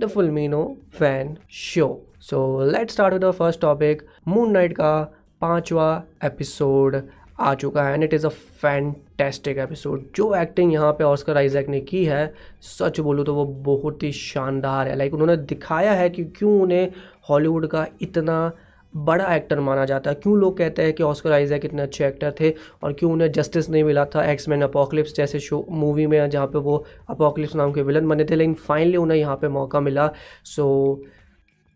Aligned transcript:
The 0.00 0.06
Fulmino 0.06 0.76
fan 0.92 1.36
show 1.50 2.02
so 2.20 2.64
let 2.64 2.90
start 2.90 3.14
with 3.14 3.24
the 3.24 3.30
first 3.30 3.60
topic 3.60 4.02
Moon 4.28 4.50
Knight 4.50 4.72
का 4.72 5.14
पांचवा 5.40 6.02
episode 6.24 7.02
आ 7.40 7.54
चुका 7.54 7.82
है 7.82 7.94
and 7.94 8.04
it 8.04 8.14
is 8.14 8.26
a 8.26 8.30
fantastic 8.30 9.58
episode 9.58 10.04
जो 10.14 10.34
acting 10.34 10.72
यहाँ 10.72 10.92
पे 10.92 11.04
ऑस्कर 11.04 11.36
आइजैक 11.36 11.68
ने 11.68 11.80
की 11.80 12.04
है 12.04 12.34
सच 12.60 13.00
बोलूँ 13.00 13.24
तो 13.24 13.34
वो 13.34 13.44
बहुत 13.44 14.02
ही 14.02 14.12
शानदार 14.12 14.88
है। 14.88 14.96
लाइक 14.96 15.12
like, 15.12 15.22
उन्होंने 15.22 15.42
दिखाया 15.42 15.92
है 15.92 16.10
कि 16.10 16.24
क्यों 16.24 16.60
उन्हें 16.60 16.92
हॉलीवुड 17.30 17.66
का 17.66 17.86
इतना 18.02 18.52
बड़ा 18.96 19.34
एक्टर 19.34 19.60
माना 19.60 19.84
जाता 19.84 20.10
है। 20.10 20.16
क्यों 20.22 20.36
लोग 20.38 20.56
कहते 20.58 20.82
हैं 20.82 20.92
कि 20.92 21.02
ऑस्कर 21.02 21.32
आइजैक 21.32 21.64
इतने 21.64 21.82
अच्छे 21.82 22.06
एक्टर 22.06 22.34
थे 22.40 22.54
और 22.82 22.92
क्यों 22.92 23.12
उन्हें 23.12 23.32
जस्टिस 23.32 23.70
नहीं 23.70 23.84
मिला 23.84 24.04
था? 24.04 24.24
एक्स 24.30 24.48
मैन 24.48 24.62
अपोकलिप्स 24.62 25.14
जैसे 25.14 25.40
शो 25.40 25.64
मूवी 25.70 26.06
में 26.06 26.30
जहाँ 26.30 26.46
पे 26.46 26.58
वो 26.58 26.84
अपोकलिप्स 27.08 27.54
नाम 27.54 27.72
के 27.72 27.82
विलन 27.82 28.08
बने 28.08 28.24
थे 28.24 28.36
लेकिन 28.36 28.54
फाइनली 28.54 28.96
उन्हें 28.96 29.18
यहाँ 29.18 29.36
पे 29.36 29.48
मौका 29.48 29.80
मिला। 29.80 30.12
सो 30.44 31.00
so, 31.02 31.10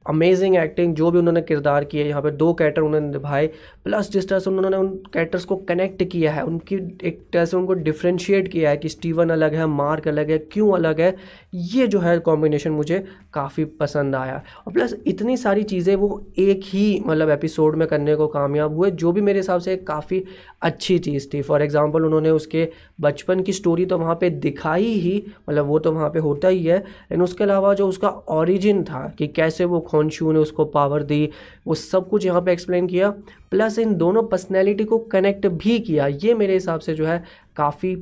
अमेजिंग 0.07 0.57
एक्टिंग 0.57 0.95
जो 0.95 1.11
भी 1.11 1.19
उन्होंने 1.19 1.41
किरदार 1.43 1.85
किए, 1.85 2.05
यहाँ 2.05 2.23
पे 2.23 2.31
दो 2.33 2.53
कैरेक्टर 2.55 2.83
उन्होंने 2.83 3.09
निभाए 3.09 3.47
प्लस 3.85 4.11
जिस 4.11 4.29
तरह 4.29 4.39
से 4.39 4.51
उन्होंने 4.51 4.77
उन 4.77 4.89
कैरेक्टर्स 5.13 5.45
को 5.45 5.57
कनेक्ट 5.69 6.03
किया 6.05 6.33
है, 6.33 6.43
उनकी 6.45 6.77
एक 7.05 7.21
तरह 7.33 7.45
से 7.45 7.57
उनको 7.57 7.75
डिफ्रेंशिएट 7.75 8.49
किया 8.49 8.71
है 8.71 8.77
कि 8.77 8.89
स्टीवन 8.89 9.31
अलग 9.31 9.55
है 9.55 9.67
मार्क 9.69 10.09
अलग 10.09 10.31
है, 10.31 10.39
क्यों 10.39 10.73
अलग 10.75 11.01
है, 11.01 11.15
ये 11.55 11.87
जो 11.87 12.01
है 12.01 12.19
कॉम्बिनेशन 12.21 12.71
मुझे 12.73 13.05
काफ़ी 13.35 13.65
पसंद 13.77 14.15
आया। 14.15 14.43
और 14.67 14.73
प्लस 14.73 14.95
इतनी 15.07 15.37
सारी 15.37 15.63
चीज़ें 15.65 15.95
वो 15.97 16.25
एक 16.39 16.61
ही 16.65 17.03
मतलब 17.07 17.31
एपिसोड 17.31 17.77
में 17.77 17.87
करने 17.89 18.17
को 18.17 18.27
कामयाब 18.29 18.77
हुए, 18.77 18.91
जो 18.93 19.13
भी 19.13 19.21
मेरे 19.21 19.39
हिसाब 19.39 19.61
से 19.61 19.77
काफ़ी 19.79 20.23
अच्छी 20.63 20.99
चीज़ 21.01 21.29
थी। 21.35 21.43
फॉर 21.43 21.63
एग्ज़ाम्पल 21.63 22.05
उन्होंने 22.05 22.31
उसके 22.33 22.69
बचपन 23.01 23.43
की 23.43 23.53
स्टोरी 23.53 23.87
तो 23.87 23.99
वहाँ 23.99 24.15
पर 24.15 24.29
दिखाई 24.41 24.93
ही 24.95 25.23
मतलब 25.49 25.67
वो 25.67 25.79
तो 25.79 25.93
वहाँ 25.93 26.09
पर 26.11 26.19
होता 26.21 26.49
ही 26.49 26.65
है, 26.65 26.79
लेकिन 26.79 27.23
उसके 27.23 27.45
अलावा 27.45 27.75
जो 27.75 27.89
उसका 27.89 28.09
ऑरिजिन 28.09 28.83
था 28.85 29.07
कि 29.19 29.27
कैसे 29.29 29.65
वो 29.65 29.81
खोनशू 29.95 30.33
ने 30.33 30.39
उसको 30.41 30.65
पावर 30.73 31.03
दी 31.05 31.29
वो 31.67 31.75
सब 31.77 32.09
कुछ 32.09 32.27
यहाँ 32.27 32.41
पे 32.43 32.53
एक्सप्लेन 32.53 32.87
किया 32.87 33.11
प्लस 33.51 33.79
इन 33.79 33.95
दोनों 33.97 34.23
पर्सनैलिटी 34.29 34.85
को 34.85 34.99
कनेक्ट 35.11 35.47
भी 35.57 35.79
किया 35.81 36.07
ये 36.19 36.35
मेरे 36.35 36.55
हिसाब 36.55 36.81
से 36.81 36.95
जो 36.95 37.07
है 37.07 37.23
काफ़ी 37.57 37.95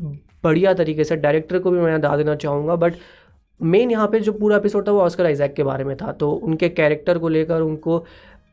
बढ़िया 0.45 0.75
तरीके 0.75 1.05
से 1.05 1.17
डायरेक्टर 1.19 1.59
को 1.59 1.71
भी 1.71 1.79
मैं 1.81 2.01
दा 2.01 2.17
देना 2.17 2.35
चाहूँगा 2.37 2.77
बट 2.77 2.95
मेन 3.61 3.91
यहाँ 3.91 4.07
पे 4.09 4.21
जो 4.21 4.33
पूरा 4.33 4.57
एपिसोड 4.57 4.87
था 4.87 4.93
वो 4.93 5.01
ऑस्कर 5.01 5.27
आइजैक 5.27 5.55
के 5.55 5.63
बारे 5.63 5.85
में 5.85 5.97
था 5.97 6.13
तो 6.15 6.31
उनके 6.31 6.69
कैरेक्टर 6.71 7.19
को 7.19 7.29
लेकर 7.29 7.61
उनको 7.63 7.99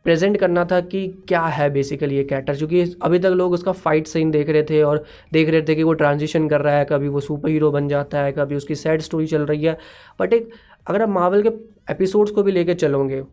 प्रेजेंट 0.06 0.38
करना 0.38 0.64
था 0.66 0.80
कि 0.82 1.08
क्या 1.28 1.42
है 1.48 1.70
बेसिकली 1.70 2.16
ये 2.16 2.24
कैरेक्टर 2.24 2.56
क्योंकि 2.58 2.82
अभी 3.04 3.20
तक 3.20 3.34
लोग 3.34 3.54
उसका 3.54 3.72
फाइट 3.78 4.08
सीन 4.08 4.32
देख 4.32 4.50
रहे 4.50 4.64
थे 4.64 4.82
और 4.84 5.04
देख 5.34 5.50
रहे 5.50 5.62
थे 5.62 5.76
कि 5.76 5.84
वो 5.84 5.94
ट्रांजिशन 5.94 6.48
कर 6.50 6.62
रहा 6.62 6.76
है 6.76 6.86
कभी 6.86 7.08
वो 7.08 7.20
सुपर 7.22 7.50
हीरो 7.50 7.72
बन 7.72 7.88
जाता 7.88 8.22
है 8.22 8.32
कभी 8.32 8.56
उसकी 8.56 8.76
सैड 8.76 9.02
स्टोरी 9.02 9.28
चल 9.28 9.46
रही 9.46 9.64
है 9.64 9.78
बट 10.20 10.34
एक 10.34 10.50
अगर 10.88 11.02
आप 11.02 11.10
मावल 11.10 11.44
के 11.44 11.50
एपिसोड्स 11.90 12.32
को 12.32 12.44
भी 12.44 12.52
लेके 12.52 12.74
चलोगे। 12.76 13.24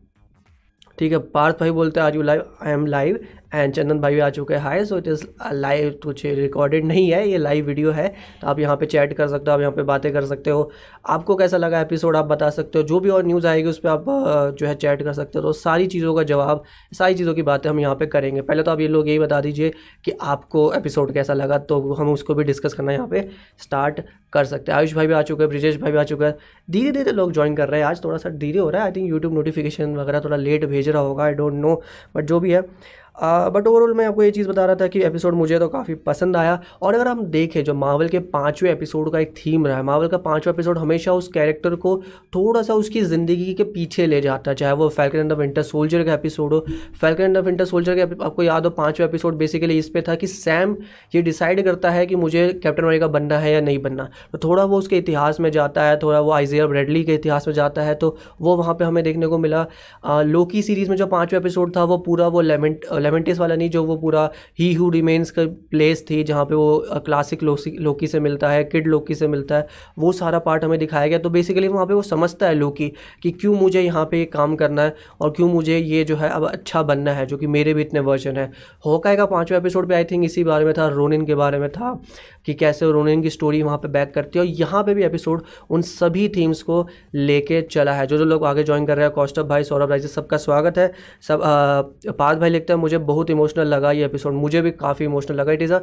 ठीक 0.98 1.12
है, 1.12 1.18
पार्थ 1.18 1.58
भाई 1.60 1.70
बोलते 1.70 2.00
हैं 2.00 2.06
आज 2.06 2.14
you 2.16 2.22
live 2.22 2.56
I 2.62 2.72
am 2.72 2.86
live 2.86 3.18
and 3.54 3.72
Chandan 3.74 3.98
भाई 4.00 4.14
भी 4.14 4.20
आ 4.20 4.28
चुके 4.30 4.54
हैं। 4.54 4.60
Hi 4.60 4.84
so 4.84 4.98
it 4.98 5.08
is 5.08 5.24
live 5.52 5.98
कुछ 6.04 6.24
रिकॉर्डेड 6.26 6.84
नहीं 6.84 7.10
है, 7.10 7.28
ये 7.28 7.38
लाइव 7.38 7.66
वीडियो 7.66 7.90
है। 7.90 8.08
तो 8.40 8.46
आप 8.46 8.58
यहाँ 8.58 8.76
पे 8.76 8.86
चैट 8.86 9.12
कर 9.12 9.28
सकते 9.28 9.50
हो, 9.50 9.54
आप 9.54 9.60
यहाँ 9.60 9.72
पे 9.72 9.82
बातें 9.82 10.12
कर 10.12 10.24
सकते 10.26 10.50
हो। 10.50 10.70
आपको 11.06 11.36
कैसा 11.36 11.56
लगा 11.56 11.80
एपिसोड 11.80 12.16
आप 12.16 12.24
बता 12.24 12.50
सकते 12.50 12.78
हो। 12.78 12.84
जो 12.84 13.00
भी 13.00 13.10
और 13.10 13.26
न्यूज़ 13.26 13.46
आएगी, 13.46 13.68
उस 13.68 13.78
पर 13.78 13.88
आप 13.88 14.04
जो 14.58 14.66
है 14.66 14.74
चैट 14.76 15.02
कर 15.02 15.12
सकते 15.12 15.38
हो। 15.38 15.42
तो 15.42 15.52
सारी 15.52 15.86
चीज़ों 15.86 16.14
का 16.14 16.22
जवाब, 16.24 16.62
सारी 16.92 17.14
चीज़ों 17.14 17.34
की 17.34 17.42
बातें 17.42 17.70
हम 17.70 17.80
यहाँ 17.80 17.94
पर 17.94 18.06
करेंगे। 18.06 18.40
पहले 18.42 18.62
तो 18.62 18.70
आप 18.70 18.80
ये 18.80 18.88
लोग 18.88 19.08
यही 19.08 19.18
बता 19.18 19.40
दीजिए 19.40 19.72
कि 20.04 20.12
आपको 20.22 20.72
एपिसोड 20.74 21.12
कैसा 21.14 21.34
लगा 21.34 21.58
तो 21.60 21.80
हम 21.94 22.12
उसको 22.12 22.34
भी 22.34 22.44
डिस्कस 22.44 22.74
करना 22.74 22.92
यहाँ 22.92 23.06
पर 23.06 23.28
स्टार्ट 23.60 24.00
कर 24.32 24.44
सकते 24.44 24.72
हैं। 24.72 24.78
आयुष 24.78 24.94
भाई 24.94 25.06
भी 25.06 25.14
आ 25.14 25.22
चुके 25.22 25.42
हैं, 25.42 25.48
ब्रिजेश 25.48 25.76
भाई 25.80 25.92
भी 25.92 25.98
आ 25.98 26.02
चुके 26.04 26.24
हैं। 26.24 26.34
धीरे 26.70 26.92
धीरे 26.92 27.12
लोग 27.12 27.32
ज्वाइन 27.32 27.56
कर 27.56 27.68
रहे 27.68 27.80
हैं। 27.80 27.86
आज 27.86 28.02
थोड़ा 28.04 28.16
सा 28.18 28.28
धीरे 28.30 28.58
हो 28.58 28.68
रहा 28.70 28.82
है 28.82 28.88
आई 28.88 28.92
थिंक 28.92 29.08
यूट्यूब 29.10 29.34
नोटिफिकेशन 29.34 29.96
वगैरह 29.96 30.20
थोड़ा 30.20 30.36
लेट 30.36 30.64
भेज 30.64 30.88
रहा 30.88 31.02
होगा 31.02 31.24
आई 31.24 31.34
डोंट 31.34 31.54
नो 31.54 31.74
बट 32.16 32.24
जो 32.24 32.40
भी 32.40 32.52
है 32.52 32.62
बट 33.18 33.66
ओवरऑल 33.66 33.92
मैं 33.94 34.06
आपको 34.06 34.22
ये 34.22 34.30
चीज़ 34.30 34.48
बता 34.48 34.64
रहा 34.66 34.76
था 34.76 34.86
कि 34.86 35.02
एपिसोड 35.02 35.34
मुझे 35.34 35.58
तो 35.58 35.68
काफ़ी 35.68 35.94
पसंद 35.96 36.36
आया। 36.36 36.58
और 36.82 36.94
अगर 36.94 37.08
हम 37.08 37.24
देखें, 37.26 37.62
जो 37.64 37.74
मावल 37.74 38.08
के 38.08 38.18
पाँचवें 38.18 38.70
एपिसोड 38.70 39.10
का 39.12 39.18
एक 39.18 39.32
थीम 39.36 39.66
रहा 39.66 39.76
है 39.76 39.82
मावल 39.82 40.08
का 40.08 40.18
पाँचवा 40.18 40.52
एपिसोड 40.52 40.78
हमेशा 40.78 41.12
उस 41.12 41.28
कैरेक्टर 41.28 41.74
को 41.76 41.96
थोड़ा 42.34 42.62
सा 42.62 42.74
उसकी 42.74 43.00
ज़िंदगी 43.02 43.54
के 43.54 43.64
पीछे 43.66 44.06
ले 44.06 44.20
जाता 44.20 44.50
है, 44.50 44.54
चाहे 44.54 44.72
वो 44.72 44.88
Falcon 44.88 45.18
and 45.18 45.32
the 45.32 45.36
Winter 45.38 45.62
Soldier 45.62 46.02
का 46.04 46.14
एपिसोड 46.14 46.52
हो। 46.52 46.60
Falcon 47.00 47.24
and 47.24 47.36
the 47.38 47.44
Winter 47.44 47.64
Soldier 47.64 47.94
के 47.94 48.02
आपको 48.24 48.42
याद 48.42 48.64
हो, 48.64 48.70
पाँचवा 48.72 49.06
एपिसोड 49.06 49.36
बेसिकली 49.36 49.78
इस 49.78 49.88
पर 49.88 50.02
था 50.08 50.14
कि 50.14 50.26
सैम 50.26 50.76
ये 51.14 51.22
डिसाइड 51.22 51.64
करता 51.64 51.90
है 51.90 52.04
कि 52.06 52.16
मुझे 52.16 52.48
कैप्टन 52.62 52.82
अमेरिका 52.82 53.06
बनना 53.08 53.38
है 53.38 53.52
या 53.52 53.60
नहीं 53.60 53.78
बनना। 53.78 54.08
तो 54.32 54.38
थोड़ा 54.38 54.64
वो 54.64 54.78
उसके 54.78 54.98
इतिहास 54.98 55.40
में 55.40 55.50
जाता 55.50 55.84
है, 55.84 55.96
थोड़ा 55.98 56.20
वो 56.20 56.32
आइजिया 56.32 56.66
ब्रेडली 56.66 57.04
के 57.04 57.14
इतिहास 57.14 57.48
में 57.48 57.54
जाता 57.54 57.82
है 57.82 57.94
तो 57.96 58.16
वो 58.40 58.56
वहाँ 58.56 58.74
पर 58.74 58.84
हमें 58.84 59.02
देखने 59.04 59.26
को 59.26 59.38
मिला। 59.38 59.66
लोकी 60.06 60.62
सीरीज़ 60.62 60.90
में 60.90 60.96
जो 60.96 61.06
पाँचवा 61.08 61.38
एपिसोड 61.38 61.76
था, 61.76 61.84
वो 61.84 61.98
पूरा 61.98 62.28
वो 62.28 62.40
लेमेंट 62.40 62.84
लेमेंटिस 63.06 63.38
वाला 63.38 63.56
नहीं, 63.56 63.70
जो 63.70 63.84
वो 63.84 63.96
पूरा 63.96 64.28
ही 64.58 64.72
हु 64.74 64.90
रिमेन्स 64.90 65.30
का 65.30 65.44
प्लेस 65.70 66.04
थी, 66.10 66.22
जहाँ 66.24 66.44
पे 66.44 66.54
वो 66.54 67.02
क्लासिक 67.06 67.42
लोकी 67.42 68.06
से 68.06 68.20
मिलता 68.20 68.50
है 68.50 68.64
किड 68.66 68.86
लोकी 68.86 69.14
से 69.14 69.28
मिलता 69.28 69.56
है, 69.56 69.66
वो 69.98 70.12
सारा 70.14 70.38
पार्ट 70.40 70.64
हमें 70.64 70.78
दिखाया 70.78 71.06
गया। 71.06 71.18
तो 71.18 71.30
बेसिकली 71.30 71.68
वहाँ 71.68 71.86
पे 71.86 71.94
वो 71.94 72.02
समझता 72.04 72.46
है 72.46 72.54
लोकी 72.54 72.92
कि 73.22 73.30
क्यों 73.32 73.54
मुझे 73.56 73.80
यहाँ 73.80 74.04
पे 74.06 74.24
काम 74.26 74.54
करना 74.56 74.82
है 74.82 74.94
और 75.20 75.30
क्यों 75.30 75.48
मुझे 75.48 75.78
ये 75.78 76.04
जो 76.04 76.16
है 76.16 76.28
अब 76.30 76.46
अच्छा 76.46 76.82
बनना 76.82 77.12
है, 77.12 77.26
जो 77.26 77.36
कि 77.36 77.46
मेरे 77.48 77.74
भी 77.74 77.82
इतने 77.82 78.00
वर्जन 78.02 78.36
है। 78.36 78.50
होकाई 78.86 79.16
का 79.16 79.26
पाँचवा 79.26 79.58
एपिसोड 79.58 79.88
पर 79.88 79.94
आई 79.94 80.04
थिंक 80.04 80.24
इसी 80.24 80.44
बारे 80.44 80.64
में 80.64 80.72
था, 80.74 80.88
रोनिन 80.88 81.26
के 81.26 81.34
बारे 81.34 81.58
में 81.58 81.68
था, 81.70 81.92
कि 82.46 82.54
कैसे 82.54 82.90
रोनिन 82.92 83.22
की 83.22 83.30
स्टोरी 83.30 83.62
वहाँ 83.62 83.78
पर 83.78 83.88
बैक 83.88 84.12
करती 84.14 84.38
है 84.38 84.44
और 84.44 84.50
यहाँ 84.50 84.82
पर 84.84 84.94
भी 84.94 85.04
एपिसोड 85.04 85.42
उन 85.70 85.82
सभी 85.82 86.28
थीम्स 86.28 86.62
को 86.62 86.86
लेके 87.14 87.60
चला 87.62 87.92
है। 87.92 88.06
जो 88.06 88.18
जो 88.18 88.24
लोग 88.24 88.44
आगे 88.46 88.64
ज्वाइन 88.64 88.86
कर 88.86 88.96
रहे 88.96 89.06
हैं, 89.06 89.14
कौस्तभ 89.14 89.48
भाई, 89.48 89.64
सौरभ 89.64 89.88
भाई 89.88 90.00
सबका 90.00 90.36
स्वागत 90.36 90.78
है। 90.78 90.92
सब 91.22 91.40
पार्थ 92.18 92.38
भाई 92.38 92.50
लिखते 92.50 92.72
हैं, 92.72 92.80
मुझे 92.80 92.95
बहुत 92.98 93.30
इमोशनल 93.30 93.66
लगा 93.66 93.90
ये 93.92 94.04
एपिसोड 94.04 94.32
मुझे 94.32 94.62
भी 94.62 94.70
काफ़ी 94.70 95.04
इमोशनल 95.04 95.36
लगा। 95.36 95.52
It 95.52 95.62
is 95.62 95.72
a 95.72 95.78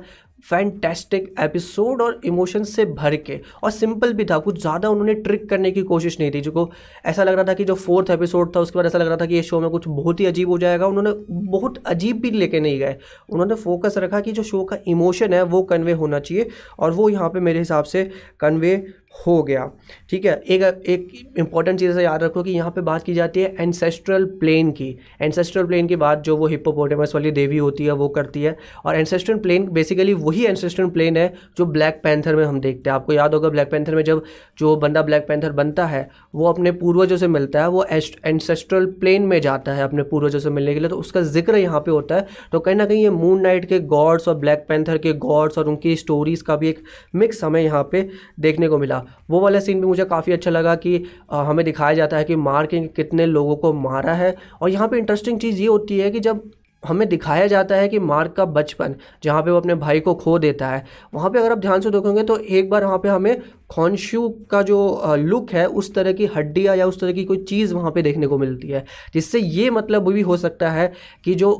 fantastic 0.49 1.33
episode 1.39 2.01
और 2.01 2.19
इमोशन 2.25 2.63
से 2.63 2.85
भर 2.85 3.15
के। 3.15 3.39
और 3.63 3.71
सिंपल 3.71 4.13
भी 4.13 4.25
था, 4.25 4.37
कुछ 4.37 4.61
ज़्यादा 4.61 4.89
उन्होंने 4.89 5.13
ट्रिक 5.13 5.49
करने 5.49 5.71
की 5.71 5.81
कोशिश 5.83 6.19
नहीं 6.19 6.31
थी। 6.31 6.41
जो 6.41 6.69
ऐसा 7.05 7.23
लग 7.23 7.33
रहा 7.33 7.43
था 7.43 7.53
कि 7.53 7.65
जो 7.65 7.75
फोर्थ 7.75 8.09
एपिसोड 8.09 8.55
था, 8.55 8.59
उसके 8.59 8.79
बाद 8.79 8.85
ऐसा 8.85 8.97
लग 8.97 9.07
रहा 9.07 9.17
था 9.17 9.25
कि 9.25 9.35
ये 9.35 9.43
शो 9.43 9.59
में 9.59 9.69
कुछ 9.69 9.87
बहुत 9.87 10.19
ही 10.19 10.25
अजीब 10.25 10.49
हो 10.49 10.57
जाएगा। 10.57 10.87
उन्होंने 10.87 11.13
बहुत 11.29 11.77
अजीब 11.87 12.19
भी 12.21 12.31
लेके 12.31 12.59
नहीं 12.59 12.79
गए। 12.79 12.95
उन्होंने 13.29 13.55
फोकस 13.55 13.97
रखा 13.97 14.19
कि 14.19 14.31
जो 14.31 14.43
शो 14.43 14.63
का 14.63 14.77
इमोशन 14.87 15.33
है, 15.33 15.41
वो 15.43 15.61
कन्वे 15.63 15.91
होना 15.93 16.19
चाहिए 16.19 16.49
और 16.79 16.91
वो 16.91 17.09
यहाँ 17.09 17.29
पर 17.29 17.39
मेरे 17.39 17.59
हिसाब 17.59 17.83
से 17.83 18.09
कन्वे 18.39 18.75
हो 19.13 19.41
गया। 19.43 19.69
ठीक 20.09 20.25
है? 20.25 20.33
एक 20.43 20.61
एक 20.63 21.33
इंपॉर्टेंट 21.39 21.79
चीज़ 21.79 21.93
से 21.95 22.03
याद 22.03 22.23
रखो 22.23 22.43
कि 22.43 22.51
यहाँ 22.51 22.71
पे 22.71 22.81
बात 22.81 23.03
की 23.03 23.13
जाती 23.13 23.41
है 23.41 23.55
एंसेस्ट्रल 23.59 24.25
प्लेन 24.39 24.71
की। 24.71 24.89
एंसेस्ट्रल 25.21 25.65
प्लेन 25.65 25.87
की 25.87 25.95
बात 25.95 26.23
जो 26.23 26.35
वो 26.37 26.47
हिप्पोपोटेमस 26.47 27.11
वाली 27.15 27.31
देवी 27.31 27.57
होती 27.57 27.85
है, 27.85 27.91
वो 27.91 28.07
करती 28.09 28.43
है। 28.43 28.55
और 28.85 28.95
एंसेस्ट्रल 28.95 29.37
प्लेन 29.37 29.67
बेसिकली 29.73 30.13
वही 30.15 30.45
एंसेस्ट्रल 30.45 30.89
प्लेन 30.89 31.17
है 31.17 31.33
जो 31.57 31.65
ब्लैक 31.67 31.99
पैंथर 32.03 32.35
में 32.35 32.43
हम 32.45 32.59
देखते 32.59 32.89
हैं। 32.89 32.95
आपको 32.95 33.13
याद 33.13 33.33
होगा 33.33 33.49
ब्लैक 33.49 33.71
पैंथर 33.71 33.95
में 33.95 34.03
जब 34.03 34.23
जो 34.59 34.75
बंदा 34.77 35.01
ब्लैक 35.01 35.27
पैंथर 35.27 35.51
बनता 35.53 35.85
है, 35.85 36.09
वो 36.35 36.47
अपने 36.47 36.71
पूर्वजों 36.73 37.17
से 37.17 37.27
मिलता 37.27 37.61
है, 37.61 37.67
वो 37.69 37.85
एंसेस्ट्रल 38.25 38.85
प्लेन 38.99 39.23
में 39.23 39.39
जाता 39.41 39.73
है 39.73 39.83
अपने 39.83 40.03
पूर्वजों 40.05 40.39
से 40.39 40.49
मिलने 40.49 40.73
के 40.73 40.79
लिए। 40.79 40.89
तो 40.89 40.97
उसका 40.97 41.21
ज़िक्र 41.23 41.57
यहाँ 41.57 41.79
पे 41.79 41.91
होता 41.91 42.15
है। 42.15 42.27
तो 42.51 42.59
कहीं 42.59 42.75
ना 42.75 42.85
कहीं 42.85 43.03
ये 43.03 43.09
मून 43.11 43.41
नाइट 43.41 43.65
के 43.65 43.79
गॉड्स 43.89 44.27
और 44.27 44.35
ब्लैक 44.35 44.65
पैंथर 44.69 44.97
के 44.97 45.13
गॉड्स 45.21 45.57
और 45.57 45.67
उनकी 45.67 45.95
स्टोरीज़ 45.95 46.43
का 46.43 46.55
भी 46.55 46.69
एक 46.69 46.83
मिक्स 47.15 47.43
हमें 47.43 47.61
यहाँ 47.61 47.83
पे 47.91 48.07
देखने 48.39 48.67
को 48.67 48.77
मिला। 48.77 49.02
वो 49.29 49.39
वाला 49.39 49.59
सीन 49.59 49.81
भी 49.81 49.87
मुझे 49.87 50.05
काफ़ी 50.05 50.33
अच्छा 50.33 50.51
लगा 50.51 50.75
कि 50.77 51.03
हमें 51.31 51.63
दिखाया 51.65 51.93
जाता 51.93 52.17
है 52.17 52.23
कि 52.23 52.35
मार 52.37 52.65
के 52.65 52.79
कितने 52.89 53.25
लोगों 53.25 53.55
को 53.55 53.73
मारा 53.73 54.13
है। 54.15 54.35
और 54.61 54.69
यहाँ 54.69 54.87
पे 54.87 54.97
इंटरेस्टिंग 54.97 55.39
चीज़ 55.39 55.61
ये 55.61 55.67
होती 55.67 55.99
है 55.99 56.11
कि 56.11 56.19
जब 56.21 56.51
हमें 56.83 57.07
दिखाया 57.09 57.45
जाता 57.47 57.75
है 57.75 57.87
कि 57.87 57.99
मार्क 57.99 58.33
का 58.33 58.45
बचपन, 58.47 58.95
जहाँ 59.23 59.41
पे 59.43 59.51
वो 59.51 59.57
अपने 59.57 59.75
भाई 59.75 59.99
को 59.99 60.13
खो 60.15 60.37
देता 60.39 60.69
है, 60.69 60.83
वहाँ 61.13 61.29
पे 61.29 61.39
अगर 61.39 61.51
आप 61.51 61.57
ध्यान 61.57 61.81
से 61.81 61.89
देखोगे 61.91 62.23
तो 62.23 62.37
एक 62.37 62.69
बार 62.69 62.85
वहाँ 62.85 62.97
पे 62.97 63.09
हमें 63.09 63.41
खॉन्शू 63.71 64.27
का 64.51 64.61
जो 64.61 65.15
लुक 65.17 65.51
है, 65.51 65.65
उस 65.67 65.93
तरह 65.95 66.13
की 66.13 66.25
हड्डियाँ 66.35 66.75
या 66.77 66.87
उस 66.87 66.99
तरह 66.99 67.11
की 67.11 67.23
कोई 67.25 67.37
चीज़ 67.43 67.73
वहाँ 67.73 67.91
पे 67.91 68.01
देखने 68.01 68.27
को 68.27 68.37
मिलती 68.37 68.67
है। 68.67 68.83
जिससे 69.13 69.39
ये 69.39 69.69
मतलब 69.69 70.11
भी 70.11 70.21
हो 70.21 70.37
सकता 70.37 70.69
है 70.71 70.91
कि 71.25 71.35
जो 71.35 71.57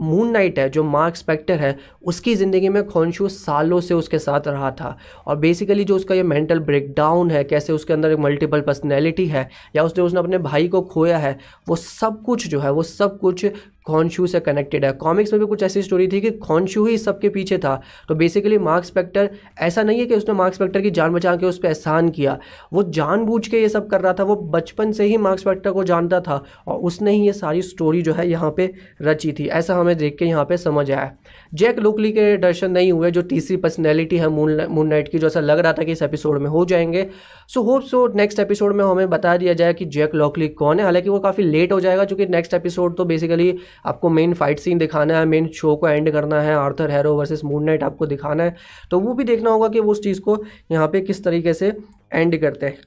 मून 0.00 0.30
नाइट 0.30 0.58
है, 0.58 0.68
जो 0.70 0.82
मार्क 0.84 1.16
स्पेक्टर 1.16 1.58
है, 1.58 1.76
उसकी 2.02 2.34
ज़िंदगी 2.34 2.68
में 2.68 2.86
खोनशू 2.86 3.28
सालों 3.28 3.80
से 3.80 3.94
उसके 3.94 4.18
साथ 4.18 4.48
रहा 4.48 4.70
था। 4.70 4.96
और 5.26 5.36
बेसिकली 5.36 5.84
जो 5.84 5.96
उसका 5.96 6.14
ये 6.14 6.22
मेंटल 6.22 6.58
ब्रेकडाउन 6.60 7.30
है, 7.30 7.44
कैसे 7.44 7.72
उसके 7.72 7.92
अंदर 7.92 8.10
एक 8.10 8.18
मल्टीपल 8.18 8.60
पर्सनैलिटी 8.60 9.26
है, 9.26 9.48
या 9.76 9.84
उसने 9.84 10.04
उसने 10.04 10.20
अपने 10.20 10.38
भाई 10.38 10.68
को 10.68 10.82
खोया 10.82 11.18
है, 11.18 11.38
वो 11.68 11.76
सब 11.76 12.22
कुछ 12.22 12.46
जो 12.46 12.60
है, 12.60 12.72
वो 12.72 12.82
सब 12.82 13.18
कुछ 13.18 13.46
खॉन्शू 13.88 14.26
से 14.26 14.40
कनेक्टेड 14.40 14.84
है। 14.84 14.92
कॉमिक्स 14.92 15.32
में 15.32 15.40
भी 15.40 15.46
कुछ 15.46 15.62
ऐसी 15.62 15.82
स्टोरी 15.82 16.08
थी 16.08 16.20
कि 16.20 16.30
खॉन्शू 16.30 16.84
ही 16.86 16.98
सबके 16.98 17.28
पीछे 17.28 17.58
था। 17.58 17.80
तो 18.08 18.14
बेसिकली 18.14 18.58
मार्क 18.58 18.84
स्पेक्टर 18.84 19.30
ऐसा 19.58 19.82
नहीं 19.82 19.98
है 19.98 20.06
कि 20.06 20.14
उसने 20.14 20.34
मार्क 20.34 20.54
स्पेक्टर 20.54 20.80
की 20.80 20.90
जान 20.90 21.12
बचा 21.12 21.36
के 21.36 21.46
उस 21.46 21.58
पर 21.58 21.68
एहसान 21.68 22.08
किया। 22.08 22.38
वो 22.72 22.82
जानबूझ 22.90 23.46
के 23.48 23.60
ये 23.60 23.68
सब 23.68 23.88
कर 23.88 24.00
रहा 24.00 24.12
था। 24.12 24.22
वो 24.22 24.36
बचपन 24.36 24.92
से 24.92 25.04
ही 25.04 25.16
मार्क 25.16 25.38
स्पेक्टर 25.38 25.70
को 25.70 25.84
जानता 25.84 26.20
था 26.20 26.42
और 26.66 26.78
उसने 26.80 27.12
ही 27.12 27.26
ये 27.26 27.32
सारी 27.32 27.62
स्टोरी 27.62 28.02
जो 28.02 28.12
है 28.12 28.28
यहाँ 28.30 28.50
पर 28.50 28.72
रची 29.02 29.32
थी। 29.32 29.46
ऐसा 29.48 29.74
हमें 29.74 29.96
देख 29.96 30.16
के 30.18 30.24
यहाँ 30.24 30.44
पर 30.44 30.56
समझ 30.56 30.90
आया। 30.90 31.10
जैक 31.54 31.78
लोकली 31.78 32.12
के 32.12 32.36
दर्शन 32.36 32.70
नहीं 32.70 32.92
हुए, 32.92 33.10
जो 33.10 33.22
तीसरी 33.22 33.56
पर्सनैलिटी 33.56 34.16
है 34.16 34.28
मून 34.28 34.66
मून 34.70 34.86
नाइट 34.86 35.08
की, 35.08 35.18
जो 35.18 35.26
ऐसा 35.26 35.40
लग 35.40 35.58
रहा 35.58 35.72
था 35.72 35.82
कि 35.82 35.92
इस 35.92 36.02
एपिसोड 36.02 36.38
में 36.38 36.48
हो 36.50 36.64
जाएँगे। 36.64 37.06
So 37.48 37.62
hope 37.62 37.82
so 37.82 38.06
next 38.14 38.40
episode 38.40 38.74
में 38.76 38.84
हमें 38.84 39.08
बता 39.10 39.36
दिया 39.36 39.52
जाए 39.52 39.74
कि 39.74 39.84
जैक 39.84 40.14
लॉकली 40.14 40.48
कौन 40.48 40.78
है। 40.78 40.84
हालाँकि 40.84 41.10
वो 41.10 41.18
काफ़ी 41.18 41.44
लेट 41.44 41.72
हो 41.72 41.80
जाएगा, 41.80 42.04
क्योंकि 42.04 42.26
नेक्स्ट 42.26 42.54
एपिसोड 42.54 42.96
तो 42.96 43.04
बेसिकली 43.04 43.54
आपको 43.86 44.08
मेन 44.10 44.34
फाइट 44.34 44.58
सीन 44.58 44.78
दिखाना 44.78 45.18
है 45.18 45.24
मेन 45.26 45.48
शो 45.54 45.76
को 45.76 45.88
एंड 45.88 46.10
करना 46.12 46.40
है 46.40 46.54
Arthur 46.56 46.90
Harrow 46.90 47.14
versus 47.14 47.44
Moon 47.44 47.64
Knight 47.64 47.82
आपको 47.82 48.06
दिखाना 48.06 48.44
है। 48.44 48.56
तो 48.90 49.00
वो 49.00 49.14
भी 49.14 49.24
देखना 49.24 49.50
होगा 49.50 49.68
कि 49.68 49.80
वो 49.80 49.92
उस 49.92 50.02
चीज़ 50.02 50.20
को 50.20 50.42
यहाँ 50.72 50.88
पे 50.88 51.00
किस 51.00 51.24
तरीके 51.24 51.54
से 51.54 51.76
एंड 52.14 52.40
करते 52.40 52.66
हैं। 52.66 52.78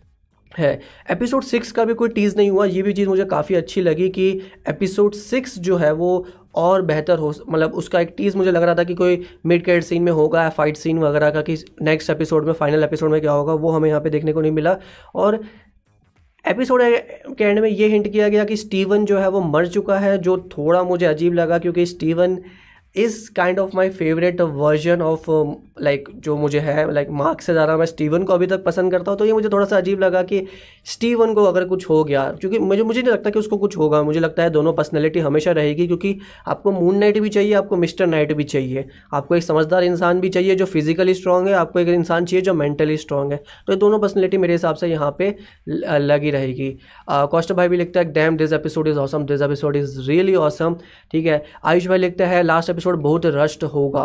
है 0.51 0.79
एपिसोड 1.11 1.43
सिक्स 1.43 1.71
का 1.71 1.83
भी 1.85 1.93
कोई 1.93 2.09
टीज़ 2.09 2.35
नहीं 2.37 2.49
हुआ, 2.49 2.65
ये 2.65 2.81
भी 2.81 2.93
चीज़ 2.93 3.09
मुझे 3.09 3.25
काफ़ी 3.25 3.55
अच्छी 3.55 3.81
लगी 3.81 4.07
कि 4.09 4.29
एपिसोड 4.69 5.13
सिक्स 5.13 5.57
जो 5.59 5.77
है 5.77 5.91
वो 5.93 6.25
और 6.55 6.81
बेहतर 6.81 7.17
हो 7.17 7.33
मतलब 7.49 7.73
उसका 7.73 7.99
एक 7.99 8.13
टीज़ 8.17 8.37
मुझे 8.37 8.51
लग 8.51 8.63
रहा 8.63 8.75
था 8.75 8.83
कि 8.83 8.95
कोई 8.95 9.23
मिड 9.45 9.63
कैड 9.65 9.83
सीन 9.83 10.03
में 10.03 10.11
होगा 10.11 10.47
फाइट 10.49 10.77
सीन 10.77 10.99
वगैरह 10.99 11.29
का, 11.29 11.41
कि 11.41 11.57
नेक्स्ट 11.81 12.09
एपिसोड 12.09 12.45
में 12.45 12.53
फाइनल 12.53 12.83
एपिसोड 12.83 13.11
में 13.11 13.19
क्या 13.21 13.31
होगा, 13.31 13.53
वो 13.53 13.71
हमें 13.71 13.89
यहाँ 13.89 14.01
पे 14.01 14.09
देखने 14.09 14.33
को 14.33 14.41
नहीं 14.41 14.51
मिला। 14.51 14.77
और 15.15 15.41
एपिसोड 16.45 16.81
के 17.37 17.43
एंड 17.43 17.59
में 17.59 17.69
ये 17.69 17.87
हिंट 17.87 18.11
किया 18.11 18.29
गया 18.29 18.43
कि 18.45 18.55
स्टीवन 18.57 19.05
जो 19.05 19.17
है 19.17 19.27
वो 19.29 19.41
मर 19.41 19.67
चुका 19.67 19.97
है, 19.99 20.17
जो 20.17 20.37
थोड़ा 20.57 20.83
मुझे 20.83 21.05
अजीब 21.05 21.33
लगा 21.33 21.57
क्योंकि 21.59 21.85
Steven 21.85 22.37
is 22.95 23.33
kind 23.33 23.59
of 23.59 23.71
my 23.75 23.89
favourite 23.89 24.41
version 24.41 25.01
of 25.01 25.25
like 25.81 26.09
जो 26.15 26.37
मुझे 26.37 26.59
है 26.59 26.93
लाइक 26.93 27.07
like, 27.07 27.19
मार्क 27.19 27.41
से 27.41 27.53
ज़्यादा 27.53 27.77
मैं 27.77 27.85
स्टीवन 27.85 28.23
को 28.23 28.33
अभी 28.33 28.47
तक 28.47 28.63
पसंद 28.63 28.91
करता 28.91 29.11
हूँ 29.11 29.19
तो 29.19 29.25
ये 29.25 29.33
मुझे 29.33 29.49
थोड़ा 29.49 29.65
सा 29.65 29.77
अजीब 29.77 29.99
लगा 29.99 30.23
कि 30.23 30.47
स्टीवन 30.85 31.33
को 31.33 31.43
अगर 31.43 31.65
कुछ 31.65 31.89
हो 31.89 32.03
गया 32.03 32.31
क्योंकि 32.31 32.59
मुझे 32.59 32.83
मुझे 32.83 33.01
नहीं 33.01 33.11
लगता 33.11 33.29
कि 33.29 33.39
उसको 33.39 33.57
कुछ 33.57 33.77
होगा 33.77 34.03
मुझे 34.03 34.19
लगता 34.19 34.43
है 34.43 34.49
दोनों 34.49 34.73
पर्सनैलिटी 34.73 35.19
हमेशा 35.19 35.51
रहेगी 35.51 35.87
क्योंकि 35.87 36.17
आपको 36.47 36.71
मून 36.71 36.97
नाइट 36.97 37.19
भी 37.19 37.29
चाहिए 37.29 37.53
आपको 37.53 37.75
मिस्टर 37.75 38.07
नाइट 38.07 38.33
भी 38.33 38.43
चाहिए 38.43 38.87
आपको 39.13 39.35
एक 39.35 39.43
समझदार 39.43 39.83
इंसान 39.83 40.19
भी 40.19 40.29
चाहिए 40.29 40.55
जो 40.55 40.65
फिजिकली 40.65 41.13
स्ट्रॉग 41.13 41.47
है 41.47 41.53
आपको 41.53 41.79
एक 41.79 41.87
इंसान 41.87 42.25
चाहिए 42.25 42.41
जो 42.41 42.53
मेंटली 42.53 42.97
स्ट्रॉग 42.97 43.31
है 43.31 43.43
तो 43.67 43.73
ये 43.73 43.79
दोनों 43.79 43.99
पर्सनैलिटी 43.99 44.37
मेरे 44.37 44.53
हिसाब 44.53 44.75
से 44.75 44.87
यहाँ 44.87 45.15
पे 45.17 45.35
लगी 45.83 46.31
रहेगी। 46.31 46.77
कौष्ट 47.09 47.53
भाई 47.53 47.67
भी 47.67 47.77
लिखता 47.77 47.99
है 47.99 48.13
damn 48.13 48.37
this 48.37 48.53
episode 48.53 48.87
is 48.87 48.97
awesome 48.97 49.25
this 49.25 49.41
episode 49.41 49.75
is 49.75 50.09
really 50.09 50.35
awesome 50.35 50.75
ठीक 51.11 51.25
है 51.25 51.45
आयुष 51.65 51.87
भाई 51.87 51.97
लिखता 51.97 52.27
है 52.27 52.43
लास्ट 52.43 52.80
एपिसोड 52.81 53.01
बहुत 53.01 53.25
रश्ट 53.25 53.63
होगा। 53.63 54.03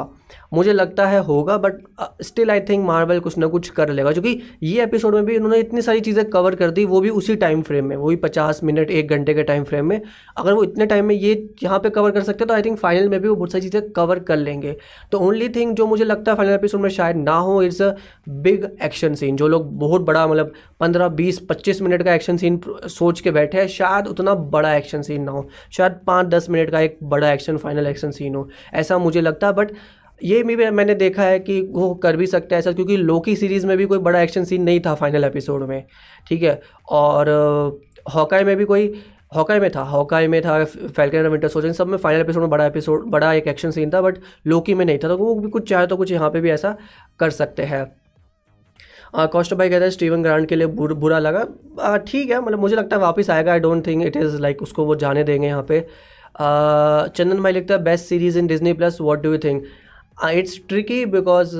मुझे 0.52 0.72
लगता 0.72 1.06
है 1.06 1.18
होगा 1.20 1.56
but 1.58 1.82
still 2.22 2.50
I 2.50 2.60
think 2.60 2.84
Marvel 2.86 3.20
कुछ 3.20 3.36
ना 3.38 3.46
कुछ 3.46 3.68
कर 3.70 3.90
लेगा, 3.90 4.12
क्योंकि 4.12 4.40
ये 4.62 4.82
एपिसोड 4.82 5.14
में 5.14 5.24
भी 5.24 5.36
उन्होंने 5.36 5.58
इतनी 5.58 5.82
सारी 5.82 6.00
चीज़ें 6.00 6.24
कवर 6.30 6.54
कर 6.54 6.70
दी, 6.70 6.84
वो 6.84 7.00
भी 7.00 7.10
उसी 7.10 7.36
टाइम 7.36 7.62
फ्रेम 7.62 7.86
में, 7.86 7.96
वही 7.96 8.16
पचास 8.16 8.60
मिनट 8.64 8.90
एक 8.90 9.08
घंटे 9.08 9.34
के 9.34 9.42
टाइम 9.42 9.64
फ्रेम 9.64 9.86
में। 9.86 10.00
अगर 10.36 10.52
वो 10.52 10.64
इतने 10.64 10.86
टाइम 10.86 11.04
में 11.04 11.14
ये 11.14 11.34
यहाँ 11.62 11.78
पे 11.78 11.90
कवर 11.90 12.10
कर 12.10 12.22
सकते 12.22 12.44
हैं 12.44 12.48
तो 12.48 12.54
आई 12.54 12.62
थिंक 12.62 12.78
फाइनल 12.78 13.08
में 13.08 13.20
भी 13.20 13.28
वो 13.28 13.34
बहुत 13.36 13.52
सारी 13.52 13.62
चीज़ें 13.62 13.90
कवर 13.92 14.18
कर 14.20 14.36
लेंगे। 14.36 14.76
तो 15.12 15.18
ओनली 15.18 15.48
थिंग 15.48 15.74
जो 15.76 15.86
मुझे 15.86 16.04
लगता 16.04 16.32
है 16.32 16.36
फाइनल 16.36 16.54
एपिसोड 16.54 16.80
में 16.80 16.88
शायद 16.90 17.16
ना 17.18 17.36
हो 17.38 17.60
it's 17.62 17.82
a 17.82 17.94
big 18.28 18.68
action 18.84 19.14
scene 19.14 19.36
जो 19.36 19.48
लोग 19.48 19.76
बहुत 19.78 20.02
बड़ा 20.02 20.26
मतलब 20.26 20.52
पंद्रह, 20.80 21.08
बीस, 21.10 21.38
पच्चीस 21.48 21.82
मिनट 21.82 22.02
का 22.02 22.14
एक्शन 22.14 22.36
सीन 22.36 22.60
सोच 22.88 23.20
के 23.20 23.30
बैठे 23.30 23.58
हैं, 23.58 23.66
शायद 23.68 24.06
उतना 24.06 24.34
बड़ा 24.34 24.74
एक्शन 24.76 25.02
सीन 25.02 25.22
ना 25.22 25.32
हो, 25.32 25.48
शायद 25.72 26.00
पाँच, 26.06 26.26
दस 26.28 26.46
मिनट 26.50 26.70
का 26.70 26.80
एक 26.80 26.98
बड़ा 27.04 27.32
एक्शन 27.32 27.56
फाइनल 27.56 27.86
एक्शन 27.86 28.10
सीन 28.10 28.34
हो, 28.34 28.48
ऐसा 28.74 28.98
मुझे 28.98 29.20
लगता 29.20 29.46
है 29.46 29.52
बट 29.54 29.72
ये 30.22 30.42
भी 30.42 30.56
मैंने 30.56 30.94
देखा 30.94 31.22
है 31.22 31.38
कि 31.40 31.60
वो 31.72 31.94
कर 31.94 32.16
भी 32.16 32.26
सकते 32.26 32.54
हैं 32.54 32.58
ऐसा 32.60 32.72
क्योंकि 32.72 32.96
लोकी 32.96 33.34
सीरीज़ 33.36 33.66
में 33.66 33.76
भी 33.78 33.86
कोई 33.86 33.98
बड़ा 33.98 34.20
एक्शन 34.20 34.44
सीन 34.44 34.62
नहीं 34.62 34.80
था 34.80 34.94
फाइनल 34.94 35.24
एपिसोड 35.24 35.62
में 35.62 35.82
ठीक 36.28 36.42
है? 36.42 36.60
और 36.90 37.28
हॉकाई 38.14 38.44
में 38.44 38.56
भी 38.56 38.64
कोई 38.64 38.92
हॉकाई 39.36 39.60
में 39.60 39.70
था 39.74 39.82
हॉकाई 39.82 40.28
में 40.28 40.40
था 40.42 40.62
फैल्कन 40.64 41.26
विंटर 41.26 41.48
सोचन 41.48 41.72
सब 41.72 41.86
में 41.86 41.96
फाइनल 41.98 42.20
एपिसोड 42.20 42.42
में 42.42 42.50
बड़ा 42.50 42.66
एपिसोड 42.66 43.06
बड़ा 43.10 43.32
एक 43.32 43.48
एक्शन 43.48 43.70
सीन 43.70 43.90
था 43.90 44.00
बट 44.00 44.18
लोकी 44.46 44.74
में 44.74 44.84
नहीं 44.84 44.98
था 44.98 45.08
तो 45.08 45.16
वो 45.18 45.34
भी 45.34 45.48
कुछ 45.48 45.68
चाहे 45.68 45.86
तो 45.86 45.96
कुछ 45.96 46.12
यहाँ 46.12 46.30
पे 46.30 46.40
भी 46.40 46.50
ऐसा 46.50 46.76
कर 47.20 47.30
सकते 47.30 47.62
हैं। 47.62 47.84
कॉस्ट 49.16 49.54
भाई 49.54 49.68
कहता 49.68 49.84
है 49.84 49.90
स्टीवन 49.90 50.22
ग्रांड 50.22 50.46
के 50.46 50.56
लिए 50.56 50.66
बुर, 50.66 50.92
बुरा 50.94 51.18
लगा। 51.18 51.96
ठीक 52.06 52.30
है 52.30 52.40
मतलब 52.40 52.58
मुझे 52.58 52.76
लगता 52.76 52.96
है 52.96 53.02
वापस 53.02 53.30
आएगा 53.30 53.52
I 53.52 53.60
don't 53.60 53.86
think 53.86 54.06
it 54.06 54.16
is 54.16 54.36
like 54.38 54.62
उसको 54.62 54.84
वो 54.84 54.94
जाने 54.96 55.24
देंगे 55.24 55.46
यहाँ 55.46 55.64
पे। 55.68 55.80
चंदन 56.40 57.42
भाई 57.42 57.52
लिखता 57.52 57.74
है 57.74 57.82
best 57.82 58.04
series 58.04 58.38
in 58.38 58.46
Disney 58.46 58.72
plus 58.72 58.98
what 59.00 59.22
do 59.22 59.32
you 59.32 59.38
think 59.38 59.64
it's 60.24 60.60
tricky 60.68 61.04
because 61.06 61.56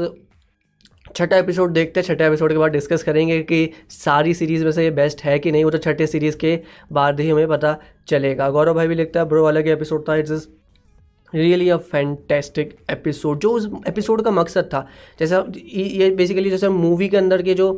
छठा 1.16 1.36
एपिसोड 1.36 1.72
देखते 1.72 2.00
हैं 2.00 2.06
छठे 2.06 2.26
एपिसोड 2.26 2.52
के 2.52 2.58
बाद 2.58 2.72
डिस्कस 2.72 3.02
करेंगे 3.02 3.40
कि 3.42 3.68
सारी 3.90 4.34
सीरीज़ 4.34 4.64
में 4.64 4.70
से 4.72 4.84
ये 4.84 4.90
बेस्ट 4.90 5.22
है 5.22 5.38
कि 5.38 5.52
नहीं, 5.52 5.64
वो 5.64 5.70
तो 5.70 5.78
छठे 5.78 6.06
सीरीज़ 6.06 6.36
के 6.36 6.58
बाद 6.92 7.20
ही 7.20 7.28
हमें 7.30 7.48
पता 7.48 7.76
चलेगा। 8.08 8.48
गौरव 8.50 8.74
भाई 8.74 8.88
भी 8.88 8.94
लिखता 8.94 9.20
है 9.20 9.26
ब्रो 9.26 9.44
अलग 9.44 9.68
एपिसोड 9.68 10.08
था? 10.08 10.16
It's 10.16 10.48
really 11.34 11.68
a 11.68 11.76
fantastic 11.76 12.76
episode 12.90 13.38
जो 13.38 13.50
उस 13.50 13.68
एपिसोड 13.88 14.22
का 14.22 14.30
मकसद 14.30 14.64
था, 14.64 14.86
जैसा 15.18 15.44
ये 15.56 16.10
बेसिकली 16.10 16.50
जैसे 16.50 16.68
मूवी 16.68 17.08
के 17.08 17.16
अंदर 17.16 17.42
के 17.42 17.54
जो 17.54 17.72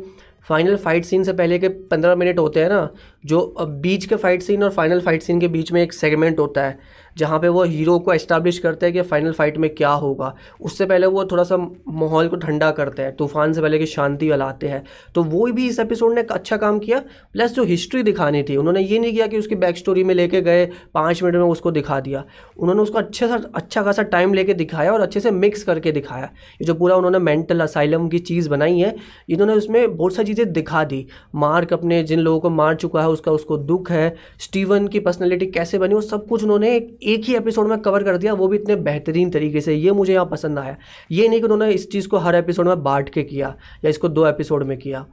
फाइनल 0.47 0.75
फाइट 0.75 1.05
सीन 1.05 1.23
से 1.23 1.33
पहले 1.33 1.59
के 1.59 1.69
पंद्रह 1.69 2.15
मिनट 2.15 2.39
होते 2.39 2.59
हैं 2.59 2.69
ना 2.69 2.89
जो 3.23 3.55
बीच 3.59 4.05
के 4.05 4.15
फाइट 4.15 4.41
सीन 4.41 4.63
और 4.63 4.69
फाइनल 4.69 5.01
फाइट 5.01 5.21
सीन 5.21 5.39
के 5.39 5.47
बीच 5.47 5.71
में 5.71 5.81
एक 5.81 5.93
सेगमेंट 5.93 6.39
होता 6.39 6.63
है, 6.63 6.77
जहाँ 7.17 7.39
पे 7.39 7.47
वो 7.47 7.63
हीरो 7.63 7.97
को 7.99 8.13
एस्टाब्लिश 8.13 8.57
करते 8.59 8.85
हैं 8.85 8.93
कि 8.93 9.01
फाइनल 9.01 9.31
फाइट 9.31 9.57
में 9.57 9.69
क्या 9.69 9.89
होगा। 9.91 10.33
उससे 10.61 10.85
पहले 10.85 11.07
वो 11.07 11.23
थोड़ा 11.25 11.43
सा 11.43 11.57
माहौल 11.57 12.27
को 12.27 12.35
ठंडा 12.35 12.69
करते 12.71 13.01
हैं, 13.01 13.15
तूफ़ान 13.15 13.53
से 13.53 13.61
पहले 13.61 13.79
की 13.79 13.85
शांति 13.85 14.29
लाते 14.29 14.67
हैं। 14.67 14.83
तो 15.15 15.23
वो 15.23 15.45
भी 15.47 15.67
इस 15.67 15.79
एपिसोड 15.79 16.13
ने 16.15 16.21
अच्छा 16.31 16.57
काम 16.57 16.79
किया 16.79 16.99
प्लस 17.33 17.53
जो 17.53 17.63
हिस्ट्री 17.63 18.03
दिखानी 18.03 18.43
थी, 18.43 18.55
उन्होंने 18.55 18.81
ये 18.81 18.99
नहीं 18.99 19.13
किया 19.13 19.27
कि 19.27 19.37
उसकी 19.37 19.55
बैक 19.55 19.77
स्टोरी 19.77 20.03
में 20.03 20.13
लेके 20.15 20.41
गए, 20.41 20.65
पाँच 20.93 21.23
मिनट 21.23 21.35
में 21.35 21.43
उसको 21.43 21.71
दिखा 21.71 21.99
दिया। 21.99 22.23
उन्होंने 22.57 22.81
उसको 22.81 22.97
अच्छे 22.97 23.27
सा 23.27 23.41
अच्छा 23.55 23.83
खासा 23.83 24.03
टाइम 24.05 24.33
लेके 24.33 24.53
दिखाया 24.53 24.93
और 24.93 25.01
अच्छे 25.01 25.19
से 25.19 25.31
मिक्स 25.31 25.63
करके 25.63 25.91
दिखाया। 25.91 26.25
ये 26.25 26.65
जो 26.65 26.73
पूरा 26.73 26.95
उन्होंने 26.95 27.19
मेंटल 27.19 27.61
असाइलम 27.61 28.07
की 28.09 28.19
चीज़ 28.21 28.49
बनाई 28.49 28.79
है, 28.79 28.95
इन्होंने 29.29 29.53
उसमें 29.53 29.97
बहुत 29.97 30.15
सारी 30.15 30.27
चीज़ें 30.27 30.51
दिखा 30.53 30.83
दी। 30.83 31.05
मार्क 31.35 31.73
अपने 31.73 32.01
जिन 32.03 32.19
लोगों 32.19 32.39
को 32.39 32.49
मार 32.51 32.75
चुका 32.75 33.01
है 33.01 33.07
उसका 33.09 33.31
उसको 33.31 33.57
दुख 33.59 33.91
है, 33.91 34.15
स्टीवन 34.39 34.87
की 34.87 34.99
पर्सनैलिटी 34.99 35.45
कैसे 35.47 35.77
बनी, 35.79 35.93
वो 35.93 36.01
सब 36.01 36.25
कुछ 36.27 36.43
उन्होंने 36.43 36.75
एक 36.75 37.23
ही 37.25 37.35
एपिसोड 37.35 37.67
में 37.67 37.77
कवर 37.79 38.03
कर 38.03 38.17
दिया, 38.17 38.33
वो 38.33 38.47
भी 38.47 38.57
इतने 38.57 38.75
बेहतरीन 38.77 39.29
तरीके 39.29 39.61
से, 39.61 39.73
ये 39.75 39.91
मुझे 39.91 40.13
यहाँ 40.13 40.25
पसंद 40.25 40.59
आया। 40.59 40.75
ये 41.11 41.27
नहीं 41.27 41.39
कि 41.39 41.43
उन्होंने 41.43 41.71
इस 41.71 41.89
चीज़ 41.91 42.07
को 42.07 42.17
हर 42.17 42.35
एपिसोड 42.35 42.67
में 42.67 42.83
बांट 42.83 43.09
के 43.09 43.23
किया, 43.23 43.55
या 43.83 43.89
इसको 43.89 44.09
दो 44.09 44.27
एपिसोड 44.27 44.63
में 44.63 44.77
किया। 44.77 45.05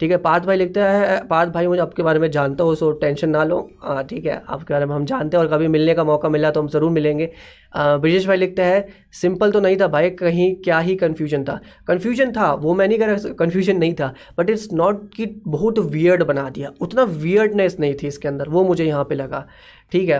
ठीक 0.00 0.10
है, 0.10 0.16
पार्थ 0.18 0.44
भाई 0.44 0.56
लिखते 0.56 0.80
हैं, 0.80 1.26
पार्थ 1.28 1.52
भाई 1.52 1.66
मुझे 1.66 1.80
आपके 1.82 2.02
बारे 2.02 2.18
में 2.18 2.30
जानता 2.30 2.64
हो, 2.64 2.74
सो 2.74 2.90
टेंशन 2.92 3.30
ना 3.30 3.44
लो। 3.44 3.60
ठीक 4.10 4.26
है, 4.26 4.42
आपके 4.48 4.74
बारे 4.74 4.86
में 4.86 4.94
हम 4.94 5.04
जानते 5.04 5.36
हैं, 5.36 5.44
और 5.44 5.50
कभी 5.50 5.68
मिलने 5.68 5.94
का 5.94 6.04
मौका 6.04 6.28
मिला 6.28 6.50
तो 6.50 6.60
हम 6.60 6.68
ज़रूर 6.68 6.90
मिलेंगे। 6.90 7.30
ब्रिजेश 7.74 8.26
भाई 8.26 8.36
लिखते 8.36 8.62
हैं, 8.62 8.84
सिंपल 9.12 9.50
तो 9.52 9.60
नहीं 9.60 9.76
था 9.76 9.86
भाई, 9.88 10.10
कहीं 10.12 10.54
क्या 10.56 10.78
ही 10.78 10.94
कन्फ्यूज़न 10.96 11.44
था। 11.44 11.58
कन्फ्यूज़न 11.88 12.32
था, 12.32 12.52
वो 12.54 12.74
मैं 12.74 12.88
नहीं 12.88 12.98
कर 12.98 13.34
कन्फ्यूज़न 13.34 13.76
नहीं 13.76 13.94
था 13.94 14.12
बट 14.38 14.50
इट्स 14.50 14.68
नॉट 14.72 15.02
कि 15.14 15.26
बहुत 15.48 15.78
वियर्ड 15.80 16.22
बना 16.24 16.48
दिया। 16.50 16.72
उतना 16.80 17.04
वियर्डनेस 17.40 17.76
नहीं 17.80 17.94
थी 18.02 18.06
इसके 18.06 18.28
अंदर, 18.28 18.48
वो 18.48 18.64
मुझे 18.64 18.84
यहाँ 18.84 19.04
पे 19.04 19.14
लगा। 19.14 19.46
ठीक 19.92 20.08
है? 20.08 20.18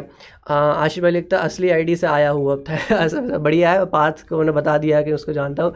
आशिफ 0.50 1.02
भाई 1.02 1.12
लिखता, 1.12 1.38
असली 1.38 1.70
आईडी 1.70 1.96
से 1.96 2.06
आया 2.06 2.30
हुआ 2.30 2.54
अब। 2.56 2.64
था 2.68 3.38
बढ़िया 3.38 3.72
है, 3.72 3.84
पार्थ 3.86 4.28
को 4.28 4.38
मैंने 4.38 4.52
बता 4.52 4.78
दिया 4.78 5.02
कि 5.02 5.12
उसको 5.12 5.32
जानता 5.32 5.62
हूँ। 5.62 5.74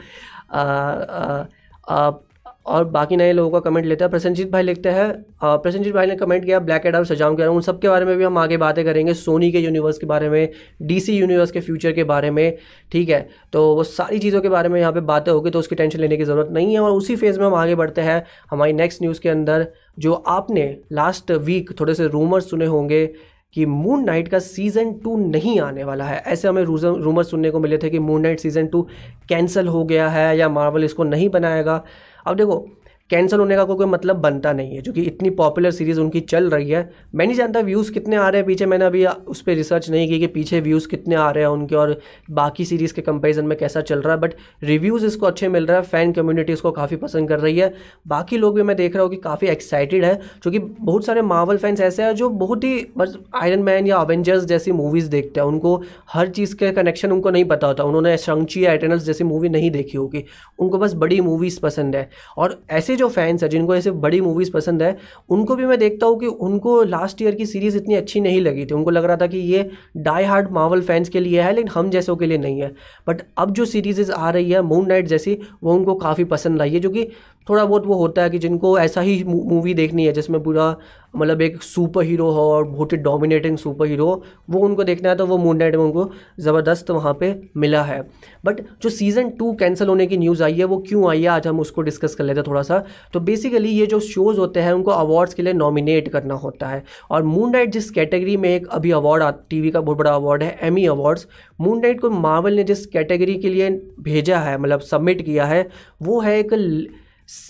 और 2.67 2.85
बाकी 2.87 3.17
नए 3.17 3.33
लोगों 3.33 3.51
का 3.51 3.71
कमेंट 3.71 3.87
लेते 3.87 4.05
हैं। 4.05 4.11
प्रसन्नजीत 4.11 4.51
भाई 4.51 4.63
लिखते 4.63 4.89
हैं 4.89 5.13
प्रसन्नजीत 5.43 5.95
भाई 5.95 6.07
ने 6.07 6.17
कमेंट 6.17 6.45
किया 6.45 6.59
ब्लैक 6.61 6.87
एडम 6.87 7.05
सजाम 7.05 7.35
कर 7.37 7.47
उन 7.47 7.61
सब 7.63 7.81
के 7.81 7.89
बारे 7.89 8.05
में 8.05 8.17
भी 8.17 8.25
हम 8.25 8.39
आगे 8.39 8.57
बातें 8.57 8.85
करेंगे 8.85 9.15
सोनी 9.15 9.51
के 9.53 9.61
यूनिवर्स 9.61 9.99
के 9.99 10.07
बारे 10.07 10.29
में 10.29 10.49
डीसी 10.83 11.17
यूनिवर्स 11.19 11.51
के 11.51 11.61
फ्यूचर 11.61 11.93
के 11.93 12.05
बारे 12.05 12.31
में, 12.31 12.57
ठीक 12.93 13.09
है? 13.09 13.29
तो 13.53 13.75
वो 13.75 13.83
सारी 13.85 14.19
चीज़ों 14.19 14.41
के 14.41 14.49
बारे 14.49 14.69
में 14.69 14.81
यहाँ 14.81 14.93
पे 14.93 15.01
बातें 15.03 15.31
होगी 15.33 15.51
तो 15.51 15.59
उसकी 15.59 15.75
टेंशन 15.75 15.99
लेने 15.99 16.17
की 16.17 16.25
ज़रूरत 16.25 16.49
नहीं 16.53 16.73
है। 16.73 16.81
और 16.81 16.91
उसी 16.93 17.17
फ़ेज़ 17.17 17.41
में 17.41 17.47
हम 17.47 17.55
आगे 17.55 17.75
बढ़ते 17.75 18.01
हैं, 18.01 18.23
हमारी 18.51 18.73
नेक्स्ट 18.73 19.03
न्यूज़ 19.03 19.21
के 19.21 19.29
अंदर, 19.29 19.67
जो 19.99 20.13
आपने 20.13 20.77
लास्ट 20.93 21.31
वीक 21.31 21.71
थोड़े 21.81 21.95
से 21.95 22.07
रूमर्स 22.09 22.51
सुने 22.51 22.67
होंगे 22.67 23.07
कि 23.55 23.67
मून 23.67 24.05
नाइट 24.05 24.29
का 24.29 24.39
सीज़न 24.39 24.93
टू 24.95 25.17
नहीं 25.19 25.59
आने 25.61 25.85
वाला 25.85 26.05
है। 26.05 26.23
ऐसे 26.27 26.49
हमें 26.49 26.63
रूमर 26.63 27.23
सुनने 27.25 27.51
को 27.51 27.61
मिले 27.61 27.79
थे 27.79 27.91
कि 27.91 27.99
Moon 27.99 28.23
Knight 28.23 28.41
season 28.41 28.67
two 28.67 28.83
cancel 29.29 29.69
हो 29.69 29.85
गया 29.85 30.09
है 30.09 30.37
या 30.39 30.49
मार्वल 30.49 30.85
इसको 30.85 31.05
नहीं 31.05 31.29
बनाएगा। 31.29 31.83
अब 32.27 32.37
देखो 32.37 32.67
कैंसिल 33.11 33.39
होने 33.39 33.57
का 33.57 33.65
कोई 33.65 33.87
मतलब 33.87 34.17
बनता 34.17 34.53
नहीं 34.53 34.75
है, 34.75 34.81
जो 34.83 34.93
कि 34.93 35.03
इतनी 35.03 35.31
पॉपुलर 35.31 35.71
सीरीज़ 35.71 36.01
उनकी 36.01 36.21
चल 36.23 36.49
रही 36.51 36.71
है। 36.71 36.91
मैं 37.15 37.27
नहीं 37.27 37.37
जानता 37.37 37.61
व्यूज़ 37.61 37.93
कितने 37.93 38.17
आ 38.17 38.29
रहे 38.29 38.41
हैं 38.41 38.47
पीछे, 38.47 38.67
मैंने 38.67 38.85
अभी 38.85 39.05
उस 39.07 39.41
पर 39.43 39.55
रिसर्च 39.55 39.89
नहीं 39.91 40.09
की 40.09 40.19
कि 40.21 40.27
पीछे 40.27 40.61
व्यूज़ 40.61 40.89
कितने 40.89 41.15
आ 41.15 41.31
रहे 41.31 41.45
हैं 41.45 41.51
उनके 41.51 41.77
और 41.77 41.99
बाकी 42.31 42.65
सीरीज़ 42.65 42.95
के 42.95 43.03
कंपेरिजन 43.03 43.45
में 43.45 43.57
कैसा 43.59 43.81
चल 43.81 44.01
रहा 44.03 44.15
है 44.15 44.21
बट 44.21 44.35
रिव्यूज़ 44.63 45.05
इसको 45.07 45.27
अच्छे 45.27 45.49
मिल 45.49 45.67
रहा 45.67 45.77
है 45.77 45.83
फ़ैन 45.85 46.13
कम्युनिटी 46.13 46.53
इसको 46.53 46.71
काफ़ी 46.73 46.97
पसंद 46.97 47.29
कर 47.29 47.41
रही 47.41 47.59
है। 47.59 47.73
बाकी 48.07 48.37
लोग 48.37 48.55
भी 48.55 48.63
मैं 48.63 48.77
देख 48.77 48.95
रहा 48.95 49.03
हूँ 49.03 49.11
कि 49.11 49.17
काफ़ी 49.17 49.49
एक्साइटेड 49.49 50.05
है 50.05 50.15
क्योंकि 50.43 50.59
बहुत 50.59 51.05
सारे 51.05 51.23
मावल 51.25 51.57
फैंस 51.57 51.81
ऐसे 51.81 52.03
हैं 52.03 52.15
जो 52.15 52.29
बहुत 52.31 52.65
ही 52.65 52.87
बस 52.99 53.17
आयरन 53.35 53.63
मैन 53.63 53.87
या 53.87 53.97
अवेंजर्स 53.97 54.45
जैसी 54.45 54.73
मूवीज़ 54.73 55.11
देखते 55.11 55.41
हैं, 55.41 55.47
उनको 55.47 55.83
हर 56.13 56.29
चीज़ 56.31 56.57
के 56.57 56.73
कनेक्शन 56.73 57.13
उनको 57.13 57.31
नहीं 57.31 57.45
पता 57.45 57.67
होता। 57.67 57.85
उन्होंने 57.85 58.17
शंची 58.19 58.65
या 58.65 58.73
एटर्नल्स 58.73 59.03
जैसी 59.03 59.25
मूवी 59.25 59.49
नहीं 59.49 59.71
देखी 59.71 59.99
होगी। 59.99 60.25
उनको 60.59 60.79
बस 60.79 60.95
बड़ी 60.95 61.21
मूवीज़ 61.21 61.61
पसंद 61.61 61.97
है। 61.97 62.09
और 62.39 62.61
ऐसे 62.71 62.94
जो 62.97 63.09
फैंस 63.09 63.43
हैं, 63.43 63.51
जिनको 63.51 63.75
ऐसे 63.77 63.91
बड़ी 63.91 64.21
मूवीज़ 64.21 64.51
पसंद 64.53 64.83
है, 64.83 64.97
उनको 65.31 65.57
भी 65.57 65.67
मैं 65.67 65.79
देखता 65.79 66.07
हूँ 66.07 66.19
कि 66.21 66.27
उनको 66.27 66.83
लास्ट 66.83 67.23
ईयर 67.23 67.35
की 67.35 67.47
सीरीज़ 67.47 67.77
इतनी 67.77 67.95
अच्छी 67.95 68.21
नहीं 68.21 68.41
लगी 68.41 68.65
थी। 68.67 68.75
उनको 68.75 68.91
लग 68.91 69.05
रहा 69.05 69.17
था 69.17 69.27
कि 69.27 69.39
ये 69.39 69.69
डाई 69.97 70.25
हार्ड 70.25 70.51
मावल 70.51 70.83
फैंस 70.83 71.09
के 71.09 71.21
लिए 71.21 71.41
है, 71.43 71.53
लेकिन 71.53 71.71
हम 71.75 71.91
जैसों 71.91 72.17
के 72.17 72.27
लिए 72.27 72.39
नहीं 72.39 72.61
है। 72.61 72.73
बट 73.09 73.23
अब 73.39 73.51
जो 73.51 73.65
सीरीज़ 73.65 74.13
आ 74.13 74.31
रही 74.31 74.51
है 74.51 74.63
मून 74.63 74.89
नाइट 74.89 75.07
जैसी, 75.07 75.39
वो 75.63 75.75
उनको 75.75 75.95
काफ़ी 75.95 76.25
पसंद 76.25 76.63
आई 76.63 76.71
है, 76.71 76.81
जो 76.81 76.91
कि 76.91 77.09
थोड़ा 77.47 77.65
बहुत 77.65 77.87
वो 77.87 77.95
होता 77.97 78.23
है 78.23 78.31
कि 78.31 78.39
जिनको 78.39 78.79
ऐसा 78.79 79.01
ही 79.01 79.23
मूवी 79.25 79.75
देखनी 79.75 80.07
है, 80.07 80.13
जिसमें 80.13 80.43
पूरा 80.43 80.77
मतलब 81.17 81.43
एक 81.43 81.63
सुपर 81.63 82.05
हीरो 82.05 82.31
हो 82.31 82.43
और 82.53 82.65
बहुत 82.67 82.93
ही 82.93 82.97
डोमिनेटिंग 82.99 83.57
सुपर 83.59 83.87
हीरो 83.87 84.07
वो 84.51 84.61
उनको 84.61 84.85
देखना 84.85 85.09
है 85.09 85.17
तो 85.17 85.27
वो 85.27 85.37
मून 85.39 85.57
नाइट 85.57 85.75
में 85.77 85.83
उनको 85.85 86.11
ज़बरदस्त 86.41 86.91
वहाँ 86.91 87.13
पे 87.21 87.35
मिला 87.57 87.83
है। 87.83 88.01
बट 88.45 88.61
जो 88.83 88.89
सीज़न 88.91 89.31
टू 89.31 89.53
कैंसिल 89.55 89.89
होने 89.89 90.07
की 90.07 90.17
न्यूज़ 90.17 90.43
आई 90.43 90.55
है, 90.55 90.65
वो 90.65 90.79
क्यों 90.79 91.09
आई 91.11 91.23
है? 91.23 91.29
आज 91.29 91.47
हम 91.47 91.61
उसको 91.61 91.83
डिस्कस 91.83 92.15
कर 92.15 92.25
लेते 92.25 92.41
हैं 92.41 92.47
थोड़ा 92.47 92.63
सा 92.63 92.83
तो 93.13 93.21
बेसिकली 93.21 93.69
ये 93.71 93.87
जो 93.87 94.01
शोज़ 94.03 94.39
होते 94.39 94.61
हैं, 94.61 94.73
उनको 94.73 94.91
अवार्ड्स 94.91 95.35
के 95.35 95.43
लिए 95.43 95.53
नॉमिनेट 95.53 96.09
करना 96.09 96.35
होता 96.37 96.67
है। 96.67 96.83
और 97.11 97.23
मून 97.25 97.53
नाइट 97.53 97.73
जिस 97.73 97.91
कैटेगरी 97.91 98.37
में 98.37 98.49
एक 98.51 98.67
अभी 98.69 98.91
अवार्ड 98.93 99.35
टी 99.51 99.61
वी 99.61 99.71
का 99.71 99.81
बहुत 99.81 99.99
बड़ा 99.99 100.11
अवार्ड 100.13 100.43
है 100.43 100.59
एमी 100.63 100.87
अवार्ड्स 100.89 101.27
मून 101.61 101.81
नाइट 101.81 102.01
को 102.01 102.11
मार्वल 102.11 102.57
ने 102.57 102.65
जिस 102.65 102.85
कैटेगरी 102.89 103.35
के 103.37 103.49
लिए 103.49 103.71
भेजा 104.03 104.39
है 104.41 104.59
मतलब 104.59 104.81
सबमिट 104.83 105.23
किया 105.23 105.45
है, 105.47 105.67
वो 106.03 106.21
है 106.21 106.39
एक 106.39 106.53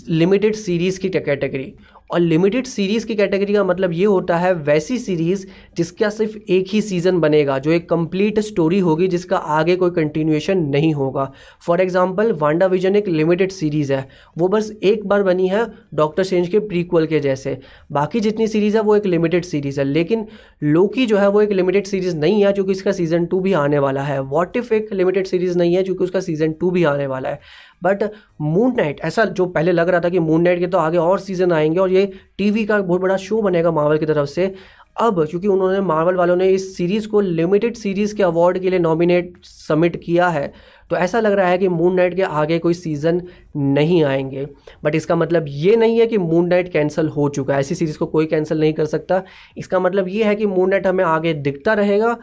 लिमिटेड 0.08 0.54
सीरीज़ 0.54 1.00
की 1.00 1.08
कैटेगरी 1.08 1.72
और 2.10 2.20
लिमिटेड 2.20 2.66
सीरीज़ 2.66 3.06
की 3.06 3.14
कैटेगरी 3.14 3.52
का 3.54 3.62
मतलब 3.64 3.92
ये 3.92 4.04
होता 4.04 4.36
है 4.36 4.52
वैसी 4.54 4.98
सीरीज़ 4.98 5.46
जिसका 5.76 6.08
सिर्फ़ 6.10 6.36
एक 6.48 6.66
ही 6.68 6.80
सीज़न 6.82 7.18
बनेगा, 7.20 7.58
जो 7.58 7.70
एक 7.70 7.88
कंप्लीट 7.88 8.38
स्टोरी 8.40 8.78
होगी, 8.78 9.08
जिसका 9.08 9.36
आगे 9.36 9.76
कोई 9.76 9.90
कंटिन्यूएशन 9.90 10.58
नहीं 10.58 10.92
होगा। 10.94 11.30
फॉर 11.66 11.80
एग्जांपल 11.80 12.32
वांडा 12.32 12.66
विजन 12.66 12.96
एक 12.96 13.08
लिमिटेड 13.08 13.50
सीरीज़ 13.50 13.92
है। 13.92 14.08
वो 14.38 14.48
बस 14.48 14.70
एक 14.82 15.06
बार 15.06 15.22
बनी 15.22 15.48
है 15.48 15.66
डॉक्टर 15.94 16.24
चेंज 16.24 16.48
के 16.48 16.58
प्रीक्वल 16.58 17.06
के 17.06 17.20
जैसे। 17.20 17.58
बाकी 17.92 18.20
जितनी 18.20 18.46
सीरीज़ 18.46 18.76
है, 18.76 18.82
वो 18.82 18.96
एक 18.96 19.06
लिमिटेड 19.06 19.44
सीरीज़ 19.44 19.80
है। 19.80 19.86
लेकिन 19.86 20.26
लोकी 20.62 21.06
जो 21.06 21.18
है, 21.18 21.28
वो 21.28 21.42
एक 21.42 21.52
लिमिटेड 21.52 21.86
सीरीज़ 21.86 22.16
नहीं 22.16 22.44
है, 22.44 22.52
क्योंकि 22.52 22.72
इसका 22.72 22.92
सीज़न 22.92 23.26
टू 23.26 23.40
भी 23.40 23.52
आने 23.52 23.78
वाला 23.78 24.02
है। 24.02 24.20
वॉट 24.20 24.56
इफ़ 24.56 24.74
एक 24.74 24.92
लिमिटेड 24.92 25.26
सीरीज़ 25.26 25.58
नहीं 25.58 25.74
है, 25.76 25.82
क्योंकि 25.82 26.04
उसका 26.04 26.20
सीज़न 26.20 26.52
टू 26.52 26.70
भी 26.70 26.84
आने 26.84 27.06
वाला 27.06 27.28
है? 27.28 27.40
बट 27.84 28.04
मून 28.40 28.74
नाइट 28.76 29.00
ऐसा 29.04 29.24
जो 29.26 29.46
पहले 29.48 29.72
लग 29.72 29.88
रहा 29.88 30.00
था 30.00 30.08
कि 30.08 30.18
मून 30.20 30.42
नाइट 30.42 30.58
के 30.58 30.66
तो 30.66 30.78
आगे 30.78 30.98
और 30.98 31.18
सीज़न 31.20 31.52
आएँगे 31.52 31.80
और 31.80 31.92
ये 31.92 32.10
टीवी 32.38 32.64
का 32.64 32.80
बहुत 32.80 33.00
बड़ा 33.00 33.16
शो 33.18 33.42
बनेगा 33.42 33.70
मार्वल 33.72 33.98
की 33.98 34.06
तरफ़ 34.06 34.28
से। 34.28 34.54
अब 34.96 35.24
क्योंकि 35.26 35.48
उन्होंने 35.48 35.80
मार्वल 35.80 36.14
वालों 36.14 36.34
ने 36.36 36.48
इस 36.48 36.76
सीरीज़ 36.76 37.08
को 37.08 37.20
लिमिटेड 37.20 37.76
सीरीज़ 37.76 38.14
के 38.16 38.22
अवार्ड 38.22 38.58
के 38.58 38.70
लिए 38.70 38.78
नॉमिनेट 38.78 39.32
सबमिट 39.44 39.96
किया 40.04 40.28
है 40.28 40.52
तो 40.90 40.96
ऐसा 40.96 41.20
लग 41.20 41.32
रहा 41.32 41.48
है 41.48 41.58
कि 41.58 41.68
मून 41.68 41.94
नाइट 41.96 42.14
के 42.16 42.22
आगे 42.22 42.58
कोई 42.58 42.74
सीज़न 42.74 43.20
नहीं 43.56 44.02
आएँगे। 44.04 44.46
बट 44.84 44.94
इसका 44.94 45.16
मतलब 45.16 45.44
ये 45.48 45.76
नहीं 45.76 45.98
है 46.00 46.06
कि 46.06 46.18
मून 46.18 46.48
नाइट 46.48 46.68
कैंसिल 46.72 47.08
हो 47.08 47.28
चुका 47.28 47.54
है। 47.54 47.60
ऐसी 47.60 47.74
सीरीज़ 47.74 47.98
को 47.98 48.06
कोई 48.06 48.26
कैंसिल 48.26 48.60
नहीं 48.60 48.72
कर 48.72 48.84
सकता। 48.86 49.22
इसका 49.58 49.78
मतलब 49.80 50.08
ये 50.08 50.24
है 50.24 50.34
कि 50.36 50.46
मून 50.46 50.70
नाइट 50.70 50.86
हमें 50.86 51.04
आगे 51.04 51.32
दिखता 51.34 51.74
रहेगा। 51.74 52.16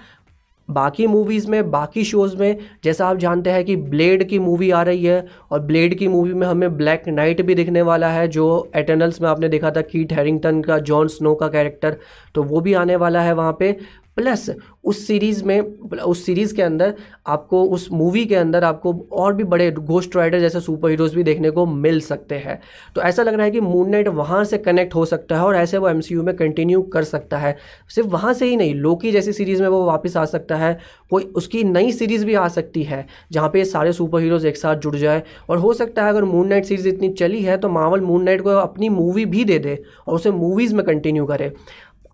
बाकी 0.73 1.07
मूवीज़ 1.07 1.49
में, 1.51 1.71
बाकी 1.71 2.03
शोज़ 2.03 2.35
में, 2.37 2.57
जैसा 2.83 3.07
आप 3.07 3.17
जानते 3.17 3.49
हैं 3.49 3.63
कि 3.65 3.75
ब्लेड 3.75 4.27
की 4.29 4.39
मूवी 4.39 4.69
आ 4.71 4.81
रही 4.83 5.03
है, 5.05 5.25
और 5.51 5.59
ब्लेड 5.61 5.97
की 5.97 6.07
मूवी 6.07 6.33
में 6.33 6.47
हमें 6.47 6.77
ब्लैक 6.77 7.07
नाइट 7.09 7.41
भी 7.41 7.55
दिखने 7.55 7.81
वाला 7.83 8.09
है, 8.09 8.27
जो 8.27 8.71
एटर्नल्स 8.75 9.21
में 9.21 9.29
आपने 9.29 9.49
देखा 9.49 9.71
था 9.71 9.81
कीट 9.83 10.13
हैरिंगटन 10.13 10.61
का 10.61 10.77
जॉन 10.81 11.07
स्नो 11.09 11.35
का 11.35 11.47
कैरेक्टर 11.49 11.97
तो 12.35 12.43
वो 12.43 12.61
भी 12.61 12.73
आने 12.73 12.95
वाला 12.95 13.21
है 13.21 13.33
वहाँ 13.33 13.55
पे। 13.59 13.75
प्लस 14.21 14.49
उस 14.83 15.05
सीरीज़ 15.07 15.43
में, 15.45 15.59
उस 15.59 16.25
सीरीज़ 16.25 16.53
के 16.55 16.61
अंदर 16.61 16.93
आपको, 17.27 17.63
उस 17.65 17.87
मूवी 17.91 18.25
के 18.25 18.35
अंदर 18.35 18.63
आपको 18.63 18.93
और 19.11 19.33
भी 19.33 19.43
बड़े 19.43 19.69
गोस्ट 19.71 20.15
राइडर 20.15 20.39
जैसे 20.39 20.59
सुपर 20.59 20.89
हीरोज़ 20.89 21.15
भी 21.15 21.23
देखने 21.23 21.49
को 21.51 21.65
मिल 21.65 21.99
सकते 22.01 22.35
हैं। 22.35 22.59
तो 22.95 23.01
ऐसा 23.01 23.23
लग 23.23 23.33
रहा 23.33 23.45
है 23.45 23.51
कि 23.51 23.59
मून 23.61 23.89
नाइट 23.89 24.07
वहाँ 24.07 24.43
से 24.43 24.57
कनेक्ट 24.57 24.95
हो 24.95 25.05
सकता 25.05 25.35
है 25.35 25.41
और 25.41 25.55
ऐसे 25.55 25.77
वो 25.77 25.89
एमसीयू 25.89 26.23
में 26.23 26.35
कंटिन्यू 26.35 26.81
कर 26.83 27.03
सकता 27.03 27.37
है। 27.37 27.55
सिर्फ़ 27.89 28.09
वहाँ 28.09 28.33
से 28.33 28.45
ही 28.45 28.55
नहीं 28.57 28.73
लोकी 28.75 29.11
जैसी 29.11 29.33
सीरीज़ 29.33 29.61
में 29.61 29.67
वो 29.69 29.83
वापस 29.85 30.17
आ 30.17 30.25
सकता 30.25 30.55
है, 30.55 30.77
कोई 31.11 31.23
उसकी 31.35 31.63
नई 31.63 31.91
सीरीज़ 31.91 32.25
भी 32.25 32.35
आ 32.35 32.47
सकती 32.47 32.83
है, 32.83 33.05
जहाँ 33.31 33.49
पे 33.49 33.65
सारे 33.65 33.93
सुपर 33.93 34.21
हीरोज़ 34.21 34.47
एक 34.47 34.57
साथ 34.57 34.75
जुड़ 34.77 34.95
जाए। 34.95 35.23
और 35.49 35.57
हो 35.57 35.73
सकता 35.73 36.03
है 36.03 36.09
अगर 36.09 36.23
मून 36.23 36.47
नाइट 36.47 36.65
सीरीज़ 36.65 36.87
इतनी 36.87 37.09
चली 37.13 37.41
है 37.41 37.57
तो 37.57 37.69
मावल 37.69 38.01
मून 38.01 38.23
नाइट 38.23 38.41
को 38.41 38.49
अपनी 38.51 38.89
मूवी 38.89 39.25
भी 39.25 39.43
दे 39.45 39.59
दे 39.59 39.81
और 40.07 40.15
उसे 40.15 40.31
मूवीज़ 40.31 40.75
में 40.75 40.85
कंटिन्यू 40.85 41.25
करे। 41.25 41.51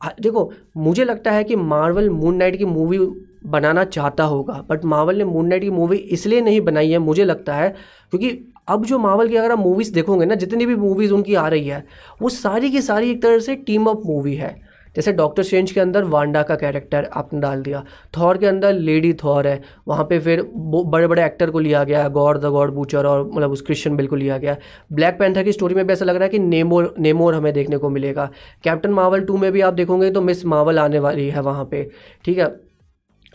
देखो, 0.02 0.52
मुझे 0.78 1.04
लगता 1.04 1.32
है 1.32 1.44
कि 1.44 1.56
मार्वल 1.56 2.10
मून 2.10 2.36
नाइट 2.36 2.56
की 2.58 2.66
मूवी 2.66 3.00
बनाना 3.46 3.84
चाहता 3.86 4.24
होगा 4.24 4.54
बट 4.70 4.86
मार्वल 4.86 5.18
ने 5.18 5.24
मून 5.24 5.48
नाइट 5.48 5.62
की 5.62 5.70
मूवी 5.70 5.98
इसलिए 5.98 6.42
नहीं 6.42 6.62
बनाई 6.62 6.90
है, 6.92 6.98
मुझे 7.00 7.26
लगता 7.26 7.56
है, 7.56 7.70
क्योंकि 8.10 8.54
अब 8.68 8.86
जो 8.86 8.98
मार्वल 9.00 9.28
की 9.28 9.36
अगर 9.36 9.52
आप 9.52 9.60
मूवीज़ 9.60 9.94
देखोगे 9.94 10.26
ना, 10.26 10.36
जितनी 10.36 10.66
भी 10.66 10.76
मूवीज़ 10.76 11.14
उनकी 11.14 11.36
आ 11.36 11.48
रही 11.48 11.68
है, 11.68 11.84
वो 12.22 12.30
सारी 12.30 12.72
की 12.72 12.82
सारी 12.82 13.12
एक 13.12 13.22
तरह 13.22 13.40
से 13.40 13.56
टीम 13.56 13.86
अप 13.86 14.02
मूवी 14.06 14.36
है। 14.36 14.56
जैसे 14.98 15.14
डॉक्टर 15.14 15.44
स्ट्रेंज 15.44 15.72
के 15.72 15.80
अंदर 15.80 16.04
वांडा 16.06 16.42
का 16.44 16.56
कैरेक्टर 16.56 17.10
आपने 17.14 17.40
डाल 17.40 17.62
दिया। 17.64 17.84
थॉर 18.18 18.38
के 18.38 18.46
अंदर 18.46 18.74
लेडी 18.74 19.14
थॉर 19.24 19.48
है। 19.48 19.62
वहाँ 19.88 20.04
पे 20.04 20.20
फिर 20.20 20.42
बड़े 20.56 21.08
बड़े 21.08 21.24
एक्टर 21.26 21.50
को 21.50 21.60
लिया 21.60 21.84
गया 21.84 22.08
गॉड 22.10 22.38
द 22.38 22.50
गॉड 22.52 22.74
बूचर 22.74 23.06
और 23.06 23.26
मतलब 23.26 23.52
उस 23.52 23.62
क्रिश्चियन 23.62 23.96
बिल 23.98 24.08
को 24.08 24.16
लिया 24.16 24.38
गया। 24.38 24.56
ब्लैक 24.94 25.20
पैंथर 25.20 25.44
की 25.44 25.52
स्टोरी 25.52 25.76
में 25.76 25.86
भी 25.88 25.94
ऐसा 25.94 26.06
लग 26.06 26.16
रहा 26.16 26.24
है 26.24 26.30
कि 26.30 26.40
नेमोर 26.40 26.94
नेमोर 27.00 27.36
हमें 27.36 27.54
देखने 27.54 27.78
को 27.78 27.90
मिलेगा। 27.90 28.30
कैप्टन 28.64 28.92
मावल 28.92 29.22
टू 29.22 29.38
में 29.38 29.52
भी 29.52 29.62
आप 29.62 29.74
देखोगे 29.74 30.12
तो 30.12 30.22
मिस 30.22 30.46
मावल 30.46 30.80
आने 30.80 31.00
वाली 31.00 31.30
है 31.30 31.42
वहाँ 31.42 31.66
पर 31.66 31.90
ठीक 32.26 32.38
है? 32.38 32.67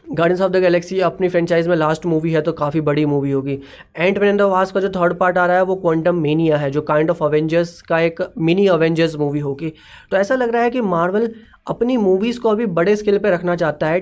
गार्डियंस 0.06 0.40
ऑफ़ 0.40 0.50
द 0.52 0.56
गैलेक्सी 0.56 0.98
अपनी 1.00 1.28
फ्रेंचाइज 1.28 1.68
में 1.68 1.74
लास्ट 1.76 2.04
मूवी 2.06 2.32
है 2.32 2.40
तो 2.42 2.52
काफ़ी 2.52 2.80
बड़ी 2.80 3.04
मूवी 3.06 3.30
होगी। 3.30 3.58
एंड 3.96 4.18
मैन 4.18 4.36
द 4.36 4.42
वास 4.42 4.72
का 4.72 4.80
जो 4.80 4.88
थर्ड 4.88 5.14
पार्ट 5.18 5.38
आ 5.38 5.46
रहा 5.46 5.56
है, 5.56 5.62
वो 5.62 5.76
क्वांटम 5.76 6.16
मेनिया 6.16 6.56
है, 6.56 6.70
जो 6.70 6.82
काइंड 6.82 7.10
ऑफ़ 7.10 7.22
अवेंजर्स 7.24 7.80
का 7.82 8.00
एक 8.00 8.20
मिनी 8.38 8.66
अवेंजर्स 8.68 9.16
मूवी 9.16 9.40
होगी। 9.40 9.72
तो 10.10 10.16
ऐसा 10.16 10.34
लग 10.34 10.52
रहा 10.52 10.62
है 10.62 10.70
कि 10.70 10.80
मार्वल 10.80 11.28
अपनी 11.66 11.96
मूवीज़ 11.96 12.40
को 12.40 12.48
अभी 12.48 12.66
बड़े 12.68 12.96
स्केल 12.96 13.18
पे 13.18 13.30
रखना 13.30 13.56
चाहता 13.56 13.86
है। 13.86 14.00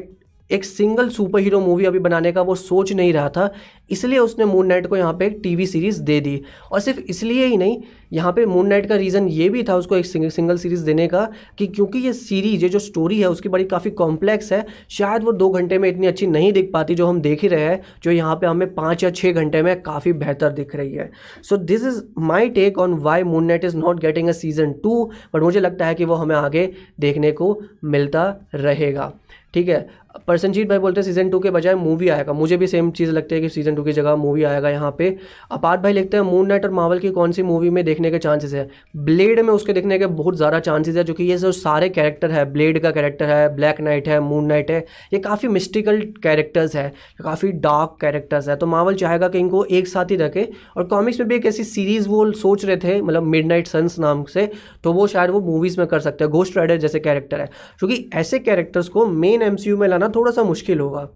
एक 0.51 0.65
सिंगल 0.65 1.09
सुपर 1.11 1.41
हीरो 1.41 1.61
मूवी 1.61 1.85
अभी 1.85 1.99
बनाने 1.99 2.33
का 2.33 2.43
वो 2.43 2.55
सोच 2.57 2.93
नहीं 2.93 3.13
रहा 3.13 3.29
था, 3.29 3.53
इसलिए 3.91 4.19
उसने 4.19 4.45
मून 4.45 4.67
नाइट 4.67 4.87
को 4.87 4.97
यहाँ 4.97 5.13
पे 5.13 5.27
एक 5.27 5.39
टीवी 5.43 5.67
सीरीज़ 5.67 6.01
दे 6.03 6.21
दी। 6.21 6.41
और 6.73 6.81
सिर्फ़ 6.81 7.01
इसलिए 7.01 7.47
ही 7.47 7.57
नहीं, 7.57 7.81
यहाँ 8.13 8.33
पे 8.33 8.45
मून 8.47 8.67
नाइट 8.67 8.89
का 8.89 8.97
रीज़न 8.97 9.29
ये 9.29 9.49
भी 9.49 9.63
था 9.63 9.77
उसको 9.77 9.97
एक 9.97 10.07
सिंगल 10.07 10.57
सीरीज़ 10.57 10.85
देने 10.85 11.07
का 11.09 11.29
कि 11.59 11.67
क्योंकि 11.69 11.99
ये 11.99 12.13
सीरीज़ 12.13 12.63
ये 12.63 12.69
जो 12.69 12.79
स्टोरी 12.79 13.21
है, 13.21 13.29
उसकी 13.29 13.49
बड़ी 13.49 13.65
काफ़ी 13.67 13.91
कॉम्प्लेक्स 13.93 14.53
है, 14.53 14.65
शायद 14.91 15.25
वो 15.25 15.33
दो 15.35 15.49
घंटे 15.51 15.79
में 15.79 15.89
इतनी 15.89 16.07
अच्छी 16.07 16.27
नहीं 16.29 16.53
दिख 16.53 16.71
पाती 16.73 16.95
जो 16.95 17.07
हम 17.07 17.21
देख 17.21 17.43
ही 17.43 17.49
रहे 17.49 17.65
हैं, 17.65 17.81
जो 18.03 18.11
यहाँ 18.11 18.37
पर 18.37 18.47
हमें 18.47 18.75
पाँच 18.75 19.05
या 19.05 19.11
छः 19.13 19.33
घंटे 19.33 19.63
में 19.63 19.81
काफ़ी 19.83 20.13
बेहतर 20.15 20.53
दिख 20.53 20.75
रही 20.77 20.93
है। 20.93 21.11
So 21.43 21.57
this 21.57 21.85
is 21.85 22.03
my 22.21 22.49
take 22.51 22.79
on 22.79 22.95
why 23.01 23.23
Moon 23.25 23.45
Knight 23.45 23.65
is 23.65 23.77
not 23.77 24.01
getting 24.01 24.29
a 24.29 24.33
season 24.35 24.73
two 24.83 25.05
but 25.35 25.43
मुझे 25.43 25.61
लगता 25.61 25.87
है 25.87 25.95
कि 25.95 26.05
वो 26.05 26.15
हमें 26.15 26.37
आगे 26.37 26.71
देखने 27.01 27.33
को 27.33 27.59
मिलता 27.87 28.29
रहेगा। 28.55 29.13
ठीक 29.55 29.69
है 29.69 29.89
परसनजीत 30.27 30.69
भाई 30.69 30.79
बोलते 30.79 31.01
हैं 31.01 31.05
सीज़न 31.05 31.29
टू 31.31 31.39
के 31.41 31.51
बजाय 31.51 31.75
मूवी 31.75 32.09
आएगा। 32.09 32.33
मुझे 32.33 32.57
भी 32.57 32.67
सेम 32.67 32.91
चीज़ 32.91 33.11
लगती 33.11 33.35
है 33.35 33.41
कि 33.41 33.49
सीज़न 33.49 33.75
टू 33.75 33.83
की 33.85 33.93
जगह 33.93 34.15
मूवी 34.17 34.43
आएगा 34.45 34.71
यहाँ 34.71 34.91
पे। 34.99 35.09
अपार्ट 35.53 35.81
भाई 35.81 35.93
लिखते 35.93 36.17
हैं 36.17 36.25
मून 36.25 36.47
नाइट 36.49 36.65
और 36.65 36.71
मावल 36.73 36.99
की 36.99 37.11
कौन 37.11 37.33
सी 37.33 37.43
मूवी 37.43 37.71
में 37.71 37.85
देखने 37.85 38.11
के 38.11 38.19
चांसेस 38.19 38.55
है? 38.55 38.69
ब्लेड 38.99 39.41
में 39.41 39.53
उसके 39.55 39.73
देखने 39.73 39.99
के 39.99 40.07
बहुत 40.09 40.37
ज़्यादा 40.37 40.61
चांसेस 40.61 40.97
है, 40.97 41.05
जो 41.05 41.15
कि 41.15 41.25
ये 41.25 41.37
जो 41.39 41.53
सारे 41.53 41.89
कैरेक्टर 41.91 42.31
है 42.31 42.45
ब्लेड 42.53 42.79
का 42.83 42.91
कैरेक्टर 42.91 43.25
है 43.27 43.55
ब्लैक 43.57 43.81
नाइट 43.81 44.09
है 44.09 44.19
मून 44.23 44.47
नाइट 44.47 44.71
है, 44.71 44.85
ये 45.13 45.19
काफ़ी 45.21 45.49
मिस्टिकल 45.51 46.01
कैरेक्टर्स 46.23 46.77
है 46.77 46.93
काफ़ी 47.21 47.53
डार्क 47.61 47.97
कैरेक्टर्स 48.01 48.49
है। 48.49 48.57
तो 48.57 48.67
मावल 48.69 48.95
चाहेगा 48.97 49.29
कि 49.29 49.39
इनको 49.39 49.65
एक 49.67 49.89
साथ 49.89 50.11
ही 50.11 50.17
रखे। 50.17 50.49
और 50.77 50.85
कॉमिक्स 50.87 51.21
में 51.21 51.29
भी 51.29 51.37
एक 51.37 51.47
ऐसी 51.47 51.65
सीरीज़ 51.67 52.09
वो 52.09 52.31
सोच 52.35 52.65
रहे 52.65 52.77
थे 52.79 53.01
मतलब 53.03 53.23
मिड 53.25 53.67
सन्स 53.67 53.99
नाम 53.99 54.25
से 54.27 54.51
तो 54.85 54.93
वो 54.93 55.07
शायद 55.09 55.31
वो 55.31 55.41
मूवीज़ 55.43 55.79
में 55.79 55.87
कर 55.89 56.01
सकते 56.01 56.25
हैं। 56.25 56.31
गोस्ट 56.33 56.57
राइडर 56.57 56.77
जैसे 56.79 56.99
कैरेक्टर 57.01 57.41
है, 57.41 57.49
क्योंकि 57.79 58.09
ऐसे 58.15 58.39
कैरेक्टर्स 58.41 58.89
को 58.89 59.07
मेन 59.07 59.43
एमसीयू 59.43 59.77
में 59.77 59.89
लाना 60.01 60.13
थोड़ा 60.17 60.31
सा 60.33 60.43
मुश्किल 60.45 60.81
होगा। 60.81 61.09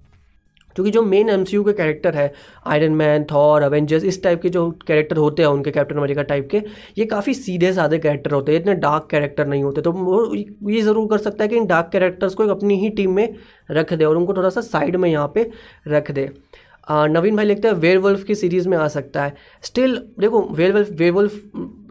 क्योंकि 0.76 0.90
जो 0.90 1.02
मेन 1.02 1.28
एमसीयू 1.30 1.62
के 1.64 1.72
कैरेक्टर 1.72 2.14
है 2.14 2.32
आयरन 2.66 2.92
मैन 2.92 3.24
थॉर 3.24 3.62
अवेंजर्स 3.62 4.04
इस 4.04 4.22
टाइप 4.22 4.40
के 4.42 4.48
जो 4.48 4.70
कैरेक्टर 4.86 5.16
होते 5.16 5.42
हैं, 5.42 5.48
उनके 5.48 5.70
कैप्टन 5.70 5.96
अमेरिका 5.96 6.22
टाइप 6.22 6.48
के, 6.50 6.62
ये 6.98 7.04
काफ़ी 7.06 7.34
सीधे 7.34 7.72
साधे 7.72 7.98
कैरेक्टर 7.98 8.32
होते 8.32 8.52
हैं, 8.52 8.60
इतने 8.60 8.74
डार्क 8.76 9.06
कैरेक्टर 9.10 9.46
नहीं 9.46 9.62
होते। 9.64 9.82
तो 9.82 9.92
वो 9.92 10.34
ये 10.34 10.80
ज़रूर 10.82 11.08
कर 11.10 11.18
सकता 11.18 11.44
है 11.44 11.48
कि 11.48 11.56
इन 11.56 11.66
डार्क 11.66 11.90
कैरेक्टर्स 11.92 12.34
को 12.34 12.46
अपनी 12.54 12.78
ही 12.80 12.90
टीम 12.90 13.12
में 13.12 13.34
रख 13.70 13.92
दे 13.94 14.04
और 14.04 14.16
उनको 14.16 14.34
थोड़ा 14.34 14.48
सा 14.48 14.60
साइड 14.62 14.96
में 14.96 15.08
यहाँ 15.10 15.30
पे 15.34 15.50
रख 15.88 16.10
दे। 16.10 16.28
नवीन 16.90 17.36
भाई 17.36 17.46
लिखते 17.46 17.68
हैं 17.68 17.74
वेयर 17.76 18.22
की 18.26 18.34
सीरीज़ 18.34 18.68
में 18.68 18.76
आ 18.78 18.88
सकता 18.90 19.24
है। 19.24 19.34
स्टिल 19.62 19.96
देखो 20.20 20.42
वेयर 20.50 20.72
वेयर 20.72 21.28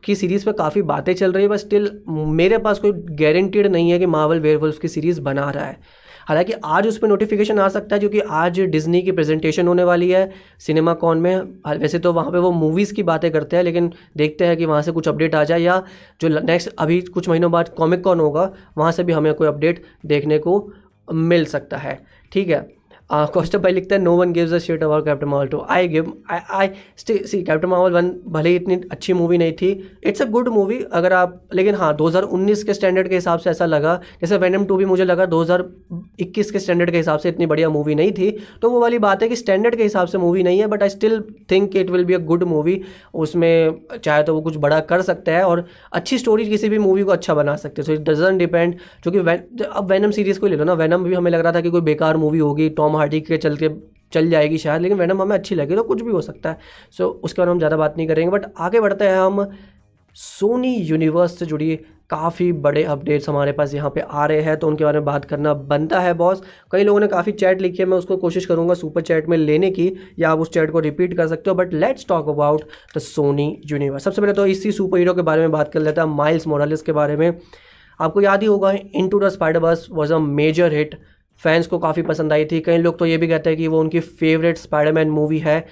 की 0.05 0.15
सीरीज़ 0.15 0.45
पे 0.45 0.51
काफ़ी 0.53 0.81
बातें 0.83 1.13
चल 1.13 1.31
रही 1.31 1.43
है 1.43 1.49
बट 1.49 1.57
स्टिल 1.57 1.91
मेरे 2.09 2.57
पास 2.59 2.79
कोई 2.79 2.91
गारंटीड 3.19 3.67
नहीं 3.67 3.91
है 3.91 3.99
कि 3.99 4.05
मार्वल 4.07 4.39
वेयरवुल्फ 4.39 4.79
की 4.79 4.87
सीरीज़ 4.89 5.21
बना 5.21 5.49
रहा 5.49 5.65
है। 5.65 6.01
हालाँकि 6.27 6.53
आज 6.65 6.87
उस 6.87 6.97
पर 6.97 7.07
नोटिफिकेशन 7.07 7.59
आ 7.59 7.67
सकता 7.69 7.95
है 7.95 7.99
क्योंकि 7.99 8.19
आज 8.19 8.59
डिज्नी 8.61 9.01
की 9.01 9.11
प्रेजेंटेशन 9.11 9.67
होने 9.67 9.83
वाली 9.83 10.09
है 10.09 10.31
सिनेमा 10.59 10.93
कॉन 10.95 11.17
में 11.17 11.35
वैसे 11.69 11.99
तो 11.99 12.13
वहाँ 12.13 12.31
पे 12.31 12.37
वो 12.37 12.51
मूवीज़ 12.51 12.93
की 12.93 13.03
बातें 13.03 13.31
करते 13.31 13.55
हैं, 13.57 13.63
लेकिन 13.63 13.91
देखते 14.17 14.45
हैं 14.45 14.57
कि 14.57 14.65
वहाँ 14.65 14.81
से 14.81 14.91
कुछ 14.91 15.07
अपडेट 15.07 15.35
आ 15.35 15.43
जाए, 15.43 15.59
या 15.59 15.83
जो 16.21 16.29
नेक्स्ट 16.29 16.69
अभी 16.79 17.01
कुछ 17.03 17.29
महीनों 17.29 17.51
बाद 17.51 17.69
कॉमिक 17.69 18.03
कॉन 18.03 18.19
होगा, 18.19 18.51
वहाँ 18.77 18.91
से 18.91 19.03
भी 19.03 19.13
हमें 19.13 19.33
कोई 19.33 19.47
अपडेट 19.47 19.83
देखने 20.05 20.37
को 20.39 20.71
मिल 21.07 21.45
सकता 21.45 21.77
है। 21.77 21.99
ठीक 22.31 22.49
है 22.49 22.67
कॉस्टर 23.13 23.59
भाई 23.59 23.71
लिखता 23.71 23.95
है 23.95 24.01
no 24.01 24.15
one 24.17 24.31
gives 24.33 24.53
a 24.53 24.57
shit 24.57 24.83
about 24.83 25.05
Captain 25.05 25.27
Marvel 25.27 25.47
two 25.47 25.61
I 25.69 25.87
give 25.87 26.13
I 26.31 26.39
I 26.51 26.69
see 26.97 27.41
Captain 27.43 27.67
Marvel 27.67 27.91
one 27.91 28.09
भले 28.27 28.49
ही 28.49 28.55
इतनी 28.55 28.75
अच्छी 28.91 29.13
मूवी 29.13 29.37
नहीं 29.37 29.53
थी 29.53 29.69
इट्स 30.03 30.21
अ 30.21 30.25
गुड 30.25 30.47
मूवी 30.47 30.79
अगर 30.93 31.13
आप, 31.13 31.41
लेकिन 31.53 31.75
हाँ 31.75 31.95
2019 31.97 32.63
के 32.63 32.73
स्टैंडर्ड 32.73 33.07
के 33.07 33.15
हिसाब 33.15 33.39
से 33.39 33.49
ऐसा 33.49 33.65
लगा, 33.65 33.99
जैसे 34.21 34.37
वैनम 34.37 34.65
टू 34.65 34.75
भी 34.77 34.85
मुझे 34.85 35.05
लगा 35.05 35.25
2021 35.25 36.51
के 36.51 36.59
स्टैंडर्ड 36.59 36.91
के 36.91 36.97
हिसाब 36.97 37.19
से 37.19 37.29
इतनी 37.29 37.45
बढ़िया 37.45 37.69
मूवी 37.69 37.95
नहीं 37.95 38.11
थी 38.11 38.29
तो 38.61 38.69
वो 38.69 38.79
वाली 38.79 38.99
बात 38.99 39.23
है 39.23 39.29
कि 39.29 39.35
स्टैंडर्ड 39.35 39.75
के 39.75 39.83
हिसाब 39.83 40.07
से 40.07 40.17
मूवी 40.17 40.43
नहीं 40.43 40.59
है 40.59 40.67
but 40.67 40.83
I 40.83 40.89
still 40.89 41.19
think 41.51 41.75
it 41.75 41.89
will 41.89 42.05
be 42.05 42.13
a 42.13 42.17
good 42.17 42.43
movie 42.43 42.79
उसमें 43.13 43.75
चाहे 44.03 44.23
तो 44.23 44.35
वो 44.35 44.41
कुछ 44.41 44.57
बड़ा 44.57 44.79
कर 44.79 45.01
सकता 45.01 45.31
है 45.31 45.43
और 45.43 45.65
अच्छी 45.93 46.17
स्टोरी 46.17 46.45
किसी 46.45 46.69
भी 46.69 46.77
मूवी 46.77 47.03
को 47.03 47.11
अच्छा 47.11 47.33
बना 47.33 47.55
सकते 47.55 47.81
हैं। 47.81 47.85
सो 47.85 47.93
इट 47.93 48.09
डजेंट 48.09 48.39
डिपेंड 48.39 48.75
जो 49.05 49.11
कि 49.11 49.17
अब 49.65 49.89
वैनम 49.89 50.11
सीरीज़ 50.11 50.39
को 50.39 50.47
ले 50.47 50.55
लो 50.55 50.63
ना 50.63 50.73
वैनम 50.73 51.03
भी 51.03 51.13
हमें 51.13 51.31
लग 51.31 51.39
रहा 51.39 51.51
था 51.53 51.61
कि 51.61 51.69
कोई 51.69 51.81
बेकार 51.81 52.17
मूवी 52.17 52.39
होगी 52.39 52.69
टॉम 52.69 52.97
हार्डी 53.03 53.21
के 53.21 53.37
चल 53.39 53.57
के 53.57 53.69
चल 54.13 54.29
जाएगी 54.29 54.57
शायद, 54.59 54.81
लेकिन 54.81 54.97
वैनम 54.97 55.21
हमें 55.21 55.35
अच्छी 55.35 55.55
लगी 55.55 55.75
तो 55.75 55.83
कुछ 55.83 56.01
भी 56.01 56.11
हो 56.11 56.21
सकता 56.21 56.49
है। 56.49 56.57
सो 56.91 57.07
उसके 57.23 57.41
बारे 57.41 57.47
में 57.47 57.53
हम 57.53 57.59
ज़्यादा 57.59 57.77
बात 57.77 57.93
नहीं 57.97 58.07
करेंगे 58.07 58.31
बट 58.31 58.45
आगे 58.59 58.79
बढ़ते 58.81 59.05
हैं 59.05 59.17
हम। 59.17 59.47
सोनी 60.15 60.75
यूनिवर्स 60.77 61.37
से 61.39 61.45
जुड़ी 61.45 61.75
काफ़ी 62.09 62.51
बड़े 62.61 62.83
अपडेट्स 62.85 63.29
हमारे 63.29 63.51
पास 63.51 63.73
यहाँ 63.73 63.89
पे 63.89 64.01
आ 64.01 64.25
रहे 64.25 64.41
हैं 64.41 64.55
तो 64.59 64.67
उनके 64.67 64.83
बारे 64.83 64.99
में 64.99 65.05
बात 65.05 65.25
करना 65.25 65.53
बनता 65.65 65.99
है 65.99 66.13
बॉस 66.13 66.41
कई 66.71 66.83
लोगों 66.83 66.99
ने 66.99 67.07
काफ़ी 67.07 67.31
चैट 67.33 67.61
लिखी 67.61 67.77
है, 67.77 67.85
मैं 67.85 67.97
उसको 67.97 68.17
कोशिश 68.17 68.45
करूँगा 68.45 68.73
सुपर 68.75 69.01
चैट 69.01 69.29
में 69.29 69.37
लेने 69.37 69.71
की, 69.71 69.91
या 70.19 70.31
आप 70.31 70.39
उस 70.39 70.51
चैट 70.51 70.71
को 70.71 70.79
रिपीट 70.81 71.17
कर 71.17 71.27
सकते 71.27 71.49
हो 71.49 71.55
but 71.55 71.73
let's 71.75 72.05
talk 72.07 72.29
about 72.29 72.63
the 72.95 72.99
Sony 73.01 73.47
universe 73.71 74.03
सबसे 74.03 74.21
पहले 74.21 74.33
तो 74.33 74.45
इसी 74.47 74.71
सुपर 74.71 74.97
हीरो 74.97 75.13
के 75.13 75.21
बारे 75.23 75.41
में 75.41 75.51
बात 75.51 75.71
कर 75.73 75.79
लेता 75.81 76.05
माइल्स 76.07 76.47
मोरालिस 76.47 76.81
के 76.81 76.91
बारे 76.93 77.17
में। 77.17 77.31
आपको 77.99 78.21
याद 78.21 78.41
ही 78.41 78.47
होगा 78.47 78.71
into 79.07 79.19
the 79.19 79.29
Spiderverse 79.61 79.87
was 79.91 80.13
a 80.13 80.17
major 80.19 80.73
hit 80.73 80.95
fans 81.43 81.67
को 81.67 81.79
काफ़ी 81.79 82.01
पसंद 82.01 82.33
आई 82.33 82.45
थी। 82.45 82.59
कई 82.59 82.77
लोग 82.77 82.99
तो 82.99 83.05
ये 83.05 83.17
भी 83.17 83.27
कहते 83.27 83.49
हैं 83.49 83.57
कि 83.57 83.67
वो 83.67 83.79
उनकी 83.79 83.99
फेवरेट 83.99 84.57
स्पाइडरमैन 84.57 85.09
मूवी 85.09 85.39
है। 85.39 85.65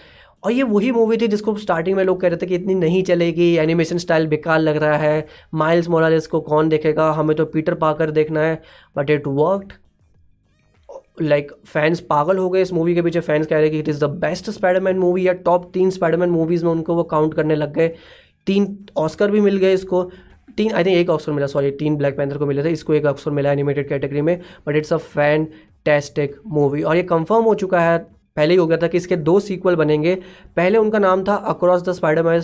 और 0.43 0.51
ये 0.51 0.63
वही 0.63 0.91
मूवी 0.91 1.17
थी 1.17 1.27
जिसको 1.27 1.55
स्टार्टिंग 1.57 1.97
में 1.97 2.03
लोग 2.03 2.19
कह 2.21 2.27
रहे 2.27 2.37
थे 2.37 2.45
कि 2.45 2.55
इतनी 2.55 2.75
नहीं 2.75 3.01
चलेगी 3.03 3.53
एनिमेशन 3.57 3.97
स्टाइल 3.97 4.27
बेकार 4.27 4.59
लग 4.59 4.77
रहा 4.77 4.97
है। 4.97 5.27
माइल्स 5.53 5.89
मोरालिस 5.89 6.27
को 6.27 6.41
कौन 6.41 6.69
देखेगा? 6.69 7.11
हमें 7.11 7.35
तो 7.37 7.45
पीटर 7.45 7.73
पाकर 7.75 8.11
देखना 8.11 8.41
है। 8.41 8.61
But 8.97 9.09
it 9.09 9.27
worked 9.27 9.73
like 11.21 11.51
fans 11.65 11.99
पागल 11.99 12.37
हो 12.37 12.49
गए 12.49 12.61
इस 12.61 12.73
मूवी 12.73 12.95
के 12.95 13.01
पीछे। 13.01 13.19
फैंस 13.19 13.47
कह 13.47 13.59
रहे 13.59 13.69
कि 13.69 13.79
it 13.79 13.89
is 13.89 13.99
the 14.05 14.09
best 14.19 14.49
Spiderman 14.49 14.97
movie 14.97 15.27
या 15.27 15.33
टॉप 15.45 15.69
तीन 15.73 15.89
स्पाइडरमैन 15.89 16.29
मूवीज़ 16.29 16.65
में 16.65 16.71
उनको 16.71 16.95
वो 16.95 17.03
काउंट 17.03 17.33
करने 17.33 17.55
लग 17.55 17.73
गए। 17.73 17.87
तीन 18.47 18.77
ऑस्कर 18.97 19.31
भी 19.31 19.41
मिल 19.41 19.57
गए 19.57 19.73
इसको। 19.73 20.03
तीन 20.57 20.71
आई 20.71 20.83
थिंक 20.83 20.97
एक 20.97 21.09
ऑक्सर 21.09 21.31
मिला 21.31 21.47
सॉरी 21.47 21.71
तीन 21.73 21.95
ब्लैक 21.97 22.17
पैंथर 22.17 22.37
को 22.37 22.45
मिले 22.45 22.63
थे, 22.63 22.69
इसको 22.69 22.93
एक 22.93 23.05
ऑक्सर 23.05 23.31
मिला 23.31 23.51
एनिमेटेड 23.51 23.89
कैटेगरी 23.89 24.21
में 24.21 24.39
but 24.67 24.75
it's 24.75 24.93
a 24.93 24.97
fantastic 25.85 26.35
movie 26.47 26.81
और 26.83 26.95
ये 26.95 27.03
कंफर्म 27.03 27.43
हो 27.43 27.53
चुका 27.55 27.79
है, 27.81 27.97
पहले 28.37 28.53
ही 28.53 28.59
हो 28.59 28.67
गया 28.67 28.77
था 28.77 28.87
कि 28.87 28.97
इसके 28.97 29.15
दो 29.17 29.39
सीक्वल 29.39 29.75
बनेंगे। 29.75 30.15
पहले 30.57 30.77
उनका 30.77 30.99
नाम 30.99 31.23
था 31.23 31.35
across 31.35 31.83
the 31.83 31.93
spider 31.93 32.41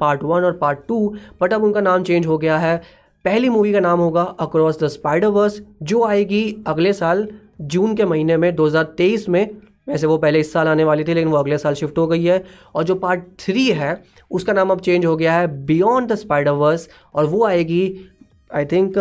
part 0.00 0.22
one 0.22 0.44
और 0.44 0.56
पार्ट 0.58 0.78
टू 0.88 1.08
बट 1.40 1.52
अब 1.52 1.64
उनका 1.64 1.80
नाम 1.80 2.02
चेंज 2.02 2.26
हो 2.26 2.38
गया 2.38 2.58
है। 2.58 2.76
पहली 3.24 3.48
मूवी 3.48 3.72
का 3.72 3.80
नाम 3.80 4.00
होगा 4.00 4.22
अक्रॉस 4.40 4.82
द 4.82 4.88
स्पाइडरवर्स 4.88 5.60
जो 5.82 6.04
आएगी 6.04 6.42
अगले 6.66 6.92
साल 6.92 7.26
जून 7.62 7.94
के 7.96 8.04
महीने 8.04 8.36
में 8.36 8.54
2023 8.56 9.28
में। 9.28 9.48
वैसे 9.90 10.06
वो 10.06 10.16
पहले 10.18 10.40
इस 10.40 10.52
साल 10.52 10.68
आने 10.68 10.84
वाली 10.84 11.04
थी, 11.04 11.14
लेकिन 11.14 11.30
वो 11.30 11.36
अगले 11.36 11.58
साल 11.58 11.74
शिफ्ट 11.74 11.98
हो 11.98 12.06
गई 12.06 12.24
है। 12.24 12.44
और 12.74 12.84
जो 12.84 12.94
पार्ट 12.94 13.22
थ्री 13.40 13.66
है, 13.68 14.02
उसका 14.30 14.52
नाम 14.52 14.70
अब 14.70 14.80
चेंज 14.80 15.06
हो 15.06 15.16
गया 15.16 15.32
है 15.32 15.46
बियॉन्ड 15.66 16.12
द 16.12 16.14
स्पाइडरवर्स 16.16 16.88
और 17.14 17.26
वो 17.26 17.44
आएगी 17.46 17.84
आई 18.54 18.64
थिंक 18.64 18.94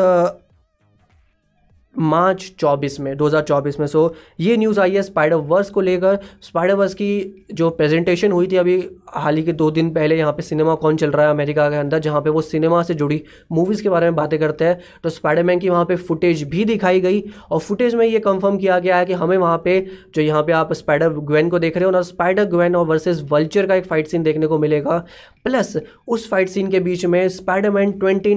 मार्च 1.99 2.51
24 2.59 2.99
में 2.99 3.15
2024 3.17 3.79
में। 3.79 3.85
सो 3.87 4.13
ये 4.39 4.57
न्यूज़ 4.57 4.79
आई 4.79 4.91
है 4.91 5.01
स्पाइडर 5.01 5.35
वर्स 5.35 5.69
को 5.69 5.81
लेकर। 5.81 6.19
स्पाइडर 6.41 6.73
वर्स 6.73 6.93
की 6.93 7.45
जो 7.53 7.69
प्रेजेंटेशन 7.71 8.31
हुई 8.31 8.47
थी 8.47 8.55
अभी, 8.57 8.77
हाल 9.09 9.37
ही 9.37 9.43
के 9.43 9.53
दो 9.53 9.69
दिन 9.71 9.89
पहले, 9.93 10.17
यहाँ 10.17 10.33
पे 10.33 10.43
सिनेमा 10.43 10.75
कौन 10.75 10.97
चल 10.97 11.11
रहा 11.11 11.25
है 11.25 11.31
अमेरिका 11.31 11.69
के 11.69 11.75
अंदर, 11.75 11.99
जहाँ 11.99 12.21
पे 12.21 12.29
वो 12.29 12.41
सिनेमा 12.41 12.81
से 12.83 12.93
जुड़ी 12.93 13.21
मूवीज़ 13.51 13.83
के 13.83 13.89
बारे 13.89 14.05
में 14.05 14.15
बातें 14.15 14.37
करते 14.39 14.65
हैं। 14.65 14.79
तो 15.03 15.09
स्पाइडरमैन 15.09 15.59
की 15.59 15.69
वहाँ 15.69 15.85
पे 15.85 15.95
फुटेज 15.97 16.43
भी 16.49 16.65
दिखाई 16.65 16.99
गई 17.01 17.23
और 17.51 17.59
फुटेज 17.59 17.95
में 17.95 18.05
ये 18.05 18.19
कंफर्म 18.19 18.57
किया 18.57 18.79
गया 18.79 18.97
है 18.97 19.05
कि 19.05 19.13
हमें 19.13 19.37
वहाँ 19.37 19.61
पे 19.65 19.79
जो 20.15 20.21
यहाँ 20.21 20.43
पे 20.43 20.51
आप 20.53 20.73
स्पाइडर 20.73 21.09
ग्वेन 21.09 21.49
को 21.49 21.59
देख 21.59 21.77
रहे 21.77 21.85
हो 21.85 21.91
ना 21.91 22.01
स्पाइडर 22.03 22.45
ग्वेन 22.45 22.75
और 22.75 22.85
वर्सेज 22.87 23.25
वल्चर 23.31 23.67
का 23.67 23.75
एक 23.75 23.85
फाइट 23.85 24.07
सीन 24.07 24.23
देखने 24.23 24.47
को 24.47 24.59
मिलेगा। 24.59 25.03
प्लस 25.49 25.75
उस 26.07 26.29
फाइट 26.29 26.49
सीन 26.49 26.71
के 26.71 26.79
बीच 26.79 27.05
में 27.07 27.27
स्पाइडरमैन 27.31 27.91
ट्वेंटी 27.93 28.35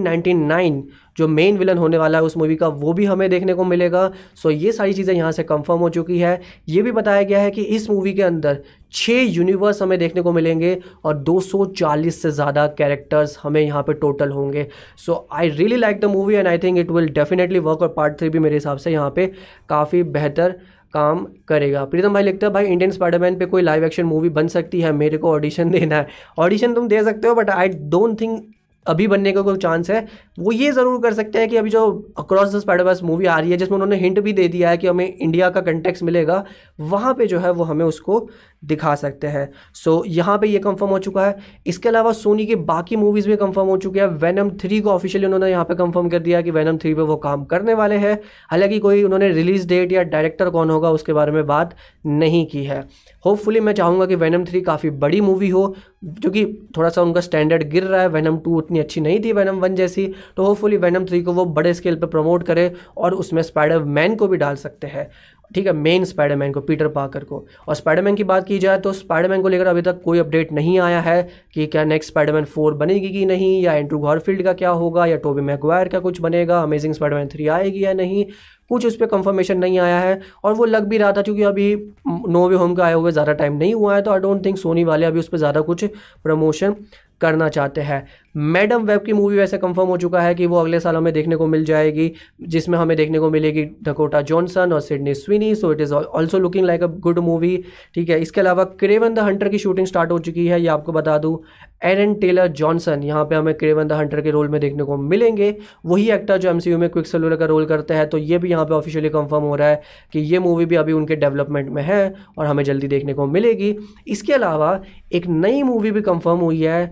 जो 1.18 1.26
मेन 1.28 1.56
विलन 1.58 1.78
होने 1.78 1.98
वाला 1.98 2.18
है 2.18 2.24
उस 2.24 2.36
मूवी 2.36 2.54
का, 2.56 2.68
वो 2.68 2.92
भी 2.92 3.04
हमें 3.04 3.28
देखने 3.30 3.54
को 3.54 3.64
मिलेगा। 3.64 4.10
सो 4.34 4.50
ये 4.50 4.70
सारी 4.72 4.92
चीज़ें 4.94 5.14
यहाँ 5.14 5.32
से 5.32 5.42
कंफर्म 5.42 5.78
हो 5.78 5.88
चुकी 5.88 6.18
है। 6.18 6.40
ये 6.68 6.82
भी 6.82 6.92
बताया 6.92 7.22
गया 7.22 7.40
है 7.40 7.50
कि 7.50 7.62
इस 7.62 7.88
मूवी 7.90 8.12
के 8.12 8.22
अंदर 8.22 8.62
छः 8.92 9.20
यूनिवर्स 9.22 9.82
हमें 9.82 9.98
देखने 9.98 10.22
को 10.22 10.32
मिलेंगे 10.32 10.76
और 11.04 11.18
240 11.20 12.22
से 12.22 12.30
ज़्यादा 12.30 12.66
कैरेक्टर्स 12.78 13.38
हमें 13.42 13.60
यहाँ 13.60 13.82
पे 13.82 13.92
टोटल 13.94 14.30
होंगे। 14.30 14.66
So 14.98 15.26
I 15.32 15.48
really 15.50 15.76
like 15.76 16.00
the 16.00 16.04
movie 16.06 16.34
and 16.34 16.48
I 16.48 16.58
think 16.58 16.78
it 16.78 16.90
will 16.90 17.08
definitely 17.10 17.58
work 17.60 17.82
और 17.82 17.88
पार्ट 17.96 18.18
थ्री 18.18 18.28
भी 18.28 18.38
मेरे 18.38 18.56
हिसाब 18.56 18.78
से 18.78 18.92
यहाँ 18.92 19.10
पे 19.16 19.26
काफ़ी 19.68 20.02
बेहतर 20.10 20.54
काम 20.94 21.26
करेगा। 21.48 21.84
प्रीतम 21.84 22.14
भाई 22.14 22.22
लिखता 22.22 22.46
है, 22.46 22.52
भाई 22.52 22.66
इंडियन 22.66 22.90
स्पाइडरमैन 22.90 23.38
पे 23.38 23.46
कोई 23.46 23.62
लाइव 23.62 23.84
एक्शन 23.84 24.04
मूवी 24.04 24.28
बन 24.30 24.48
सकती 24.48 24.80
है? 24.80 24.92
मेरे 24.92 25.18
को 25.18 25.30
ऑडिशन 25.30 25.70
देना 25.70 25.96
है। 25.96 26.06
ऑडिशन 26.38 26.74
तुम 26.74 26.88
दे 26.88 27.02
सकते 27.04 27.28
हो 27.28 27.34
बट 27.34 27.50
आई 27.50 27.68
डोंट 27.68 28.20
थिंक 28.20 28.44
अभी 28.86 29.06
बनने 29.06 29.32
का 29.32 29.42
कोई 29.42 29.56
चांस 29.56 29.90
है 29.90 30.06
वो 30.38 30.52
ये 30.52 30.70
ज़रूर 30.72 31.00
कर 31.02 31.12
सकते 31.14 31.38
हैं 31.38 31.48
कि 31.48 31.56
अभी 31.56 31.70
जो 31.70 31.82
अक्रॉस 32.18 32.54
द 32.54 32.58
स्पाइडरवर्स 32.60 33.02
मूवी 33.02 33.26
आ 33.26 33.38
रही 33.38 33.50
है 33.50 33.56
जिसमें 33.56 33.74
उन्होंने 33.74 33.96
हिंट 33.96 34.18
भी 34.20 34.32
दे 34.32 34.46
दिया 34.48 34.70
है 34.70 34.76
कि 34.76 34.86
हमें 34.86 35.06
इंडिया 35.06 35.50
का 35.50 35.60
कंटेक्स 35.60 36.02
मिलेगा 36.02 36.44
वहाँ 36.82 37.14
पे 37.14 37.26
जो 37.26 37.38
है 37.38 37.50
वो 37.52 37.64
हमें 37.64 37.84
उसको 37.84 38.28
दिखा 38.64 38.94
सकते 38.94 39.26
हैं। 39.26 39.48
सो 39.74 39.96
so, 39.96 40.06
यहाँ 40.06 40.36
पे 40.38 40.48
ये 40.48 40.58
कंफर्म 40.58 40.90
हो 40.90 40.98
चुका 40.98 41.26
है। 41.26 41.36
इसके 41.66 41.88
अलावा 41.88 42.12
सोनी 42.12 42.46
की 42.46 42.56
बाकी 42.56 42.96
मूवीज़ 42.96 43.28
भी 43.28 43.36
कंफर्म 43.36 43.68
हो 43.68 43.76
चुकी 43.76 43.98
है। 43.98 44.06
वैनम 44.16 44.50
थ्री 44.60 44.80
को 44.80 44.90
ऑफिशियली 44.90 45.26
उन्होंने 45.26 45.50
यहाँ 45.50 45.64
पर 45.64 45.74
कंफर्म 45.74 46.08
कर 46.08 46.18
दिया 46.18 46.40
कि 46.42 46.50
वैनम 46.50 46.78
थ्री 46.78 46.94
पर 46.94 47.02
वो 47.02 47.16
काम 47.18 47.44
करने 47.44 47.74
वाले 47.74 47.96
हैं। 47.96 48.18
हालाँकि 48.50 48.78
कोई 48.78 49.02
उन्होंने 49.04 49.28
रिलीज़ 49.30 49.66
डेट 49.68 49.92
या 49.92 50.02
डायरेक्टर 50.04 50.50
कौन 50.50 50.70
होगा 50.70 50.90
उसके 50.90 51.12
बारे 51.12 51.32
में 51.32 51.46
बात 51.46 51.74
नहीं 52.06 52.46
की 52.46 52.64
है। 52.64 52.82
होपफुली 53.24 53.60
मैं 53.60 53.72
चाहूँगा 53.72 54.06
कि 54.06 54.14
वैनम 54.14 54.44
थ्री 54.44 54.60
काफ़ी 54.60 54.90
बड़ी 54.92 55.20
मूवी 55.20 55.48
हो, 55.48 55.74
जो 56.04 56.30
कि 56.30 56.44
थोड़ा 56.76 56.88
सा 56.88 57.02
उनका 57.02 57.20
स्टैंडर्ड 57.20 57.68
गिर 57.70 57.84
रहा 57.84 58.00
है। 58.00 58.08
वैनम 58.08 58.38
टू 58.38 58.56
उतनी 58.58 58.78
अच्छी 58.78 59.00
नहीं 59.00 59.20
थी 59.24 59.32
वैनम 59.32 59.60
वन 59.60 59.74
जैसी। 59.74 60.06
तो 60.36 60.44
होपफुली 60.44 60.76
वैनम 60.76 61.04
थ्री 61.04 61.22
को 61.22 61.32
वो 61.32 61.44
बड़े 61.44 61.74
स्केल 61.74 61.96
पर 61.96 62.06
प्रमोट 62.06 62.42
करे 62.42 62.72
और 62.96 63.14
उसमें 63.14 63.42
स्पाइडर 63.42 63.84
मैन 63.90 64.16
को 64.16 64.28
भी 64.28 64.36
डाल 64.36 64.56
सकते 64.56 64.86
हैं। 64.86 65.10
ठीक 65.50 65.66
है 65.66 65.72
मेन 65.72 66.04
स्पाइडरमैन 66.04 66.52
को 66.52 66.60
पीटर 66.60 66.88
पाकर 66.88 67.24
को। 67.24 67.44
और 67.68 67.74
स्पाइडरमैन 67.74 68.14
की 68.14 68.24
बात 68.24 68.46
की 68.46 68.58
जाए 68.58 68.78
तो 68.78 68.92
स्पाइडरमैन 68.92 69.42
को 69.42 69.48
लेकर 69.48 69.66
अभी 69.66 69.82
तक 69.82 70.00
कोई 70.04 70.18
अपडेट 70.18 70.52
नहीं 70.52 70.78
आया 70.80 71.00
है 71.00 71.22
कि 71.54 71.66
क्या 71.66 71.84
नेक्स्ट 71.84 72.10
स्पाइडरमैन 72.10 72.44
फोर 72.44 72.74
बनेगी 72.74 73.08
कि 73.08 73.24
नहीं, 73.26 73.62
या 73.62 73.72
एंड्रू 73.72 73.98
गॉरफील्ड 73.98 74.42
का 74.42 74.52
क्या 74.52 74.70
होगा, 74.70 75.06
या 75.06 75.16
टोबी 75.16 75.42
मैगवायर 75.42 75.88
का 75.88 75.98
कुछ 76.00 76.20
बनेगा 76.20 76.60
अमेजिंग 76.60 76.94
स्पाइडरमैन 76.94 77.28
थ्री 77.28 77.46
आएगी 77.48 77.84
या 77.84 77.92
नहीं। 77.92 78.24
कुछ 78.72 78.86
उस 78.86 78.96
पर 78.96 79.06
कंफर्मेशन 79.06 79.58
नहीं 79.58 79.78
आया 79.80 79.98
है 80.00 80.20
और 80.44 80.54
वो 80.54 80.64
लग 80.66 80.88
भी 80.88 80.98
रहा 80.98 81.12
था 81.12 81.22
क्योंकि 81.22 81.42
अभी 81.44 81.74
नो 82.08 82.48
वे 82.48 82.56
होम 82.56 82.74
का 82.74 82.84
आए 82.84 82.94
हुए 82.94 83.12
ज़्यादा 83.12 83.32
टाइम 83.34 83.56
नहीं 83.56 83.74
हुआ 83.74 83.94
है 83.94 84.02
तो 84.02 84.10
आई 84.10 84.20
डोंट 84.20 84.44
थिंक 84.46 84.58
सोनी 84.58 84.84
वाले 84.84 85.06
अभी 85.06 85.18
उस 85.18 85.28
पर 85.28 85.38
ज़्यादा 85.38 85.60
कुछ 85.62 85.84
प्रमोशन 86.24 86.76
करना 87.20 87.48
चाहते 87.48 87.80
हैं। 87.80 88.06
मैडम 88.34 88.82
वेब 88.82 89.00
की 89.00 89.12
मूवी 89.12 89.36
वैसे 89.36 89.58
कंफर्म 89.58 89.88
हो 89.88 89.96
चुका 89.96 90.20
है 90.20 90.34
कि 90.34 90.46
वो 90.46 90.56
अगले 90.56 90.78
साल 90.80 90.96
हमें 90.96 91.12
देखने 91.12 91.36
को 91.36 91.46
मिल 91.46 91.64
जाएगी, 91.64 92.10
जिसमें 92.42 92.78
हमें 92.78 92.96
देखने 92.96 93.18
को 93.18 93.30
मिलेगी 93.30 93.64
डकोटा 93.82 94.20
जॉनसन 94.22 94.72
और 94.72 94.80
Sydney 94.80 95.14
Sweeney 95.14 95.54
so 95.54 95.72
it 95.72 95.80
is 95.80 95.92
also 95.94 96.38
looking 96.38 96.66
like 96.66 96.82
a 96.82 96.86
good 96.98 97.18
movie 97.20 97.56
ठीक 97.94 98.10
है। 98.10 98.20
इसके 98.20 98.40
अलावा 98.40 98.64
क्रेवन 98.64 99.14
द 99.14 99.18
हंटर 99.18 99.48
की 99.48 99.58
शूटिंग 99.58 99.86
स्टार्ट 99.86 100.10
हो 100.12 100.18
चुकी 100.18 100.46
है, 100.46 100.60
ये 100.60 100.68
आपको 100.68 100.92
बता 100.92 101.16
दूँ 101.18 101.38
एरन 101.84 102.14
टेलर 102.14 102.46
जॉनसन 102.48 103.02
यहाँ 103.02 103.24
पे 103.24 103.34
हमें 103.34 103.54
क्रेवन 103.54 103.88
द 103.88 103.92
हंटर 103.92 104.20
के 104.20 104.30
रोल 104.30 104.48
में 104.48 104.60
देखने 104.60 104.84
को 104.84 104.96
मिलेंगे। 104.98 105.54
वही 105.86 106.08
एक्टर 106.10 106.38
जो 106.38 106.50
एमसीयू 106.50 106.78
में 106.78 106.88
क्विक 106.90 107.06
सेलुलर 107.06 107.36
का 107.36 107.46
रोल 107.46 107.64
करते 107.66 107.94
हैं 107.94 108.08
तो 108.08 108.18
ये 108.18 108.38
भी 108.38 108.50
यहाँ 108.50 108.64
पे 108.64 108.74
ऑफिशियली 108.74 109.08
कंफर्म 109.10 109.42
हो 109.42 109.54
रहा 109.56 109.68
है 109.68 109.82
कि 110.12 110.20
ये 110.20 110.38
मूवी 110.38 110.66
भी 110.66 110.76
अभी 110.76 110.92
उनके 110.92 111.16
डेवलपमेंट 111.16 111.68
में 111.68 111.82
है 111.82 112.14
और 112.38 112.46
हमें 112.46 112.64
जल्दी 112.64 112.88
देखने 112.88 113.14
को 113.14 113.26
मिलेगी। 113.28 113.74
इसके 114.08 114.32
अलावा 114.32 114.78
एक 115.12 115.26
नई 115.28 115.62
मूवी 115.62 115.90
भी 115.90 116.00
कंफर्म 116.02 116.38
हुई 116.40 116.62
है 116.62 116.82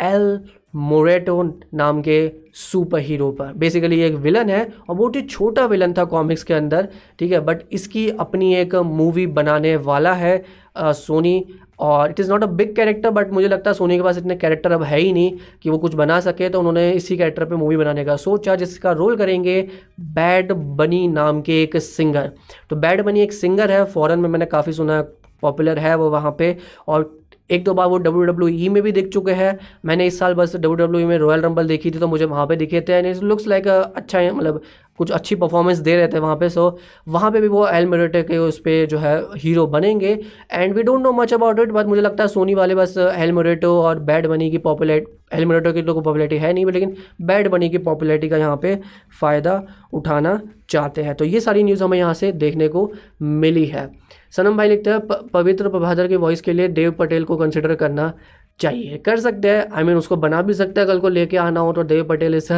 एल 0.00 0.38
मोरेटो 0.74 1.42
नाम 1.74 2.00
के 2.02 2.16
सुपर 2.54 2.98
हीरो 3.00 3.30
पर 3.32 3.52
बेसिकली 3.56 4.00
एक 4.02 4.14
विलन 4.16 4.50
है 4.50 4.62
और 4.88 4.94
बहुत 4.96 5.16
ही 5.16 5.22
छोटा 5.22 5.64
विलन 5.66 5.92
था 5.92 6.04
कॉमिक्स 6.04 6.42
के 6.42 6.54
अंदर, 6.54 6.88
ठीक 7.18 7.32
है? 7.32 7.40
बट 7.40 7.62
इसकी 7.72 8.08
अपनी 8.10 8.54
एक 8.56 8.74
मूवी 8.74 9.26
बनाने 9.28 9.76
वाला 9.76 10.12
है 10.14 10.42
सोनी 10.78 11.44
और 11.80 12.10
it 12.10 12.20
is 12.20 12.30
not 12.30 12.42
a 12.42 12.46
big 12.48 12.74
character 12.76 13.10
but 13.10 13.30
मुझे 13.32 13.48
लगता 13.48 13.70
है 13.70 13.74
सोनी 13.74 13.96
के 13.96 14.02
पास 14.02 14.18
इतने 14.18 14.36
कैरेक्टर 14.36 14.72
अब 14.72 14.82
है 14.82 14.98
ही 14.98 15.12
नहीं 15.12 15.32
कि 15.62 15.70
वो 15.70 15.78
कुछ 15.78 15.94
बना 15.94 16.18
सके 16.20 16.48
तो 16.48 16.58
उन्होंने 16.58 16.90
इसी 16.92 17.16
कैरेक्टर 17.16 17.44
पे 17.44 17.56
मूवी 17.56 17.76
बनाने 17.76 18.04
का 18.04 18.16
सोचा, 18.16 18.54
जिसका 18.56 18.92
रोल 18.92 19.16
करेंगे 19.16 19.60
बैड 20.00 20.52
बनी 20.52 21.06
नाम 21.08 21.40
के 21.42 21.62
एक 21.62 21.76
सिंगर 21.78 22.30
तो 22.70 22.76
बैड 22.76 23.02
बनी 23.02 23.20
एक 23.22 23.32
सिंगर 23.32 23.70
है 23.70 23.84
फॉरेन 23.86 24.18
में 24.18 24.28
मैंने 24.28 24.46
काफ़ी 24.46 24.72
सुना 24.72 25.02
पॉपुलर 25.42 25.78
है 25.78 25.94
वो 25.96 26.10
वहाँ 26.10 26.34
पे 26.38 26.56
और 26.88 27.10
एक 27.52 27.64
दो 27.64 27.74
बार 27.74 27.86
वो 27.88 27.96
डब्ल्यू 27.98 28.22
डब्ल्यू 28.24 28.48
ई 28.48 28.68
में 28.68 28.82
भी 28.82 28.92
देख 28.92 29.08
चुके 29.12 29.32
हैं। 29.32 29.58
मैंने 29.84 30.06
इस 30.06 30.18
साल 30.18 30.34
बस 30.34 30.54
डब्ल्यू 30.56 30.74
डब्ल्यू 30.76 31.00
ई 31.00 31.04
में 31.04 31.16
रॉयल 31.18 31.40
रंबल 31.40 31.66
देखी 31.68 31.90
थी 31.90 31.98
तो 31.98 32.08
मुझे 32.08 32.24
वहाँ 32.24 32.46
पे 32.46 32.56
दिखे 32.56 32.80
थे 32.88 32.92
एंड 32.92 33.06
इट 33.06 33.22
लुक्स 33.22 33.46
लाइक 33.48 33.66
अच्छा 33.68 34.18
है 34.18 34.32
मतलब 34.34 34.60
कुछ 34.98 35.10
अच्छी 35.10 35.34
परफॉर्मेंस 35.34 35.78
दे 35.78 35.96
रहे 35.96 36.08
थे 36.08 36.18
वहाँ 36.18 36.36
पे 36.36 36.48
सो 36.48 36.66
वहाँ 37.08 37.30
पे 37.30 37.40
भी 37.40 37.48
वो 37.48 37.66
एल 37.68 37.86
मेरेटे 37.86 38.22
के 38.22 38.38
उस 38.38 38.58
पर 38.58 38.86
जो 38.86 38.98
है 38.98 39.16
हीरो 39.36 39.66
बनेंगे 39.66 40.18
and 40.52 40.74
we 40.74 40.82
don't 40.82 41.02
know 41.02 41.12
much 41.12 41.34
about 41.34 41.60
it 41.60 41.72
but 41.72 41.86
मुझे 41.86 42.02
लगता 42.02 42.24
है 42.24 42.28
सोनी 42.28 42.54
वाले 42.54 42.74
बस 42.74 42.96
एल 42.98 43.32
मेरेटो 43.32 43.74
और 43.82 43.98
बैड 44.00 44.26
बनी 44.26 44.50
की 44.50 44.58
पॉपुलर 44.58 45.02
एल 45.32 45.46
मेरेटो 45.46 45.72
की 45.72 45.82
तो 45.82 46.00
पॉपुलरिटी 46.00 46.36
है 46.36 46.52
नहीं, 46.52 46.66
लेकिन 46.66 46.96
बैड 47.22 47.48
बनी 47.48 47.68
की 47.70 47.78
पॉपुलरिटी 47.78 48.28
का 48.28 48.36
यहाँ 48.36 48.56
पे 48.56 48.78
फ़ायदा 49.20 49.62
उठाना 49.92 50.40
चाहते 50.70 51.02
हैं। 51.02 51.14
तो 51.14 51.24
ये 51.24 51.40
सारी 51.40 51.62
न्यूज़ 51.62 51.82
हमें 51.84 51.96
यहाँ 51.98 52.14
से 52.14 52.32
देखने 52.34 52.68
को 52.68 52.90
मिली 53.22 53.64
है। 53.66 53.90
सनम 54.36 54.56
भाई 54.56 54.68
लिखते 54.68 54.90
हैं 54.90 55.00
पवित्र 55.32 55.68
प्रभादर 55.68 56.08
की 56.08 56.16
वॉइस 56.16 56.40
के 56.40 56.52
लिए 56.52 56.68
देव 56.70 56.90
पटेल 56.98 57.24
को 57.24 57.36
कंसिडर 57.36 57.74
करना 57.74 58.12
चाहिए। 58.60 58.98
कर 58.98 59.20
सकते 59.20 59.50
हैं। 59.50 59.60
आई 59.60 59.70
I 59.72 59.76
मीन 59.76 59.86
mean, 59.86 59.98
उसको 59.98 60.16
बना 60.16 60.42
भी 60.42 60.54
सकते 60.54 60.80
हैं। 60.80 60.88
कल 60.88 60.98
को 61.00 61.08
लेके 61.08 61.36
आना 61.36 61.60
हो 61.60 61.72
तो 61.72 61.82
Dev 61.84 62.04
Patel 62.08 62.34
is 62.34 62.52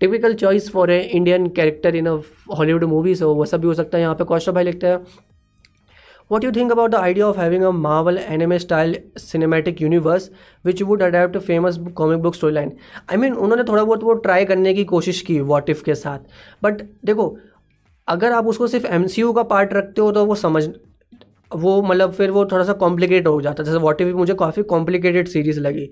typical 0.00 0.34
choice 0.34 0.70
for 0.70 0.90
a 0.90 1.00
Indian 1.00 1.46
character 1.50 1.96
in 1.96 2.06
a 2.06 2.18
Hollywood 2.58 2.84
movies 2.84 3.22
हो। 3.24 3.34
वैसा 3.34 3.56
भी 3.56 3.66
हो 3.66 3.74
सकता 3.74 3.98
है। 3.98 4.02
यहाँ 4.02 4.14
पे 4.14 4.24
कौशल 4.24 4.52
भाई 4.52 4.64
लिखते 4.64 4.86
हैं। 4.86 5.04
What 6.30 6.44
you 6.44 6.50
think 6.52 6.72
about 6.72 6.90
the 6.90 6.94
idea 6.94 7.26
of 7.26 7.38
having 7.38 7.62
a 7.62 7.70
Marvel 7.70 8.18
anime 8.18 8.58
style 8.58 8.98
cinematic 9.18 9.82
universe 9.82 10.30
which 10.64 10.82
would 10.82 11.02
adapt 11.02 11.36
famous 11.38 11.78
comic 11.96 12.22
book 12.22 12.34
story 12.34 12.54
line 12.54 12.72
I 13.10 13.16
mean 13.16 13.32
उन्होंने 13.34 13.64
थोड़ा 13.64 13.82
बहुत 13.84 14.02
वो 14.04 14.14
ट्राई 14.24 14.44
करने 14.44 14.74
की 14.74 14.84
कोशिश 14.86 15.20
की 15.20 15.38
वॉट 15.42 15.70
इफ़ 15.70 15.84
के 15.84 15.94
साथ। 15.94 16.18
बट 16.62 16.82
देखो 17.04 17.36
अगर 18.08 18.32
आप 18.32 18.46
उसको 18.46 18.66
सिर्फ़ 18.66 18.86
एमसीयू 18.86 19.32
का 19.32 19.42
पार्ट 19.44 19.72
रखते 19.74 20.00
हो 20.00 20.10
तो 20.12 20.24
वो 20.26 20.34
समझ 20.34 20.68
वो 21.54 21.82
मतलब 21.82 22.12
फिर 22.12 22.30
वो 22.30 22.44
थोड़ा 22.44 22.64
सा 22.64 22.72
कॉम्प्लिकेट 22.72 23.26
हो 23.26 23.40
जाता 23.40 23.62
जैसे 23.62 23.78
वॉट 23.78 24.00
इफ़ 24.00 24.16
मुझे 24.16 24.34
काफ़ी 24.34 24.62
कॉम्प्लिकेटेड 24.62 25.28
सीरीज़ 25.28 25.60
लगी। 25.60 25.90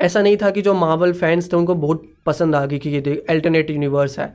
ऐसा 0.00 0.22
नहीं 0.22 0.36
था 0.36 0.50
कि 0.50 0.62
जो 0.62 0.74
मार्वल 0.74 1.12
फैंस 1.12 1.52
थे, 1.52 1.56
उनको 1.56 1.74
बहुत 1.74 2.02
पसंद 2.26 2.54
आ 2.54 2.66
गई 2.66 2.78
कि 2.78 2.90
ये 2.90 3.26
अल्टरनेट 3.30 3.70
यूनिवर्स 3.70 4.18
है। 4.18 4.34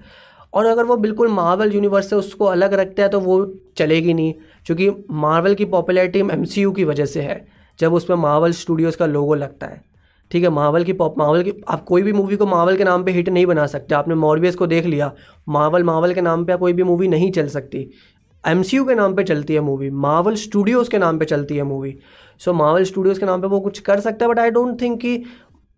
और 0.53 0.65
अगर 0.65 0.83
वो 0.83 0.97
बिल्कुल 0.97 1.27
मार्वल 1.27 1.73
यूनिवर्स 1.73 2.09
से 2.09 2.15
उसको 2.15 2.45
अलग 2.45 2.73
रखते 2.73 3.01
हैं 3.01 3.11
तो 3.11 3.19
वो 3.19 3.53
चलेगी 3.77 4.13
नहीं। 4.13 4.33
क्योंकि 4.65 4.89
मार्वल 5.11 5.53
की 5.53 5.65
पॉपुलैरिटी 5.65 6.19
एम 6.19 6.45
की 6.71 6.83
वजह 6.83 7.05
से 7.05 7.21
है, 7.21 7.47
जब 7.79 7.93
उसमें 7.93 8.17
मार्वल 8.17 8.51
स्टूडियोज़ 8.51 8.97
का 8.97 9.05
लोगो 9.05 9.35
लगता 9.35 9.67
है। 9.67 9.81
ठीक 10.31 10.43
है 10.43 10.49
मार्वल 10.49 10.83
की 10.83 10.93
पॉप 10.93 11.17
मार्वल 11.17 11.43
की, 11.43 11.53
आप 11.67 11.83
कोई 11.83 12.01
भी 12.01 12.13
मूवी 12.13 12.35
को 12.35 12.45
मार्वल 12.45 12.77
के 12.77 12.83
नाम 12.83 13.03
पे 13.03 13.11
हिट 13.11 13.29
नहीं 13.29 13.45
बना 13.45 13.65
सकते। 13.65 13.95
आपने 13.95 14.15
मॉर्बियस 14.15 14.55
को 14.55 14.67
देख 14.67 14.85
लिया 14.85 15.13
मार्वल 15.49 15.83
मार्वल 15.83 16.13
के 16.13 16.21
नाम 16.21 16.45
पे 16.45 16.55
कोई 16.55 16.73
भी 16.73 16.83
मूवी 16.83 17.07
नहीं 17.07 17.31
चल 17.31 17.47
सकती। 17.47 17.89
एम 18.45 18.61
के 18.63 18.95
नाम 18.95 19.13
पे 19.15 19.23
चलती 19.23 19.53
है 19.53 19.59
मूवी 19.59 19.89
मावल 20.05 20.35
स्टूडियोज़ 20.35 20.89
के 20.89 20.97
नाम 20.97 21.19
पे 21.19 21.25
चलती 21.25 21.57
है 21.57 21.63
मूवी 21.63 21.95
सो 22.39 22.53
मार्वल 22.53 22.83
स्टूडियोज़ 22.83 23.19
के 23.19 23.25
नाम 23.25 23.41
पे 23.41 23.47
वो 23.47 23.59
कुछ 23.59 23.79
कर 23.79 23.99
सकता 23.99 24.25
है 24.25 24.31
बट 24.31 24.39
आई 24.39 24.51
डोंट 24.51 24.81
थिंक 24.81 24.99
कि 25.01 25.23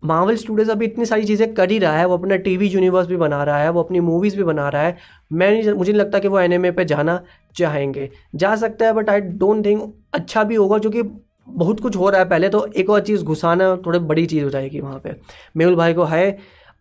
मावल 0.02 0.36
स्टूडियोज़ 0.36 0.70
अभी 0.70 0.84
इतनी 0.84 1.04
सारी 1.06 1.24
चीज़ें 1.24 1.52
कर 1.54 1.70
ही 1.70 1.78
रहा 1.78 1.96
है, 1.98 2.06
वो 2.06 2.16
अपना 2.16 2.36
टीवी 2.38 2.66
यूनिवर्स 2.68 3.06
भी 3.08 3.16
बना 3.16 3.42
रहा 3.44 3.58
है, 3.58 3.70
वो 3.70 3.82
अपनी 3.82 4.00
मूवीज़ 4.00 4.36
भी 4.36 4.44
बना 4.44 4.68
रहा 4.68 4.82
है. 4.82 4.96
मैं 5.32 5.72
मुझे 5.72 5.92
नहीं 5.92 6.00
लगता 6.00 6.18
कि 6.18 6.28
वो 6.28 6.38
एनएमए 6.40 6.70
पे 6.70 6.84
जाना 6.84 7.20
चाहेंगे. 7.56 8.10
जा 8.34 8.54
सकता 8.56 8.86
है 8.86 8.92
बट 8.92 9.10
आई 9.10 9.20
डोंट 9.20 9.64
थिंक 9.66 9.94
अच्छा 10.14 10.44
भी 10.44 10.54
होगा, 10.54 10.78
क्योंकि 10.78 11.02
बहुत 11.48 11.80
कुछ 11.80 11.96
हो 11.96 12.10
रहा 12.10 12.20
है 12.20 12.28
पहले 12.28 12.48
तो 12.48 12.64
एक 12.76 12.90
और 12.90 13.00
चीज़ 13.00 13.24
घुसाना 13.24 13.74
थोड़ी 13.86 13.98
बड़ी 14.00 14.26
चीज़ 14.26 14.44
हो 14.44 14.50
जाएगी 14.50 14.80
वहाँ 14.80 15.00
पे. 15.04 15.14
मेहुल 15.56 15.76
भाई 15.76 15.94
को 15.94 16.04
है 16.04 16.30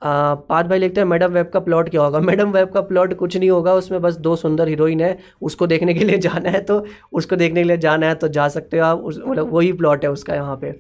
पाद 0.02 0.68
भाई 0.68 0.80
लिखते 0.80 1.02
हैं, 1.02 1.08
मैडम 1.08 1.28
वेब 1.28 1.48
का 1.48 1.60
प्लॉट 1.60 1.90
क्या 1.90 2.02
होगा? 2.02 2.20
मैडम 2.30 2.52
वेब 2.52 2.70
का 2.70 2.82
प्लॉट 2.82 3.14
कुछ 3.14 3.38
नहीं 3.38 3.50
होगा, 3.50 3.74
उसमें 3.74 4.02
बस 4.02 4.16
दो 4.16 4.36
सुंदर 4.36 4.68
हीरोइन 4.68 5.02
है, 5.02 5.18
उसको 5.42 5.68
देखने 5.68 5.94
के 5.94 6.06
लिए 6.06 6.18
जाना 6.18 6.50
है 6.50 6.62
तो 6.62 6.86
उसको 7.14 7.36
देखने 7.36 7.62
के 7.62 7.68
लिए 7.68 7.78
जाना 7.78 8.08
है 8.08 8.16
तो 8.16 8.28
जा 8.28 8.48
सकते 8.48 8.80
हो 8.80 8.86
आप। 8.86 9.00
उस 9.00 9.22
मतलब 9.28 9.54
वही 9.54 9.74
प्लॉट 9.74 10.04
है 10.04 10.12
उसका 10.12 10.36
यहाँ 10.36 10.56
पे। 10.56 10.72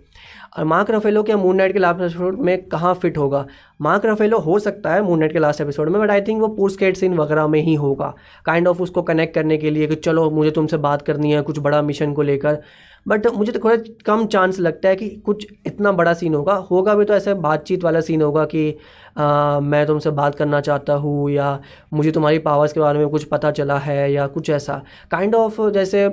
और 0.57 0.63
मार्क 0.63 0.91
रफेलो 0.91 1.23
क्या 1.23 1.37
मून 1.37 1.55
नाइट 1.55 1.73
के 1.73 1.79
लास्ट 1.79 1.99
एपिसोड 1.99 2.39
में 2.39 2.61
कहाँ 2.63 2.93
फिट 2.93 3.17
होगा? 3.17 3.45
मार्क 3.81 4.05
रफेलो 4.05 4.37
हो 4.39 4.59
सकता 4.59 4.93
है 4.93 5.01
मून 5.01 5.19
नाइट 5.19 5.33
के 5.33 5.39
लास्ट 5.39 5.61
एपिसोड 5.61 5.89
में 5.89 6.01
बट 6.01 6.11
आई 6.11 6.21
थिंक 6.21 6.41
वो 6.41 6.47
पोस्ट 6.47 6.79
केट 6.79 6.97
सीन 6.97 7.13
वगैरह 7.13 7.47
में 7.47 7.61
ही 7.61 7.73
होगा। 7.73 8.15
काइंड 8.45 8.65
kind 8.65 8.71
ऑफ़ 8.71 8.77
of 8.77 8.83
उसको 8.83 9.01
कनेक्ट 9.01 9.35
करने 9.35 9.57
के 9.57 9.69
लिए 9.69 9.87
कि 9.87 9.95
चलो, 9.95 10.29
मुझे 10.29 10.51
तुमसे 10.51 10.77
बात 10.77 11.01
करनी 11.01 11.31
है, 11.31 11.41
कुछ 11.41 11.59
बड़ा 11.59 11.81
मिशन 11.81 12.13
को 12.13 12.21
लेकर। 12.21 12.57
बट 13.07 13.27
मुझे 13.27 13.51
तो 13.51 13.59
थोड़ा 13.59 13.75
कम 14.05 14.25
चांस 14.27 14.59
लगता 14.59 14.89
है 14.89 14.95
कि 14.95 15.09
कुछ 15.09 15.47
इतना 15.65 15.91
बड़ा 15.91 16.13
सीन 16.13 16.33
होगा। 16.35 16.53
होगा 16.71 16.95
भी 16.95 17.05
तो 17.05 17.13
ऐसे 17.13 17.33
बातचीत 17.33 17.83
वाला 17.83 18.01
सीन 18.01 18.21
होगा 18.21 18.45
कि 18.45 18.75
आ, 19.17 19.59
मैं 19.59 19.85
तुमसे 19.87 20.11
बात 20.11 20.35
करना 20.35 20.59
चाहता 20.61 20.93
हूँ 20.93 21.29
या 21.31 21.59
मुझे 21.93 22.11
तुम्हारी 22.11 22.39
पावर्स 22.39 22.73
के 22.73 22.79
बारे 22.79 22.99
में 22.99 23.07
कुछ 23.09 23.23
पता 23.23 23.51
चला 23.51 23.77
है 23.77 24.11
या 24.13 24.25
कुछ 24.27 24.49
ऐसा। 24.49 24.81
काइंड 25.11 25.35
kind 25.35 25.45
ऑफ़ 25.45 25.61
of 25.61 25.71
जैसे 25.73 26.09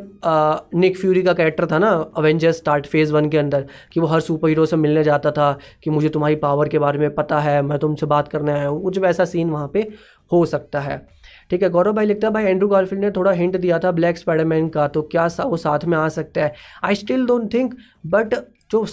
निक 0.78 0.98
फ्यूरी 0.98 1.22
का 1.22 1.32
कैरेक्टर 1.32 1.66
था 1.66 1.78
ना 1.78 1.90
अवेंजर्स 2.16 2.56
स्टार्ट 2.56 2.86
फ़ेज़ 2.86 3.12
वन 3.12 3.28
के 3.28 3.38
अंदर 3.38 3.66
कि 3.92 4.00
वो 4.00 4.06
हर 4.06 4.20
सुपर 4.20 4.48
हीरो 4.48 4.66
से 4.66 4.76
मिलने 4.76 5.04
जाता 5.04 5.30
था 5.30 5.58
कि 5.82 5.90
मुझे 5.90 6.08
तुम्हारी 6.08 6.36
पावर 6.36 6.68
के 6.68 6.78
बारे 6.78 6.98
में 6.98 7.14
पता 7.14 7.40
है 7.40 7.60
मैं 7.62 7.78
तुमसे 7.78 8.06
बात 8.06 8.28
करने 8.28 8.52
आया 8.52 8.68
हूँ। 8.68 8.82
कुछ 8.82 8.98
वैसा 8.98 9.24
सीन 9.24 9.50
वहाँ 9.50 9.68
पर 9.68 9.92
हो 10.32 10.44
सकता 10.46 10.80
है। 10.80 11.06
ठीक 11.52 11.62
है 11.62 11.70
गौरव 11.70 11.92
भाई 11.92 12.06
लिखता 12.06 12.28
है 12.28 12.34
भाई 12.34 12.44
एंड्रू 12.44 12.68
गार्फील्ड 12.68 13.04
ने 13.04 13.10
थोड़ा 13.10 13.30
हिंट 13.30 13.56
दिया 13.56 13.78
था 13.78 13.90
ब्लैक 13.90 14.18
स्पाइडरमैन 14.18 14.68
का 14.68 14.88
तो 14.88 15.02
क्या 15.02 15.28
सा, 15.28 15.42
वो 15.42 15.56
साथ 15.56 15.84
में 15.84 15.98
आ 15.98 16.08
सकता 16.08 16.40
है? 16.40 16.54
I 16.84 16.94
still 16.94 17.26
don't 17.26 17.54
think 17.54 17.74
but 18.06 18.34
जो 18.70 18.86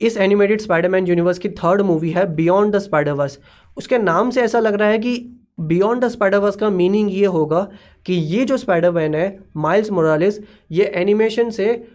इस 0.00 0.16
एनिमेटेड 0.16 0.60
स्पाइडरमैन 0.60 1.06
यूनिवर्स 1.06 1.38
की 1.38 1.48
थर्ड 1.48 1.80
मूवी 1.80 2.10
है 2.10 2.34
बियॉन्ड 2.34 2.74
द 2.74 2.78
स्पाइडरवर्स 2.78 3.38
उसके 3.76 3.98
नाम 3.98 4.30
से 4.30 4.42
ऐसा 4.42 4.60
लग 4.60 4.74
रहा 4.74 4.88
है 4.88 4.98
कि 4.98 5.40
बियॉन्ड 5.60 6.04
द 6.04 6.08
स्पाइडरवर्स 6.08 6.56
का 6.56 6.70
मीनिंग 6.70 7.14
ये 7.14 7.26
होगा 7.26 7.68
कि 8.06 8.12
ये 8.14 8.44
जो 8.44 8.56
स्पाइडरमैन 8.56 9.14
है 9.14 9.38
माइल्स 9.56 9.90
मोरालिस 9.90 10.34
ये 10.70 10.84
एनिमेशन 10.84 11.50
से 11.50 11.88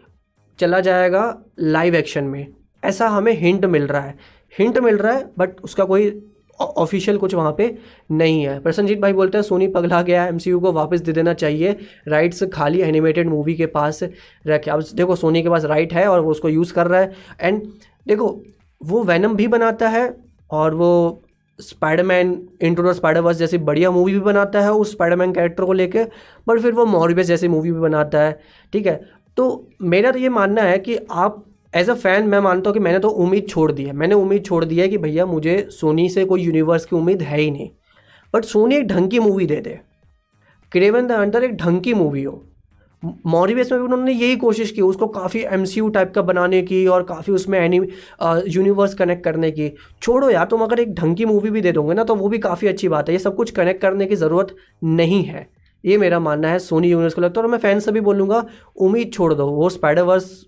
चला 0.59 0.79
जाएगा 0.79 1.41
लाइव 1.59 1.95
एक्शन 1.95 2.23
में। 2.23 2.47
ऐसा 2.83 3.07
हमें 3.07 3.33
हिंट 3.33 3.65
मिल 3.65 3.87
रहा 3.87 4.01
है। 4.01 4.15
हिंट 4.59 4.77
मिल 4.77 4.97
रहा 4.97 5.13
है 5.13 5.31
बट 5.37 5.49
उसका 5.63 5.83
कोई 5.83 6.31
ऑफिशियल 6.59 7.17
कुछ 7.17 7.33
वहाँ 7.35 7.55
पे 7.57 7.77
नहीं 8.11 8.43
है। 8.43 8.59
प्रसन्नजीत 8.59 8.99
भाई 8.99 9.13
बोलते 9.13 9.37
हैं, 9.37 9.43
सोनी 9.43 9.67
पगला 9.67 10.01
गया 10.01 10.23
है 10.23 10.29
एमसीयू 10.29 10.59
को 10.59 10.71
वापस 10.71 11.01
दे 11.01 11.11
देना 11.11 11.33
चाहिए। 11.33 11.77
राइट्स 12.07 12.43
खाली 12.43 12.81
एनिमेटेड 12.81 13.29
मूवी 13.29 13.55
के 13.55 13.65
पास 13.65 14.03
रखे 14.47 14.71
अब 14.71 14.83
देखो, 14.93 15.15
सोनी 15.15 15.43
के 15.43 15.49
पास 15.49 15.65
राइट 15.65 15.93
है 15.93 16.07
और 16.07 16.19
वो 16.19 16.31
उसको 16.31 16.49
यूज़ 16.49 16.73
कर 16.73 16.87
रहा 16.87 17.01
है। 17.01 17.13
एंड 17.41 17.63
देखो, 18.07 18.43
वो 18.83 19.03
वैनम 19.03 19.35
भी 19.35 19.47
बनाता 19.47 19.89
है 19.89 20.17
और 20.51 20.73
वो 20.73 21.21
स्पाइडरमैन 21.59 22.49
इंटू 22.61 22.93
स्पाइडरवर्स 22.93 23.37
जैसी 23.37 23.57
बढ़िया 23.57 23.91
मूवी 23.91 24.13
भी 24.13 24.19
बनाता 24.19 24.61
है 24.61 24.71
उस 24.71 24.91
स्पाइडरमैन 24.91 25.33
कैरेक्टर 25.33 25.63
को 25.63 25.73
लेके 25.73 26.03
बट 26.47 26.59
फिर 26.59 26.73
वो 26.73 26.85
मॉरिबस 26.85 27.25
जैसी 27.25 27.47
मूवी 27.47 27.71
भी 27.71 27.79
बनाता 27.79 28.21
है। 28.21 28.39
ठीक 28.73 28.85
है? 28.85 29.09
तो 29.37 29.67
मेरा 29.81 30.11
तो 30.11 30.19
ये 30.19 30.29
मानना 30.29 30.61
है 30.61 30.79
कि 30.79 30.97
आप 31.11 31.45
एज 31.75 31.89
अ 31.89 31.93
फ़ैन 31.93 32.27
मैं 32.27 32.39
मानता 32.39 32.69
हूँ 32.69 32.73
कि 32.73 32.79
मैंने 32.79 32.99
तो 32.99 33.09
उम्मीद 33.09 33.47
छोड़ 33.49 33.71
दी 33.71 33.83
है। 33.83 33.93
मैंने 33.93 34.15
उम्मीद 34.15 34.43
छोड़ 34.45 34.63
दी 34.65 34.79
है 34.79 34.87
कि 34.87 34.97
भैया 34.97 35.25
मुझे 35.25 35.57
सोनी 35.71 36.07
से 36.09 36.23
कोई 36.25 36.41
यूनिवर्स 36.41 36.85
की 36.85 36.95
उम्मीद 36.95 37.21
है 37.21 37.39
ही 37.39 37.49
नहीं। 37.51 37.69
बट 38.33 38.45
सोनी 38.45 38.75
एक 38.75 38.87
ढंग 38.87 39.09
की 39.09 39.19
मूवी 39.19 39.45
दे 39.45 39.59
दे। 39.61 39.79
क्रेवन 40.71 41.07
द 41.07 41.11
अंडर 41.11 41.43
एक 41.43 41.55
ढंग 41.57 41.81
की 41.81 41.93
मूवी 41.93 42.23
हो। 42.23 42.43
मॉरिवेस 43.27 43.71
में 43.71 43.79
भी 43.79 43.85
उन्होंने 43.85 44.11
यही 44.13 44.35
कोशिश 44.35 44.71
की, 44.71 44.81
उसको 44.81 45.07
काफ़ी 45.07 45.41
एमसीयू 45.43 45.89
टाइप 45.89 46.11
का 46.15 46.21
बनाने 46.21 46.61
की 46.61 46.85
और 46.87 47.03
काफ़ी 47.03 47.33
उसमें 47.33 47.59
एनी 47.59 47.77
यूनिवर्स 48.47 48.93
कनेक्ट 48.93 49.23
करने 49.23 49.51
की। 49.51 49.69
छोड़ो 50.01 50.29
यार, 50.29 50.45
तुम 50.45 50.61
अगर 50.61 50.79
एक 50.79 50.93
ढंग 50.95 51.15
की 51.15 51.25
मूवी 51.25 51.49
भी 51.49 51.61
दे 51.61 51.71
दोगे 51.71 51.93
ना 51.93 52.03
तो 52.03 52.15
वो 52.15 52.29
भी 52.29 52.37
काफ़ी 52.39 52.67
अच्छी 52.67 52.87
बात 52.87 53.09
है। 53.09 53.15
ये 53.15 53.19
सब 53.19 53.35
कुछ 53.35 53.51
कनेक्ट 53.51 53.81
करने 53.81 54.05
की 54.05 54.15
ज़रूरत 54.15 54.55
नहीं 54.83 55.23
है। 55.23 55.47
ये 55.83 55.97
मेरा 55.97 56.19
मानना 56.21 56.47
है 56.47 56.59
सोनी 56.61 56.89
यूनिवर्स 56.89 57.13
को 57.13 57.21
लगता 57.21 57.39
है। 57.39 57.45
और 57.45 57.51
मैं 57.51 57.59
फ़ैन 57.59 57.79
से 57.79 57.91
भी 57.91 58.01
बोलूँगा, 58.01 58.45
उम्मीद 58.77 59.11
छोड़ 59.13 59.33
दो। 59.33 59.47
वो 59.47 59.69
स्पाइडरवर्स 59.69 60.45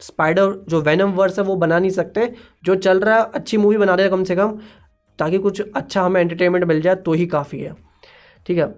स्पाइडर, 0.00 0.52
जो 0.68 0.80
वैनम 0.82 1.12
वर्स 1.12 1.38
है, 1.38 1.44
वो 1.44 1.56
बना 1.56 1.78
नहीं 1.78 1.90
सकते। 1.92 2.32
जो 2.64 2.74
चल 2.76 3.00
रहा 3.00 3.16
है, 3.16 3.30
अच्छी 3.34 3.56
मूवी 3.56 3.76
बना 3.76 3.94
रहे 3.94 4.08
कम 4.08 4.24
से 4.24 4.36
कम, 4.36 4.58
ताकि 5.18 5.38
कुछ 5.38 5.60
अच्छा 5.62 6.02
हमें 6.02 6.20
एंटरटेनमेंट 6.20 6.64
मिल 6.64 6.80
जाए 6.80 6.94
तो 6.96 7.12
ही 7.12 7.26
काफ़ी 7.28 7.60
है। 7.60 7.74
ठीक 8.46 8.58
है? 8.58 8.74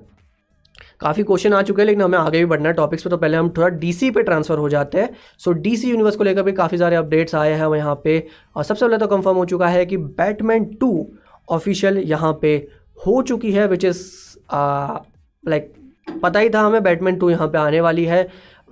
काफ़ी 1.00 1.22
क्वेश्चन 1.22 1.52
आ 1.52 1.60
चुके 1.62 1.82
हैं, 1.82 1.86
लेकिन 1.86 2.02
हमें 2.02 2.18
आगे 2.18 2.38
भी 2.38 2.44
बढ़ना 2.46 2.68
है 2.68 2.74
टॉपिक्स 2.74 3.02
पे 3.02 3.10
तो 3.10 3.16
पहले 3.16 3.36
हम 3.36 3.48
थोड़ा 3.56 3.68
डीसी 3.76 4.10
पे 4.10 4.22
ट्रांसफ़र 4.22 4.58
हो 4.58 4.68
जाते 4.68 5.00
हैं। 5.00 5.10
सो 5.40 5.52
डीसी 5.54 5.90
यूनिवर्स 5.90 6.16
को 6.16 6.24
लेकर 6.24 6.42
भी 6.42 6.52
काफ़ी 6.52 6.78
सारे 6.78 6.96
अपडेट्स 6.96 7.34
आए 7.34 7.52
हैं 7.52 7.68
यहाँ 7.68 7.94
पे, 8.04 8.26
और 8.56 8.64
सबसे 8.64 8.84
पहले 8.84 8.98
तो 8.98 9.06
कंफर्म 9.06 9.36
हो 9.36 9.44
चुका 9.46 9.68
है 9.68 9.84
कि 9.86 9.96
बैटमैन 9.96 10.64
टू 10.74 11.06
ऑफिशियल 11.48 11.98
यहाँ 11.98 12.32
पे 12.42 12.56
हो 12.98 13.20
चुकी 13.22 13.52
है 13.52 13.66
विच 13.68 13.84
इज़ 13.84 14.02
लाइक 15.44 15.72
पता 16.22 16.40
ही 16.40 16.50
था 16.50 16.60
हमें 16.60 16.82
बैटमैन 16.82 17.16
टू 17.16 17.30
यहाँ 17.30 17.48
पे 17.48 17.58
आने 17.58 17.80
वाली 17.80 18.04
है। 18.04 18.22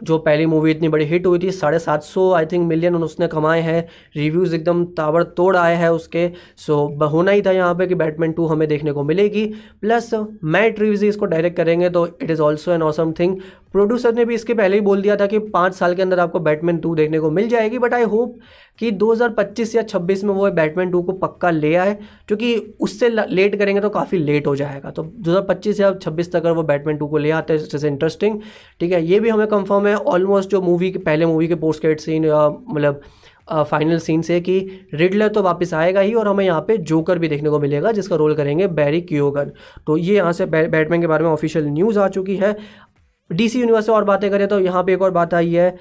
जो 0.03 0.19
पहली 0.19 0.47
मूवी 0.47 0.71
इतनी 0.71 0.89
बड़ी 0.89 1.05
हिट 1.05 1.27
हुई 1.27 1.39
थी, 1.39 1.51
साढ़े 1.53 1.79
सात 1.79 2.03
सौ 2.03 2.31
आई 2.33 2.47
थिंक 2.47 2.67
मिलियन 2.69 2.95
उसने 2.97 3.27
कमाए 3.29 3.61
हैं। 3.61 3.87
रिव्यूज़ 4.17 4.55
एकदम 4.55 4.85
ताबड़तोड़ 4.97 5.57
आए 5.57 5.75
हैं 5.77 5.89
उसके। 5.91 6.31
सो 6.57 6.77
होना 7.09 7.31
ही 7.31 7.43
था 7.43 7.53
यहाँ 7.53 7.75
पे 7.75 7.87
कि 7.87 7.95
बैटमैन 7.97 8.33
टू 8.33 8.47
हमें 8.47 8.67
देखने 8.69 8.93
को 8.93 9.03
मिलेगी। 9.05 9.45
प्लस 9.81 10.11
मैट 10.45 10.81
रिव्यूज़ 10.81 11.05
इसको 11.07 11.27
डायरेक्ट 11.27 11.57
करेंगे 11.57 11.91
तो 11.91 12.07
it 12.07 12.31
is 12.31 12.43
also 12.43 12.73
an 12.73 12.83
awesome 12.83 13.13
thing 13.19 13.37
producer 13.73 14.15
ने 14.15 14.25
भी 14.25 14.35
इसके 14.35 14.55
पहले 14.55 14.77
ही 14.77 14.81
बोल 14.81 15.03
दिया 15.03 15.17
था 15.17 15.27
कि 15.27 15.39
पाँच 15.49 15.75
साल 15.75 15.95
के 15.95 16.03
अंदर 16.03 16.19
आपको 16.21 16.41
बैटमैन 16.41 16.79
टू 16.79 16.95
देखने 16.95 17.19
को 17.21 17.31
मिल 17.31 17.49
जाएगी। 17.49 17.79
बट 17.79 17.95
आई 17.95 18.03
होप 18.05 18.39
कि 18.79 18.91
2025 18.93 19.75
या 19.75 19.83
26 19.83 20.23
में 20.25 20.33
वो 20.35 20.51
बैटमैन 20.53 20.91
टू 20.91 21.03
को 21.03 21.13
पक्का 21.15 21.51
ले 21.51 21.75
आए 21.77 21.97
क्योंकि 22.29 22.55
उससे 22.81 23.09
लेट 23.09 23.57
करेंगे 23.59 23.81
तो 23.81 23.89
काफ़ी 23.91 24.19
लेट 24.19 24.47
हो 24.47 24.55
जाएगा। 24.57 24.91
तो 24.91 25.03
2025 25.21 25.81
या 25.81 25.93
26 25.95 26.33
तक 26.33 26.37
अगर 26.37 26.53
वो 26.53 26.63
बैटमैन 26.63 26.97
टू 26.97 27.07
को 27.07 27.19
ले 27.19 27.31
आते 27.31 27.53
हैं 27.53 27.61
जैसे 27.63 27.89
इंटरेस्टिंग 27.89 28.41
ठीक 28.81 28.93
है? 28.93 29.05
ये 29.05 29.21
भी 29.21 29.29
हमें 29.29 29.47
कंफर्म 29.49 29.87
है 29.89 29.97
ऑलमोस्ट 29.97 30.51
जो 30.51 30.61
मूवी 30.63 30.91
के, 30.91 30.99
पहले 31.01 31.27
मूवी 31.27 31.49
के 31.49 31.55
पोस्ट 31.57 31.81
क्रेडिट 31.81 32.01
सीन 32.01 32.25
या 32.25 32.49
मतलब 32.49 33.01
फाइनल 33.49 33.99
सीन 33.99 34.23
से 34.23 34.41
कि 34.41 34.59
रिडलर 34.95 35.29
तो 35.29 35.43
वापस 35.43 35.73
आएगा 35.75 36.01
ही 36.01 36.13
और 36.15 36.29
हमें 36.29 36.45
यहाँ 36.45 36.61
पे 36.63 36.77
जोकर 36.79 37.19
भी 37.19 37.29
देखने 37.29 37.51
को 37.51 37.59
मिलेगा, 37.59 37.93
जिसका 37.93 38.17
रोल 38.17 38.35
करेंगे 38.35 38.67
बैरी 38.69 39.01
क्योगन 39.03 39.53
तो 39.87 39.97
ये 39.97 40.17
यहाँ 40.17 40.33
से 40.33 40.47
बैटमैन 40.47 41.01
के 41.01 41.07
बारे 41.07 41.25
में 41.25 41.31
ऑफिशियल 41.31 41.67
न्यूज़ 41.67 41.99
आ 41.99 42.09
चुकी 42.11 42.37
है। 42.37 42.57
डीसी 43.31 43.61
यूनिवर्स 43.61 43.87
से 43.87 43.93
और 43.93 44.05
बातें 44.05 44.31
करें 44.31 44.47
तो 44.49 44.59
यहाँ 44.61 44.83
पे 44.85 44.93
एक 44.93 45.03
और 45.03 45.11
बात 45.11 45.35
आई 45.35 45.53
है 45.53 45.75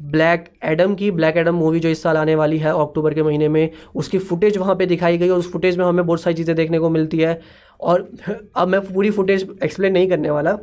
ब्लैक 0.00 0.44
एडम 0.64 0.94
की। 0.94 1.10
ब्लैक 1.10 1.36
एडम 1.36 1.54
मूवी 1.54 1.80
जो 1.80 1.88
इस 1.88 2.02
साल 2.02 2.16
आने 2.16 2.34
वाली 2.34 2.58
है 2.58 2.72
अक्टूबर 2.72 3.14
के 3.14 3.22
महीने 3.22 3.48
में, 3.48 3.70
उसकी 3.94 4.18
फुटेज 4.20 4.58
वहाँ 4.58 4.74
पे 4.76 4.86
दिखाई 4.86 5.18
गई 5.18 5.28
और 5.28 5.38
उस 5.38 5.50
फुटेज 5.52 5.78
में 5.78 5.84
हमें 5.84 6.06
बहुत 6.06 6.20
सारी 6.20 6.36
चीज़ें 6.36 6.54
देखने 6.56 6.78
को 6.78 6.90
मिलती 6.90 7.18
है। 7.18 7.40
और 7.80 8.10
अब 8.56 8.68
मैं 8.68 8.80
पूरी 8.84 9.10
फुटेज 9.10 9.48
एक्सप्लेन 9.64 9.92
नहीं 9.92 10.08
करने 10.08 10.30
वाला 10.30 10.58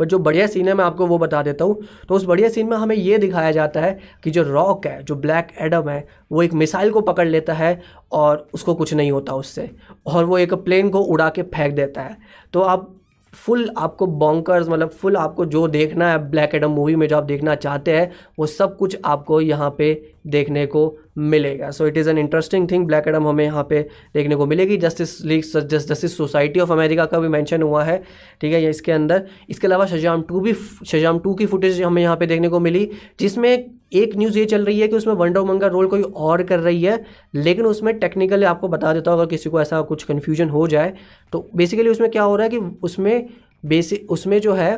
बट 0.00 0.08
जो 0.08 0.18
बढ़िया 0.18 0.46
सीन 0.46 0.68
है, 0.68 0.74
मैं 0.74 0.84
आपको 0.84 1.06
वो 1.06 1.18
बता 1.18 1.42
देता 1.42 1.64
हूँ। 1.64 1.78
तो 2.08 2.14
उस 2.14 2.24
बढ़िया 2.24 2.48
सीन 2.48 2.66
में 2.66 2.76
हमें 2.76 2.96
ये 2.96 3.18
दिखाया 3.18 3.52
जाता 3.52 3.80
है 3.80 3.98
कि 4.24 4.30
जो 4.30 4.42
रॉक 4.42 4.86
है, 4.86 5.02
जो 5.02 5.14
ब्लैक 5.14 5.48
एडम 5.60 5.88
है, 5.88 6.06
वो 6.32 6.42
एक 6.42 6.54
मिसाइल 6.54 6.90
को 6.90 7.00
पकड़ 7.00 7.28
लेता 7.28 7.54
है 7.54 7.80
और 8.12 8.46
उसको 8.54 8.74
कुछ 8.74 8.94
नहीं 8.94 9.10
होता 9.10 9.34
उससे 9.34 9.70
और 10.06 10.24
वो 10.24 10.38
एक 10.38 10.54
प्लेन 10.54 10.88
को 10.88 11.00
उड़ा 11.00 11.28
के 11.28 11.42
फेंक 11.44 11.74
देता 11.74 12.02
है। 12.02 12.16
तो 12.52 12.60
आप 12.60 12.92
फुल 13.34 13.68
आपको 13.78 14.06
बॉन्कर्स 14.06 14.68
मतलब 14.68 14.88
फुल 14.90 15.16
आपको 15.16 15.44
जो 15.46 15.66
देखना 15.68 16.10
है 16.10 16.18
ब्लैक 16.30 16.54
एडम 16.54 16.70
मूवी 16.70 16.94
में 16.96 17.06
जो 17.08 17.16
आप 17.16 17.24
देखना 17.24 17.54
चाहते 17.54 17.96
हैं, 17.96 18.10
वो 18.38 18.46
सब 18.46 18.76
कुछ 18.76 18.96
आपको 19.04 19.40
यहाँ 19.40 19.74
पे 19.78 19.92
देखने 20.26 20.64
को 20.66 20.96
मिलेगा। 21.18 21.70
So 21.70 21.86
it 21.86 21.96
is 21.98 22.08
an 22.10 22.18
interesting 22.18 22.68
thing 22.70 22.86
Black 22.86 23.08
Adam 23.08 23.26
हमें 23.28 23.44
यहाँ 23.44 23.66
पे 23.70 23.80
देखने 24.14 24.36
को 24.36 24.46
मिलेगी। 24.46 24.76
Justice 24.76 25.20
League 25.24 25.42
Justice 25.66 26.16
Society 26.16 26.60
of 26.60 26.72
America 26.72 27.04
का 27.04 27.18
भी 27.18 27.28
मेंशन 27.28 27.62
हुआ 27.62 27.84
है, 27.84 28.02
ठीक 28.40 28.52
है, 28.52 28.62
ये 28.62 28.70
इसके 28.70 28.92
अंदर। 28.92 29.24
इसके 29.50 29.66
अलावा 29.66 29.86
शजाम 29.86 30.22
टू 30.22 30.40
भी 30.40 30.54
शजाम 30.86 31.18
टू 31.18 31.34
की 31.34 31.46
फुटेज 31.46 31.80
हमें 31.82 32.02
यहाँ 32.02 32.16
पे 32.16 32.26
देखने 32.26 32.48
को 32.48 32.60
मिली, 32.60 32.90
जिसमें 33.20 33.50
एक 33.94 34.16
न्यूज़ 34.16 34.38
ये 34.38 34.44
चल 34.46 34.64
रही 34.64 34.80
है 34.80 34.88
कि 34.88 34.96
उसमें 34.96 35.14
वंडर 35.14 35.40
वुमन 35.40 35.58
का 35.58 35.66
रोल 35.68 35.86
कोई 35.86 36.02
और 36.02 36.42
कर 36.42 36.60
रही 36.60 36.82
है, 36.82 37.04
लेकिन 37.34 37.66
उसमें 37.66 37.98
टेक्निकली 37.98 38.44
आपको 38.46 38.68
बता 38.68 38.92
देता 38.92 39.10
हूँ, 39.10 39.20
अगर 39.20 39.30
किसी 39.30 39.50
को 39.50 39.60
ऐसा 39.60 39.80
कुछ 39.82 40.04
कन्फ्यूज़न 40.04 40.48
हो 40.50 40.66
जाए 40.68 40.92
तो 41.32 41.48
बेसिकली 41.56 41.88
उसमें 41.90 42.10
क्या 42.10 42.22
हो 42.22 42.36
रहा 42.36 42.44
है 42.44 42.50
कि 42.50 42.78
उसमें 42.82 43.28
बेसिक 43.66 44.10
उसमें 44.12 44.40
जो 44.40 44.52
है 44.54 44.76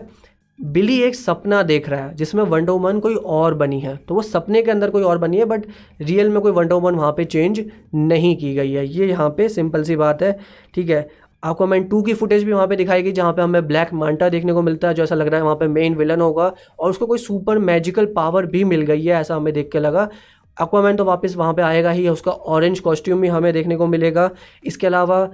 बिली 0.58 0.98
एक 1.02 1.14
सपना 1.14 1.62
देख 1.62 1.88
रहा 1.88 2.04
है, 2.04 2.14
जिसमें 2.14 2.42
वंडर 2.44 2.72
वुमन 2.72 2.98
कोई 3.00 3.14
और 3.14 3.54
बनी 3.54 3.78
है। 3.80 3.96
तो 3.98 4.14
वो 4.14 4.22
सपने 4.22 4.62
के 4.62 4.70
अंदर 4.70 4.90
कोई 4.90 5.02
और 5.02 5.18
बनी 5.18 5.38
है 5.38 5.44
बट 5.44 5.66
रियल 6.00 6.30
में 6.30 6.40
कोई 6.40 6.52
वंडर 6.52 6.74
वुमन 6.74 6.94
वहाँ 6.94 7.12
पे 7.12 7.24
चेंज 7.24 7.64
नहीं 7.94 8.36
की 8.36 8.54
गई 8.54 8.72
है। 8.72 8.86
ये 8.86 9.06
यहाँ 9.06 9.28
पे 9.30 9.48
सिंपल 9.48 9.82
सी 9.82 9.96
बात 9.96 10.22
है, 10.22 10.38
ठीक 10.74 10.90
है? 10.90 11.08
आपको 11.42 11.66
मैन 11.66 11.84
टू 11.84 12.00
की 12.02 12.14
फुटेज 12.14 12.44
भी 12.44 12.52
वहाँ 12.52 12.66
पे 12.66 12.76
दिखाई 12.76 13.02
गई 13.02 13.12
जहाँ 13.12 13.32
पे 13.32 13.42
हमें 13.42 13.66
ब्लैक 13.66 13.92
मांटा 13.94 14.28
देखने 14.28 14.52
को 14.52 14.62
मिलता 14.62 14.88
है, 14.88 14.94
जो 14.94 15.02
ऐसा 15.02 15.14
लग 15.14 15.28
रहा 15.28 15.36
है 15.36 15.44
वहाँ 15.44 15.56
पे 15.56 15.66
मेन 15.68 15.94
विलन 15.94 16.20
होगा, 16.20 16.52
और 16.78 16.90
उसको 16.90 17.06
कोई 17.06 17.18
सुपर 17.18 17.58
मैजिकल 17.58 18.06
पावर 18.06 18.46
भी 18.46 18.64
मिल 18.64 18.82
गई 18.82 19.04
है, 19.04 19.14
ऐसा 19.14 19.36
हमें 19.36 19.52
देख 19.54 19.70
के 19.72 19.78
लगा। 19.78 20.08
अक्वामैन 20.56 20.96
तो 20.96 21.04
वापस 21.04 21.34
वहाँ 21.36 21.54
पे 21.54 21.62
आएगा 21.62 21.90
ही, 21.90 22.08
उसका 22.08 22.32
ऑरेंज 22.32 22.80
कॉस्ट्यूम 22.80 23.20
भी 23.20 23.28
हमें 23.28 23.52
देखने 23.52 23.76
को 23.76 23.86
मिलेगा। 23.86 24.30
इसके 24.64 24.86
अलावा 24.86 25.28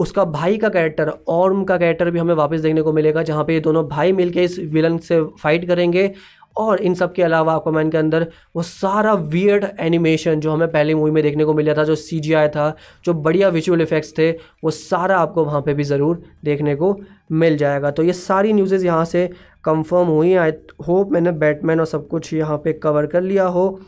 उसका 0.00 0.24
भाई 0.26 0.56
का 0.58 0.68
कैरेक्टर 0.68 1.12
ऑर्म 1.28 1.64
का 1.64 1.76
कैरेक्टर 1.78 2.10
भी 2.10 2.18
हमें 2.18 2.34
वापस 2.34 2.60
देखने 2.60 2.82
को 2.82 2.92
मिलेगा, 2.92 3.22
जहाँ 3.22 3.44
पे 3.44 3.54
ये 3.54 3.60
दोनों 3.60 3.86
भाई 3.88 4.12
मिलके 4.14 4.44
इस 4.44 4.58
विलन 4.58 4.98
से 4.98 5.22
फाइट 5.42 5.66
करेंगे। 5.68 6.12
और 6.56 6.80
इन 6.80 6.94
सब 6.94 7.12
के 7.14 7.22
अलावा 7.22 7.54
aquaman 7.56 7.90
के 7.92 7.98
अंदर 7.98 8.26
वो 8.56 8.62
सारा 8.62 9.12
वियर्ड 9.14 9.64
एनिमेशन 9.80 10.40
जो 10.40 10.52
हमें 10.52 10.70
पहली 10.70 10.94
मूवी 10.94 11.10
में 11.10 11.22
देखने 11.22 11.44
को 11.44 11.52
मिला 11.54 11.74
था, 11.74 11.84
जो 11.84 11.94
सीजीआई 11.96 12.48
था, 12.48 12.74
जो 13.04 13.14
बढ़िया 13.16 13.48
विजुअल 13.48 13.80
इफेक्ट्स 13.82 14.12
थे, 14.18 14.30
वो 14.64 14.70
सारा 14.70 15.18
आपको 15.18 15.44
वहाँ 15.44 15.60
पे 15.62 15.74
भी 15.74 15.84
ज़रूर 15.84 16.22
देखने 16.44 16.74
को 16.76 16.96
मिल 17.32 17.56
जाएगा। 17.56 17.90
तो 17.90 18.02
ये 18.02 18.12
सारी 18.12 18.52
न्यूज़ेज़ 18.52 18.86
यहाँ 18.86 19.04
से 19.04 19.26
कंफर्म 19.64 20.08
हुई 20.08 20.34
आई 20.34 20.52
होप 20.86 21.12
मैंने 21.12 21.32
बैटमैन 21.34 21.80
और 21.80 21.86
सब 21.86 22.08
कुछ 22.08 22.32
यहाँ 22.34 22.56
पे 22.64 22.72
कवर 22.74 23.06
कर 23.06 23.22
लिया 23.22 23.44
हो। 23.46 23.80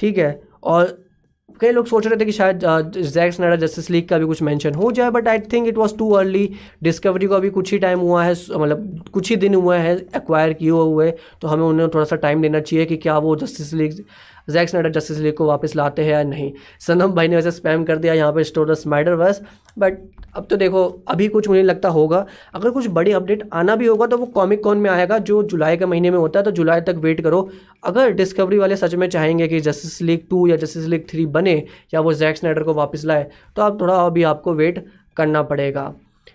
ठीक 0.00 0.18
है? 0.18 0.40
और 0.64 0.98
कई 1.60 1.70
लोग 1.70 1.86
सोच 1.86 2.06
रहे 2.06 2.20
थे 2.20 2.24
कि 2.24 2.32
शायद 2.32 2.60
जैक 2.96 3.32
स्नाइडर 3.32 3.56
जस्टिस 3.56 3.90
लीग 3.90 4.08
का 4.08 4.18
भी 4.18 4.26
कुछ 4.26 4.42
मेंशन 4.42 4.74
हो 4.74 4.90
जाए 4.92 5.10
but 5.10 5.28
I 5.28 5.38
think 5.52 5.68
it 5.68 5.78
was 5.78 5.96
too 5.98 6.10
early 6.12 6.48
Discovery 6.82 7.26
को 7.26 7.34
अभी 7.34 7.50
कुछ 7.50 7.72
ही 7.72 7.78
टाइम 7.78 8.00
हुआ 8.00 8.24
है 8.24 8.34
मतलब 8.52 9.04
कुछ 9.12 9.30
ही 9.30 9.36
दिन 9.36 9.54
हुआ 9.54 9.76
है 9.78 9.96
एक्वायर 10.16 10.52
किए 10.52 10.70
हुए 10.70 11.10
तो 11.42 11.48
हमें 11.48 11.64
उन्हें 11.64 11.88
थोड़ा 11.88 12.04
सा 12.04 12.16
टाइम 12.16 12.42
देना 12.42 12.60
चाहिए 12.60 12.86
कि 12.86 12.96
क्या 12.96 13.18
वो 13.18 13.36
Justice 13.36 13.72
League 13.74 14.04
Jack 14.50 14.68
Snyder 14.68 14.90
Justice 14.90 15.18
League 15.18 15.34
को 15.34 15.46
वापस 15.46 15.76
लाते 15.76 16.02
हैं 16.02 16.10
या 16.10 16.22
नहीं? 16.24 16.52
सनम 16.80 17.12
भाई 17.12 17.28
ने 17.28 17.36
वैसे 17.36 17.50
स्पैम 17.50 17.84
कर 17.84 17.96
दिया, 17.98 18.14
यहाँ 18.14 18.32
पर 18.32 18.42
स्टोर 18.44 18.74
स्माइडर 18.76 19.16
बस 19.16 19.40
बट 19.78 19.98
अब 20.36 20.46
तो 20.50 20.56
देखो, 20.56 20.84
अभी 21.08 21.26
कुछ 21.28 21.48
मुझे 21.48 21.62
लगता 21.62 21.88
होगा। 21.88 22.24
अगर 22.54 22.70
कुछ 22.70 22.86
बड़ी 22.88 23.12
अपडेट 23.12 23.48
आना 23.52 23.76
भी 23.76 23.86
होगा 23.86 24.06
तो 24.06 24.16
वो 24.18 24.26
कॉमिक 24.28 24.62
कॉन 24.64 24.78
में 24.78 24.90
आएगा, 24.90 25.18
जो 25.20 25.42
जुलाई 25.44 25.76
के 25.76 25.86
महीने 25.86 26.10
में 26.10 26.18
होता 26.18 26.38
है 26.38 26.44
तो 26.44 26.50
जुलाई 26.52 26.80
तक 26.82 26.96
वेट 26.98 27.20
करो। 27.20 27.48
अगर 27.84 28.10
डिस्कवरी 28.12 28.58
वाले 28.58 28.76
सच 28.76 28.94
में 28.94 29.08
चाहेंगे 29.08 29.48
कि 29.48 29.60
जस्टिस 29.60 30.00
लीग 30.02 30.26
टू 30.30 30.46
या 30.46 30.56
जस्टिस 30.56 30.86
लीग 30.86 31.08
थ्री 31.10 31.26
बने, 31.28 31.56
या 31.94 32.00
वो 32.00 32.12
जैक 32.14 32.36
स्नाइडर 32.36 32.62
को 32.62 32.74
वापस 32.74 33.04
लाए 33.04 33.26
तो 33.56 33.62
आप 33.62 33.80
थोड़ा 33.80 33.94
अभी 33.96 34.22
आपको 34.24 34.54
वेट 34.54 34.84
करना 35.16 35.42
पड़ेगा। 35.44 35.92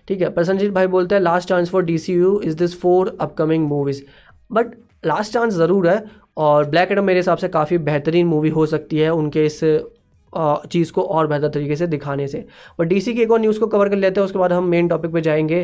ठीक 0.08 0.20
है, 0.20 0.28
प्रसन्नजीत 0.30 0.70
भाई 0.72 0.86
बोलते 0.88 1.14
हैं 1.14 1.22
last 1.22 1.48
chance 1.48 1.70
for 1.70 1.84
D 1.84 1.98
C 1.98 2.12
U 2.14 2.40
is 2.40 2.56
this 2.56 2.80
for 2.80 3.16
upcoming 3.20 3.66
movies 3.68 4.02
but 4.50 4.74
last 5.06 5.32
chance 5.32 5.54
ज़रूर 5.54 5.88
है 5.88 5.98
और 6.36 6.68
ब्लैक 6.70 6.92
एडम 6.92 7.04
मेरे 7.04 7.18
हिसाब 7.18 7.38
से 7.38 7.48
काफ़ी 7.48 7.78
बेहतरीन 7.80 8.26
मूवी 8.26 8.48
हो 8.48 8.66
सकती 8.66 8.98
है 8.98 9.10
उनके 9.10 9.44
इस 9.46 9.60
चीज़ 10.70 10.92
को 10.92 11.02
और 11.02 11.26
बेहतर 11.26 11.48
तरीके 11.48 11.76
से 11.76 11.86
दिखाने 11.86 12.26
से। 12.28 12.44
और 12.80 12.86
डीसी 12.86 13.14
की 13.14 13.22
एक 13.22 13.30
और 13.30 13.40
न्यूज़ 13.40 13.60
को 13.60 13.66
कवर 13.66 13.88
कर 13.88 13.96
लेते 13.96 14.20
हैं, 14.20 14.24
उसके 14.24 14.38
बाद 14.38 14.52
हम 14.52 14.64
मेन 14.64 14.88
टॉपिक 14.88 15.12
पे 15.12 15.20
जाएँगे। 15.20 15.62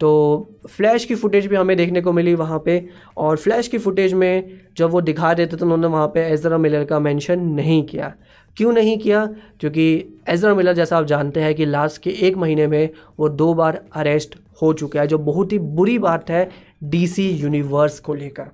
तो 0.00 0.50
फ्लैश 0.68 1.04
की 1.04 1.14
फुटेज 1.14 1.46
भी 1.46 1.56
हमें 1.56 1.76
देखने 1.76 2.00
को 2.00 2.12
मिली 2.12 2.34
वहाँ 2.34 2.62
पे, 2.64 2.84
और 3.16 3.36
फ्लैश 3.36 3.68
की 3.68 3.78
फुटेज 3.78 4.14
में 4.14 4.60
जब 4.76 4.90
वो 4.90 5.00
दिखा 5.00 5.32
देते 5.34 5.56
तो 5.56 5.64
उन्होंने 5.64 5.86
वहाँ 5.86 6.06
पे 6.06 6.20
एजरा 6.24 6.58
मिलर 6.58 6.84
का 6.84 6.98
मेंशन 6.98 7.40
नहीं 7.40 7.82
किया। 7.82 8.12
क्यों 8.56 8.72
नहीं 8.72 8.98
किया? 8.98 9.26
क्योंकि 9.60 9.84
एजरा 10.28 10.54
मिलर 10.54 10.72
जैसा 10.72 10.98
आप 10.98 11.04
जानते 11.04 11.40
हैं 11.40 11.54
कि 11.54 11.66
लास्ट 11.66 12.02
के 12.02 12.10
एक 12.10 12.36
महीने 12.36 12.66
में 12.66 12.88
वो 13.18 13.28
दो 13.28 13.52
बार 13.54 13.82
अरेस्ट 13.92 14.38
हो 14.62 14.72
चुका 14.72 15.00
है, 15.00 15.06
जो 15.06 15.18
बहुत 15.18 15.52
ही 15.52 15.58
बुरी 15.58 15.98
बात 15.98 16.30
है 16.30 16.48
डीसी 16.84 17.28
यूनिवर्स 17.30 18.00
को 18.00 18.14
लेकर। 18.14 18.50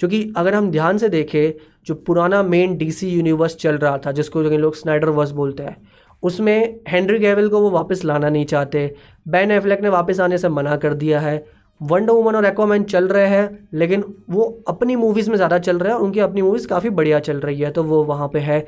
क्योंकि 0.00 0.32
अगर 0.36 0.54
हम 0.54 0.70
ध्यान 0.70 0.98
से 0.98 1.08
देखें, 1.08 1.52
जो 1.86 1.94
पुराना 1.96 2.42
मेन 2.44 2.76
डीसी 2.76 3.08
यूनिवर्स 3.08 3.56
चल 3.56 3.76
रहा 3.76 3.98
था, 3.98 4.12
जिसको 4.12 4.42
जो 4.44 4.56
लोग 4.58 4.74
स्नाइडर 4.74 5.08
वर्स 5.10 5.30
बोलते 5.32 5.62
हैं, 5.62 5.76
उसमें 6.22 6.80
हेनरी 6.88 7.18
गैवल 7.18 7.48
को 7.48 7.60
वो 7.60 7.70
वापस 7.70 8.04
लाना 8.04 8.28
नहीं 8.28 8.44
चाहते। 8.44 8.94
बैन 9.28 9.50
एफ्लेक 9.50 9.82
ने 9.82 9.88
वापस 9.88 10.20
आने 10.20 10.38
से 10.38 10.48
मना 10.48 10.76
कर 10.76 10.94
दिया 10.94 11.20
है। 11.20 11.44
वंडर 11.80 12.12
वुमन 12.12 12.36
और 12.36 12.44
एक्वामैन 12.44 12.84
चल 12.84 13.08
रहे 13.08 13.26
हैं, 13.26 13.68
लेकिन 13.74 14.04
वो 14.30 14.42
अपनी 14.68 14.96
मूवीज़ 14.96 15.30
में 15.30 15.36
ज़्यादा 15.36 15.58
चल 15.58 15.78
रहे 15.78 15.92
हैं, 15.92 15.98
उनकी 15.98 16.20
अपनी 16.20 16.42
मूवीज़ 16.42 16.66
काफ़ी 16.68 16.90
बढ़िया 16.90 17.18
चल 17.20 17.40
रही 17.40 17.60
है 17.60 17.70
तो 17.70 17.82
वो 17.84 18.02
वहाँ 18.04 18.28
पे 18.28 18.38
है। 18.40 18.66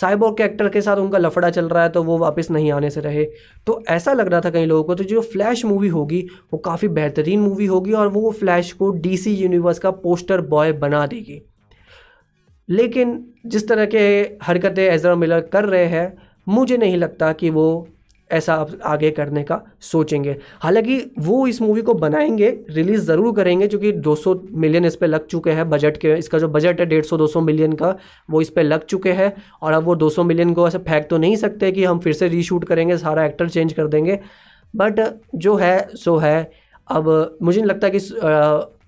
साइबोर 0.00 0.34
के 0.38 0.42
एक्टर 0.42 0.68
के 0.68 0.80
साथ 0.80 0.96
उनका 0.96 1.18
लफड़ा 1.18 1.50
चल 1.50 1.68
रहा 1.68 1.82
है 1.82 1.88
तो 1.88 2.02
वो 2.02 2.18
वापस 2.18 2.50
नहीं 2.50 2.70
आने 2.72 2.90
से 2.90 3.00
रहे। 3.00 3.24
तो 3.66 3.82
ऐसा 3.88 4.12
लग 4.12 4.28
रहा 4.28 4.40
था 4.40 4.50
कई 4.50 4.64
लोगों 4.64 4.84
को 4.84 4.94
तो 4.94 5.04
जो 5.04 5.20
फ्लैश 5.22 5.64
मूवी 5.64 5.88
होगी, 5.88 6.20
वो 6.52 6.58
काफ़ी 6.58 6.88
बेहतरीन 6.88 7.40
मूवी 7.40 7.66
होगी 7.66 7.92
और 7.92 8.08
वो 8.08 8.30
फ्लैश 8.30 8.72
को 8.72 8.90
डीसी 8.90 9.34
यूनिवर्स 9.34 9.78
का 9.78 9.90
पोस्टर 9.90 10.40
बॉय 10.40 10.72
बना 10.72 11.06
देगी। 11.06 11.42
लेकिन 12.68 13.24
जिस 13.46 13.68
तरह 13.68 13.86
के 13.86 13.98
हरकतें 14.42 14.82
एजरा 14.84 15.14
मिलर 15.14 15.40
कर 15.40 15.64
रहे 15.64 15.84
हैं, 15.84 16.16
मुझे 16.48 16.76
नहीं 16.76 16.96
लगता 16.96 17.32
कि 17.32 17.50
वो 17.50 17.88
ऐसा 18.30 18.54
आप 18.54 18.70
आगे 18.84 19.10
करने 19.10 19.42
का 19.42 19.60
सोचेंगे। 19.82 20.36
हालाँकि 20.60 20.98
वो 21.18 21.46
इस 21.46 21.60
मूवी 21.62 21.82
को 21.82 21.94
बनाएँगे 21.94 22.48
रिलीज़ 22.70 23.00
ज़रूर 23.02 23.34
करेंगे, 23.34 23.68
क्योंकि 23.68 23.92
200 23.92 24.34
मिलियन 24.52 24.84
इस 24.84 24.96
पर 24.96 25.06
लग 25.06 25.26
चुके 25.26 25.50
हैं 25.50 25.68
बजट 25.70 25.96
के। 25.96 26.14
इसका 26.14 26.38
जो 26.38 26.48
बजट 26.48 26.80
है, 26.80 26.86
डेढ़ 26.86 27.04
सौ, 27.04 27.16
दो 27.16 27.40
मिलियन 27.40 27.72
का, 27.72 27.94
वो 28.30 28.40
इस 28.40 28.50
पर 28.50 28.62
लग 28.62 28.84
चुके 28.84 29.12
हैं। 29.12 29.32
और 29.62 29.72
अब 29.72 29.84
वो 29.84 29.94
200 29.94 30.24
मिलियन 30.24 30.54
को 30.54 30.68
ऐसे 30.68 30.78
फेंक 30.80 31.06
तो 31.10 31.18
नहीं 31.18 31.36
सकते 31.36 31.72
कि 31.72 31.84
हम 31.84 31.98
फिर 31.98 32.12
से 32.12 32.28
रीशूट 32.28 32.64
करेंगे, 32.64 32.96
सारा 32.98 33.24
एक्टर 33.26 33.48
चेंज 33.48 33.72
कर 33.72 33.86
देंगे। 33.86 34.18
बट 34.74 35.00
जो 35.34 35.56
है, 35.56 35.88
सो 35.94 36.16
है। 36.16 36.50
अब 36.88 37.36
मुझे 37.42 37.60
नहीं 37.60 37.68
लगता 37.68 37.88
कि 37.88 37.98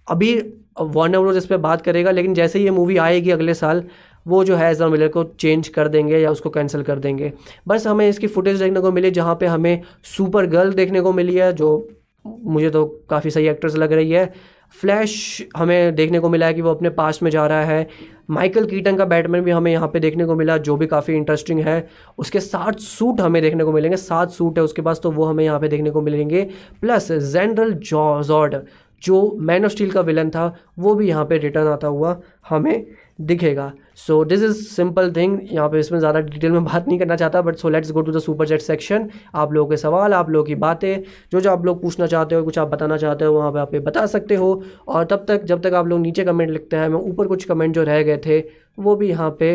अभी 0.09 0.35
वार्नर 0.81 1.21
ब्रोज 1.21 1.37
इस 1.37 1.47
पर 1.47 1.57
बात 1.57 1.81
करेगा, 1.83 2.11
लेकिन 2.11 2.35
जैसे 2.35 2.59
ही 2.59 2.65
ये 2.65 2.71
मूवी 2.71 2.97
आएगी 2.97 3.31
अगले 3.31 3.55
साल 3.55 3.83
वो 4.29 4.43
जो 4.45 4.57
है 4.57 4.71
एजरा 4.71 4.89
मिलर 4.89 5.09
को 5.09 5.25
चेंज 5.41 5.69
कर 5.69 5.89
देंगे 5.89 6.19
या 6.19 6.31
उसको 6.31 6.51
कैंसिल 6.51 6.83
कर 6.83 6.99
देंगे। 6.99 7.33
बस 7.69 7.87
हमें 7.87 8.09
इसकी 8.09 8.27
फुटेज 8.27 8.59
देखने 8.59 8.81
को 8.81 8.93
मिली 8.93 9.11
जहाँ 9.11 9.35
पे 9.35 9.47
हमें 9.47 9.81
सुपर 10.07 10.47
गर्ल 10.47 10.73
देखने 10.73 11.01
को 11.01 11.13
मिली 11.13 11.35
है, 11.35 11.53
जो 11.53 11.89
मुझे 12.25 12.71
तो 12.71 12.85
काफ़ी 13.11 13.31
सही 13.31 13.47
एक्ट्रेस 13.49 13.77
लग 13.77 13.93
रही 13.93 14.11
है। 14.11 14.33
फ्लैश 14.75 15.13
हमें 15.57 15.95
देखने 15.95 16.19
को 16.21 16.29
मिला 16.29 16.47
है 16.47 16.55
कि 16.55 16.63
वो 16.63 16.71
अपने 16.71 16.91
पास 16.91 17.23
में 17.23 17.31
जा 17.31 17.47
रहा 17.47 17.65
है। 17.65 17.89
माइकल 18.31 18.67
कीटन 18.67 18.97
का 18.97 19.05
बैटमैन 19.05 19.43
भी 19.43 19.51
हमें 19.51 19.71
यहाँ 19.73 19.89
पे 19.89 20.01
देखने 20.01 20.25
को 20.27 20.35
मिला, 20.35 20.57
जो 20.59 20.77
भी 20.77 20.87
काफ़ी 20.87 21.15
इंटरेस्टिंग 21.15 21.61
है। 21.61 21.89
उसके 22.19 22.41
सात 22.41 22.79
सूट 22.81 23.21
हमें 23.21 23.41
देखने 23.43 23.65
को 23.65 23.73
मिलेंगे, 23.73 23.97
सात 23.97 24.31
सूट 24.31 24.59
है, 24.59 24.65
उसके 24.65 24.83
पास 24.83 25.01
तो 25.03 25.11
वो 25.11 25.25
हमें 25.25 25.45
यहाँ 25.45 25.61
पे 25.61 25.69
देखने 25.69 25.91
को 25.91 26.01
मिलेंगे। 26.01 26.43
प्लस 26.81 27.11
जनरल 27.13 27.73
जॉर्ड 27.73 28.57
जो 29.03 29.37
मैन 29.41 29.65
ऑफ़ 29.65 29.73
स्टील 29.73 29.91
का 29.91 30.01
विलन 30.01 30.31
था, 30.31 30.55
वो 30.79 30.95
भी 30.95 31.09
यहाँ 31.09 31.25
पे 31.25 31.39
रिटर्न 31.39 31.67
आता 31.69 31.87
हुआ 31.89 32.21
हमें 32.49 32.87
दिखेगा। 33.21 33.73
So 33.99 34.25
this 34.25 34.43
is 34.43 34.63
simple 34.67 35.11
thing 35.13 35.39
यहाँ 35.53 35.69
पे 35.69 35.79
इसमें 35.79 35.99
ज़्यादा 35.99 36.21
डिटेल 36.23 36.53
में 36.53 36.65
बात 36.65 36.89
नहीं 36.89 36.99
करना 36.99 37.17
चाहता 37.17 37.41
but 37.43 37.57
so 37.57 37.69
let's 37.69 37.91
go 37.93 38.03
to 38.03 38.13
the 38.13 38.19
super 38.21 38.47
chat 38.47 38.61
section 38.61 39.09
आप 39.35 39.53
लोगों 39.53 39.71
के 39.71 39.77
सवाल, 39.77 40.15
आप 40.15 40.31
लोगों 40.31 40.47
की 40.47 40.55
बातें, 40.57 41.03
जो 41.33 41.41
जो 41.41 41.51
आप 41.51 41.65
लोग 41.67 41.81
पूछना 41.83 42.07
चाहते 42.07 42.35
हो, 42.35 42.45
कुछ 42.45 42.59
आप 42.59 42.69
बताना 42.69 42.97
चाहते 42.97 43.25
हो, 43.25 43.33
वहाँ 43.35 43.51
पे 43.53 43.59
आप 43.59 43.75
बता 43.87 44.07
सकते 44.09 44.35
हो। 44.35 44.63
और 44.89 45.05
तब 45.07 45.25
तक 45.29 45.45
जब 45.45 45.63
तक 45.63 45.75
आप 45.75 45.87
लोग 45.87 46.01
नीचे 46.01 46.25
कमेंट 46.25 46.51
लिखते 46.51 46.77
हैं 46.77 46.89
मैं 46.89 47.01
ऊपर 47.01 47.27
कुछ 47.27 47.45
कमेंट 47.45 47.75
जो 47.75 47.83
रह 47.85 48.03
गए 48.03 48.21
थे, 48.27 48.41
वो 48.79 48.97
भी 48.97 49.09
यहाँ 49.09 49.31
पे 49.41 49.51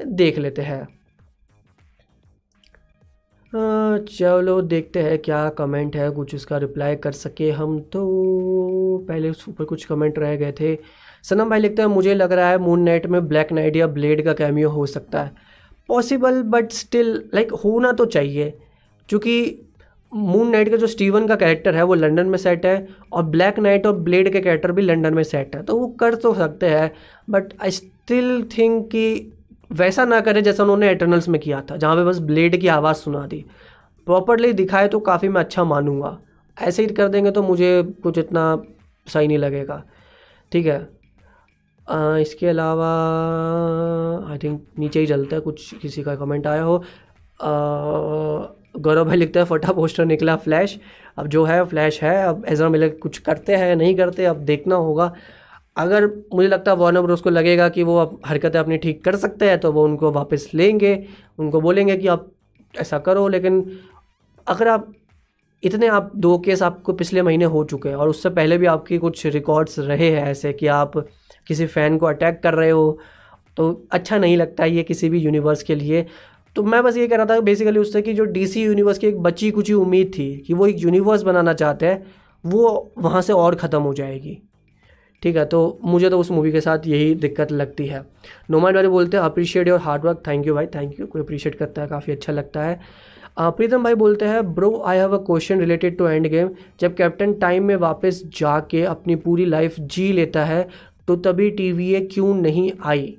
देख 0.00 0.38
लेते 0.38 0.62
हैं। 0.62 0.86
चलो 3.52 4.60
देखते 4.62 5.00
हैं 5.02 5.18
क्या 5.20 5.48
कमेंट 5.50 5.96
है, 5.96 6.10
कुछ 6.10 6.34
उसका 6.34 6.58
रिप्लाई 6.58 6.96
कर 6.96 7.12
सके 7.12 7.50
हम 7.52 7.78
तो। 7.92 8.02
पहले 9.08 9.30
उस 9.30 9.44
ऊपर 9.48 9.64
कुछ 9.64 9.84
कमेंट 9.84 10.18
रह 10.18 10.36
गए 10.36 10.52
थे। 10.60 10.74
सनम 11.24 11.50
भाई 11.50 11.60
लिखते 11.60 11.82
हैं, 11.82 11.88
मुझे 11.88 12.14
लग 12.14 12.32
रहा 12.32 12.48
है 12.50 12.58
मून 12.58 12.80
नाइट 12.80 13.06
में 13.06 13.26
ब्लैक 13.28 13.52
नाइट 13.52 13.76
या 13.76 13.86
ब्लेड 13.86 14.24
का 14.24 14.32
कैमियो 14.32 14.70
हो 14.70 14.86
सकता 14.86 15.22
है। 15.22 15.32
पॉसिबल 15.88 16.42
बट 16.42 16.72
स्टिल 16.72 17.12
लाइक 17.34 17.52
होना 17.54 17.92
तो 17.92 18.04
चाहिए। 18.06 18.52
क्योंकि 19.08 19.68
मून 20.12 20.50
नाइट 20.50 20.68
का 20.68 20.76
जो 20.76 20.86
स्टीवन 20.86 21.26
का 21.26 21.36
कैरेक्टर 21.36 21.74
है, 21.74 21.82
वो 21.82 21.94
लंदन 21.94 22.26
में 22.26 22.38
सेट 22.38 22.66
है 22.66 22.88
और 23.12 23.22
ब्लैक 23.22 23.58
नाइट 23.58 23.86
और 23.86 23.96
ब्लेड 23.98 24.32
के 24.32 24.40
कैरेक्टर 24.40 24.72
भी 24.72 24.82
लंदन 24.82 25.14
में 25.14 25.22
सेट 25.22 25.56
है। 25.56 25.62
तो 25.62 25.76
वो 25.76 25.86
कर 26.00 26.14
तो 26.14 26.34
सकते 26.34 26.66
हैं 26.66 26.90
बट 27.30 27.52
आई 27.62 27.70
स्टिल 27.70 28.42
थिंक 28.58 28.86
कि 28.86 29.32
वैसा 29.72 30.04
ना 30.04 30.20
करें 30.20 30.42
जैसा 30.42 30.62
उन्होंने 30.62 30.90
एटर्नल्स 30.90 31.28
में 31.28 31.40
किया 31.40 31.60
था, 31.60 31.76
जहाँ 31.76 31.96
पे 31.96 32.04
बस 32.04 32.18
ब्लेड 32.18 32.60
की 32.60 32.68
आवाज़ 32.68 32.96
सुना 32.96 33.26
दी। 33.26 33.44
प्रॉपरली 34.06 34.52
दिखाए 34.52 34.88
तो 34.88 35.00
काफ़ी 35.00 35.28
मैं 35.28 35.40
अच्छा 35.40 35.64
मानूँगा। 35.64 36.18
ऐसे 36.56 36.82
ही 36.82 36.88
कर 36.88 37.08
देंगे 37.08 37.30
तो 37.30 37.42
मुझे 37.42 37.82
कुछ 38.02 38.18
इतना 38.18 38.62
सही 39.06 39.26
नहीं 39.26 39.38
लगेगा। 39.38 39.82
ठीक 40.52 40.66
है? 40.66 41.01
इसके 41.86 42.46
अलावा 42.46 42.88
आई 44.30 44.38
थिंक 44.38 44.62
नीचे 44.78 45.00
ही 45.00 45.06
चलता 45.06 45.36
है, 45.36 45.40
कुछ 45.42 45.74
किसी 45.74 46.02
का 46.02 46.14
कमेंट 46.16 46.46
आया 46.46 46.62
हो। 46.62 46.78
गौरव 48.78 49.04
भाई 49.04 49.16
लिखता 49.16 49.40
है, 49.40 49.46
फटा 49.46 49.72
पोस्टर 49.72 50.04
निकला 50.04 50.36
फ्लैश 50.38 50.78
अब 51.18 51.26
जो 51.28 51.44
है 51.44 51.64
फ्लैश 51.64 52.02
है। 52.02 52.16
अब 52.26 52.44
एजरा 52.48 52.68
मिले 52.68 52.88
कुछ 52.90 53.18
करते 53.18 53.56
हैं, 53.56 53.74
नहीं 53.76 53.94
करते, 53.96 54.24
अब 54.24 54.36
देखना 54.44 54.74
होगा। 54.76 55.12
अगर 55.76 56.06
मुझे 56.34 56.48
लगता 56.48 56.70
है 56.70 56.76
वार्नर 56.76 57.02
ब्रोस 57.02 57.20
को 57.20 57.30
लगेगा 57.30 57.68
कि 57.68 57.82
वो 57.82 57.96
अब 57.98 58.18
हरकतें 58.26 58.58
अपनी 58.58 58.76
ठीक 58.78 59.04
कर 59.04 59.16
सकते 59.16 59.48
हैं 59.48 59.58
तो 59.60 59.72
वो 59.72 59.84
उनको 59.84 60.10
वापस 60.12 60.48
लेंगे। 60.54 60.94
उनको 61.38 61.60
बोलेंगे 61.60 61.96
कि 61.96 62.08
आप 62.08 62.30
ऐसा 62.74 62.98
करो, 62.98 63.28
लेकिन 63.28 63.64
अगर 64.46 64.68
आप, 64.68 64.92
इतने 65.62 65.86
आप, 65.88 66.10
दो 66.16 66.38
केस 66.38 66.62
आपको 66.62 66.92
पिछले 66.92 67.22
महीने 67.22 67.44
हो 67.44 67.64
चुके 67.64 67.88
हैं, 67.88 67.96
और 67.96 68.08
उससे 68.08 68.30
पहले 68.30 68.58
भी 68.58 68.66
आपकी 68.66 68.98
कुछ 68.98 69.26
रिकॉर्ड्स 69.26 69.78
रहे 69.78 70.10
हैं 70.10 70.24
ऐसे 70.26 70.52
कि 70.52 70.66
आप 70.66 70.96
किसी 71.46 71.66
फ़ैन 71.66 71.98
को 71.98 72.06
अटैक 72.06 72.40
कर 72.42 72.54
रहे 72.54 72.70
हो 72.70 72.98
तो 73.56 73.70
अच्छा 73.92 74.18
नहीं 74.18 74.36
लगता 74.36 74.64
ये 74.64 74.82
किसी 74.82 75.08
भी 75.10 75.18
यूनिवर्स 75.20 75.62
के 75.62 75.74
लिए। 75.74 76.04
तो 76.56 76.62
मैं 76.62 76.82
बस 76.82 76.96
ये 76.96 77.06
कह 77.08 77.16
रहा 77.16 77.26
था 77.26 77.40
बेसिकली 77.42 77.78
उससे 77.78 78.02
कि 78.02 78.12
जो 78.14 78.24
डीसी 78.26 78.62
यूनिवर्स 78.62 78.98
की 78.98 79.06
एक 79.06 79.18
बची 79.22 79.50
कुछ 79.50 79.70
उम्मीद 79.72 80.10
थी 80.14 80.36
कि 80.46 80.54
वो 80.54 80.66
एक 80.66 80.76
यूनिवर्स 80.78 81.22
बनाना 81.22 81.52
चाहते 81.54 81.86
हैं, 81.86 82.02
वो 82.44 82.92
वहाँ 82.98 83.22
से 83.22 83.32
और 83.34 83.54
ख़त्म 83.56 83.82
हो 83.82 83.94
जाएगी। 83.94 84.38
ठीक 85.22 85.36
है 85.36 85.44
तो 85.44 85.78
मुझे 85.84 86.10
तो 86.10 86.18
उस 86.18 86.30
मूवी 86.30 86.52
के 86.52 86.60
साथ 86.60 86.86
यही 86.86 87.14
दिक्कत 87.16 87.52
लगती 87.52 87.86
है। 87.86 88.04
नोमान 88.50 88.74
वाले 88.74 88.88
बोलते 88.88 89.16
हैं 89.16 89.24
appreciate 89.24 89.68
your 89.68 89.80
hard 89.80 90.04
work 90.04 90.22
thank 90.26 90.46
you 90.46 90.54
भाई 90.54 90.66
थैंक 90.68 91.00
यू 91.00 91.06
कोई 91.06 91.22
अप्रिशिएट 91.22 91.54
करता 91.54 91.82
है, 91.82 91.88
काफ़ी 91.88 92.12
अच्छा 92.12 92.32
लगता 92.32 92.62
है। 92.62 92.80
प्रीतम 93.38 93.84
भाई 93.84 93.94
बोलते 93.94 94.24
हैं 94.24 94.54
bro 94.54 94.82
I 94.86 94.98
have 94.98 95.16
a 95.16 95.22
question 95.26 95.60
related 95.60 95.96
to 95.98 96.08
Endgame 96.28 96.50
जब 96.80 96.94
कैप्टन 96.94 97.32
टाइम 97.34 97.64
में 97.64 97.76
वापस 97.78 98.22
जाके 98.38 98.82
अपनी 98.86 99.16
पूरी 99.18 99.44
लाइफ 99.44 99.78
जी 99.80 100.12
लेता 100.12 100.44
है 100.44 100.66
तो 101.08 101.16
तभी 101.16 101.50
टी 101.50 102.00
क्यों 102.06 102.34
नहीं 102.34 102.72
आई? 102.84 103.16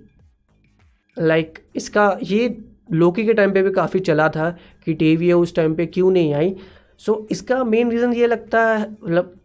लाइक 1.19 1.53
like, 1.53 1.63
इसका 1.75 2.17
ये 2.23 2.57
लोकी 2.91 3.25
के 3.25 3.33
टाइम 3.33 3.51
पे 3.51 3.61
भी 3.61 3.71
काफ़ी 3.71 3.99
चला 3.99 4.29
था 4.29 4.57
कि 4.85 4.93
टी 4.93 5.15
वी 5.15 5.31
उस 5.31 5.55
टाइम 5.55 5.75
पे 5.75 5.85
क्यों 5.85 6.11
नहीं 6.11 6.33
आई? 6.33 6.55
सो 6.97 7.13
so, 7.13 7.31
इसका 7.31 7.63
मेन 7.63 7.91
रीज़न 7.91 8.13
ये 8.13 8.27
लगता 8.27 8.67
है 8.67 8.91
मतलब 8.91 9.39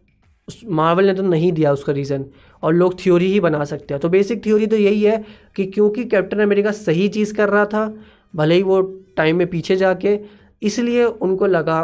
मार्वल 0.67 1.05
ने 1.05 1.13
तो 1.13 1.23
नहीं 1.23 1.51
दिया 1.51 1.71
उसका 1.71 1.93
रीज़न 1.93 2.25
और 2.63 2.73
लोग 2.73 2.99
थ्योरी 2.99 3.31
ही 3.31 3.39
बना 3.39 3.63
सकते 3.65 3.93
हैं। 3.93 4.01
तो 4.01 4.09
बेसिक 4.09 4.45
थ्योरी 4.45 4.67
तो 4.67 4.75
यही 4.75 5.03
है 5.03 5.25
कि 5.55 5.65
क्योंकि 5.65 6.05
कैप्टन 6.05 6.39
अमेरिका 6.39 6.71
सही 6.71 7.09
चीज़ 7.09 7.33
कर 7.33 7.49
रहा 7.49 7.65
था 7.65 7.97
भले 8.35 8.55
ही 8.55 8.63
वो 8.63 8.81
टाइम 9.17 9.35
में 9.35 9.47
पीछे 9.47 9.75
जाके 9.75 10.19
इसलिए 10.63 11.03
उनको 11.03 11.45
लगा 11.45 11.83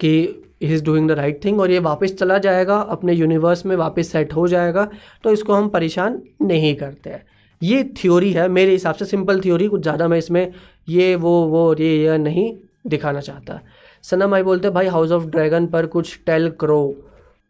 कि 0.00 0.43
he 0.64 0.74
is 0.74 0.84
doing 0.84 1.08
the 1.08 1.12
right 1.12 1.44
thing 1.44 1.60
और 1.60 1.70
ये 1.70 1.78
वापस 1.80 2.14
चला 2.14 2.38
जाएगा, 2.38 2.76
अपने 2.76 3.12
यूनिवर्स 3.12 3.64
में 3.66 3.76
वापस 3.76 4.12
सेट 4.12 4.32
हो 4.34 4.46
जाएगा 4.48 4.88
तो 5.24 5.32
इसको 5.32 5.54
हम 5.54 5.68
परेशान 5.68 6.20
नहीं 6.42 6.74
करते 6.76 7.10
हैं। 7.10 7.24
ये 7.62 7.82
थ्योरी 7.96 8.32
है, 8.32 8.48
मेरे 8.50 8.72
हिसाब 8.72 8.94
से 8.94 9.04
सिंपल 9.04 9.40
थ्योरी 9.40 9.68
कुछ 9.68 9.82
ज़्यादा 9.82 10.08
मैं 10.08 10.18
इसमें 10.18 10.52
ये, 10.88 11.14
वो 11.16 11.30
वो, 11.46 11.74
ये 11.74 11.96
ये 11.98 12.18
नहीं 12.18 12.52
दिखाना 12.86 13.20
चाहता। 13.20 13.60
सना 14.04 14.26
भाई 14.26 14.42
बोलते 14.42 14.70
भाई 14.70 14.86
हाउस 14.88 15.10
ऑफ़ 15.12 15.26
ड्रैगन 15.26 15.66
पर 15.66 15.86
कुछ 15.86 16.18
टेल 16.26 16.48
करो। 16.60 16.94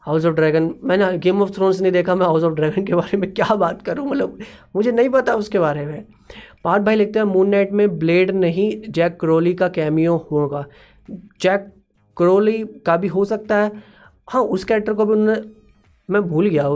हाउस 0.04 0.24
ऑफ़ 0.26 0.34
ड्रैगन 0.34 0.74
मैंने 0.82 1.16
गेम 1.18 1.42
ऑफ़ 1.42 1.50
थ्रोन्स 1.52 1.80
नहीं 1.80 1.92
देखा, 1.92 2.14
मैं 2.14 2.26
हाउस 2.26 2.42
ऑफ़ 2.42 2.54
ड्रैगन 2.54 2.84
के 2.84 2.94
बारे 2.94 3.16
में 3.16 3.32
क्या 3.32 3.54
बात 3.56 3.82
करूँ? 3.82 4.06
मतलब 4.06 4.38
मुझे 4.76 4.92
नहीं 4.92 5.08
पता 5.10 5.34
उसके 5.34 5.58
बारे 5.58 5.84
में। 5.86 6.04
पार्ट 6.64 6.82
भाई 6.82 6.96
लिखते 6.96 7.18
हैं 7.18 7.26
मून 7.26 7.48
नाइट 7.48 7.72
में 7.72 7.98
ब्लेड 7.98 8.30
नहीं 8.32 8.70
जैक 8.88 9.16
क्रोली 9.20 9.54
का 9.54 9.68
कैमियो 9.70 10.16
होगा। 10.30 10.64
जैक 11.08 11.72
क्रोली 12.16 12.62
का 12.86 12.96
भी 12.96 13.08
हो 13.08 13.24
सकता 13.24 13.56
है। 13.56 13.70
हाँ 14.28 14.42
उस 14.44 14.64
कैरेक्टर 14.64 14.92
को 14.94 15.04
भी 15.06 15.12
उन्होंने, 15.12 15.40
मैं 16.08 16.22
भूल 16.22 16.46
गया 16.48 16.68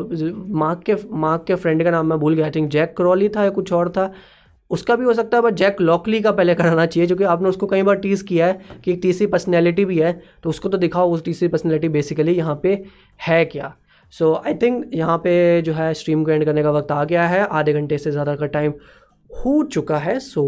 मार्क 0.59 0.83
के 0.83 0.95
मार्क 1.17 1.45
के 1.47 1.55
फ्रेंड 1.57 1.85
का 1.85 1.91
नाम 1.91 2.07
मैं 2.07 2.19
भूल 2.19 2.35
गया 2.35 2.45
आई 2.47 2.51
थिंक 2.51 2.71
जैक 2.71 2.95
क्रॉली 2.97 3.29
था 3.29 3.45
या 3.45 3.51
कुछ 3.51 3.73
और 3.73 3.89
था। 3.91 4.13
उसका 4.71 4.95
भी 4.97 5.05
हो 5.05 5.13
सकता 5.15 5.37
है 5.37 5.43
बट 5.43 5.55
जैक 5.55 5.81
लॉकली 5.81 6.21
का 6.21 6.31
पहले 6.33 6.55
कराना 6.55 6.87
चाहिए, 6.87 7.07
जो 7.07 7.17
कि 7.17 7.25
आपने 7.25 7.49
उसको 7.49 7.67
कई 7.67 7.83
बार 7.83 7.97
टीज़ 7.97 8.25
किया 8.25 8.47
है 8.47 8.81
कि 8.85 8.93
एक 8.93 9.03
तीसरी 9.03 9.27
पर्सनैलिटी 9.27 9.85
भी 9.85 9.99
है। 9.99 10.13
तो 10.43 10.51
उसको 10.51 10.69
तो 10.69 10.79
दिखाओ, 10.79 11.11
उस 11.11 11.25
तीसरी 11.25 11.49
पर्सनैलिटी 11.49 11.89
बेसिकली 11.89 12.33
यहाँ 12.33 12.59
पे 12.63 12.83
है 13.21 13.45
क्या? 13.45 13.75
सो 14.13 14.35
आई 14.37 14.55
थिंक 14.55 14.91
यहाँ 14.95 15.17
पे 15.19 15.63
जो 15.63 15.73
है 15.73 15.93
स्ट्रीम 15.95 16.25
को 16.25 16.31
एंड 16.31 16.45
करने 16.45 16.63
का 16.63 16.71
वक्त 16.71 16.93
आ 16.93 17.03
गया 17.05 17.27
है। 17.29 17.41
आधे 17.43 17.73
घंटे 17.73 17.99
से 17.99 18.11
ज़्यादा 18.11 18.35
का 18.37 18.47
टाइम 18.49 18.73
हो 19.31 19.63
चुका 19.65 19.99
है 19.99 20.19
सो 20.21 20.43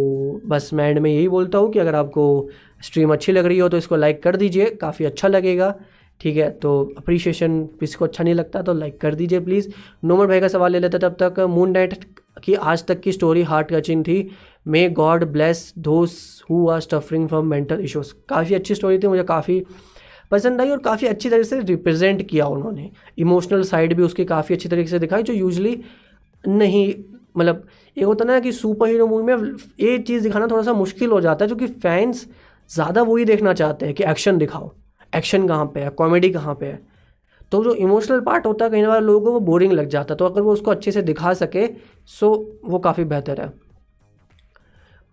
बस 0.47 0.71
मैं 0.73 0.89
एंड 0.91 0.99
में 0.99 1.11
यही 1.11 1.29
बोलता 1.29 1.59
हूँ 1.59 1.71
कि 1.73 1.79
अगर 1.79 1.95
आपको 1.95 2.49
स्ट्रीम 2.85 3.13
अच्छी 3.13 3.33
लग 3.33 3.47
रही 3.47 3.59
हो 3.59 3.69
तो 3.69 3.77
इसको 3.77 3.97
लाइक 3.97 4.23
कर 4.23 4.37
दीजिए, 4.37 4.67
काफ़ी 4.71 5.05
अच्छा 5.05 5.29
लगेगा, 5.29 5.75
ठीक 6.21 6.37
है? 6.37 6.51
तो 6.53 6.95
अप्रिशिएशन 6.99 7.63
किसी 7.81 7.99
को 7.99 8.05
अच्छा 8.05 8.25
नहीं 8.25 8.35
लगता 8.35 8.63
तो 8.63 8.75
लाइक 8.75 9.01
कर 9.01 9.15
दीजिए 9.15 9.41
प्लीज़ 9.41 9.69
नोमर 10.05 10.27
भाई 10.27 10.41
का 10.41 10.49
सवाल 10.49 10.73
ले 10.73 10.81
लेते 10.81 10.99
तब 10.99 11.17
तक। 11.23 11.41
मून 11.51 11.71
नाइट 11.71 12.05
की 12.45 12.55
आज 12.55 12.85
तक 12.87 13.01
की 13.01 13.13
स्टोरी 13.13 13.43
हार्ट 13.43 13.73
टचिंग 13.73 14.05
थी। 14.05 14.31
May 14.67 14.89
God 14.91 15.25
bless 15.33 15.73
those 15.79 16.43
who 16.51 16.69
are 16.69 16.81
suffering 16.81 17.29
from 17.29 17.47
mental 17.47 17.81
issues 17.81 18.13
काफ़ी 18.29 18.55
अच्छी 18.55 18.75
स्टोरी 18.75 18.99
थी, 18.99 19.07
मुझे 19.07 19.23
काफ़ी 19.25 19.63
पसंद 20.31 20.61
आई 20.61 20.71
और 20.71 20.79
काफ़ी 20.81 21.07
अच्छी 21.07 21.29
तरीके 21.31 21.45
से 21.45 21.61
रिप्रेजेंट 21.61 22.27
किया 22.29 22.47
उन्होंने। 22.49 22.91
इमोशनल 23.19 23.63
साइड 23.65 23.95
भी 23.95 24.03
उसकी 24.03 24.25
काफ़ी 24.25 24.55
अच्छी 24.55 24.69
तरीके 24.69 24.89
से 24.89 24.99
दिखाई, 24.99 25.23
जो 25.23 25.33
यूजली 25.35 25.81
नहीं 26.45 26.93
मतलब 27.37 27.67
एक 27.97 28.05
होता 28.05 28.25
ना 28.25 28.39
कि 28.41 28.53
सुपर 28.53 28.89
हीरो 28.89 29.07
मूवी 29.07 29.23
में 29.25 29.53
ये 29.81 29.99
चीज़ 30.01 30.23
दिखाना 30.23 30.47
थोड़ा 30.47 30.63
सा 30.63 30.73
मुश्किल 30.75 31.11
हो 31.11 31.21
जाता 31.21 31.45
है 31.45 31.49
क्योंकि 31.49 31.67
फैंस 31.81 32.27
ज़्यादा 32.71 33.03
वही 33.03 33.25
देखना 33.25 33.53
चाहते 33.55 33.87
हैं 33.87 33.95
कि 33.95 34.05
एक्शन 34.05 34.39
दिखाओ। 34.39 34.71
एक्शन 35.13 35.47
कहाँ 35.49 35.67
पे 35.67 35.81
है? 35.81 35.91
कॉमेडी 35.91 36.31
कहाँ 36.31 36.55
पे 36.55 36.67
है? 36.67 36.81
तो 37.53 37.63
जो 37.65 37.75
इमोशनल 37.77 38.21
पार्ट 38.21 38.47
होता 38.47 38.65
है, 38.65 38.71
कई 38.71 38.83
बार 38.83 39.01
लोगों 39.03 39.21
को 39.21 39.33
वो 39.33 39.41
बोरिंग 39.43 39.73
लग 39.73 39.89
जाता 39.89 40.15
है 40.15 40.19
तो 40.19 40.27
अगर 40.27 40.41
वो 40.41 40.53
उसको 40.53 40.71
अच्छे 40.71 40.93
से 40.93 41.03
दिखा 41.03 41.33
सके 41.35 41.67
सो 42.09 42.31
वो 42.65 42.79
काफ़ी 42.79 43.05
बेहतर 43.05 43.41
है। 43.41 43.49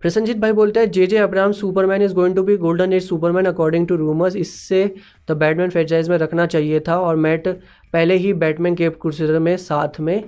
प्रसन्नजीत 0.01 0.37
भाई 0.37 0.51
बोलते 0.51 0.79
हैं 0.79 0.89
J 0.91 1.05
J 1.07 1.17
Abrams 1.17 1.51
Superman 1.51 2.01
is 2.01 2.13
going 2.13 2.35
to 2.35 2.43
be 2.43 2.57
golden 2.57 2.93
age 2.93 3.03
Superman 3.03 3.45
according 3.45 3.87
to 3.87 3.95
rumours 3.95 4.35
इससे 4.35 4.83
द 5.29 5.37
बैटमैन 5.37 5.69
फ्रेंचाइज 5.69 6.09
में 6.09 6.17
रखना 6.17 6.45
चाहिए 6.45 6.79
था 6.87 6.99
और 6.99 7.15
मैट 7.17 7.47
पहले 7.93 8.15
ही 8.15 8.33
बैटमैन 8.35 8.75
केप 8.75 8.99
क्रूसिडर 9.01 9.39
में 9.39 9.55
साथ 9.57 9.99
में 9.99 10.23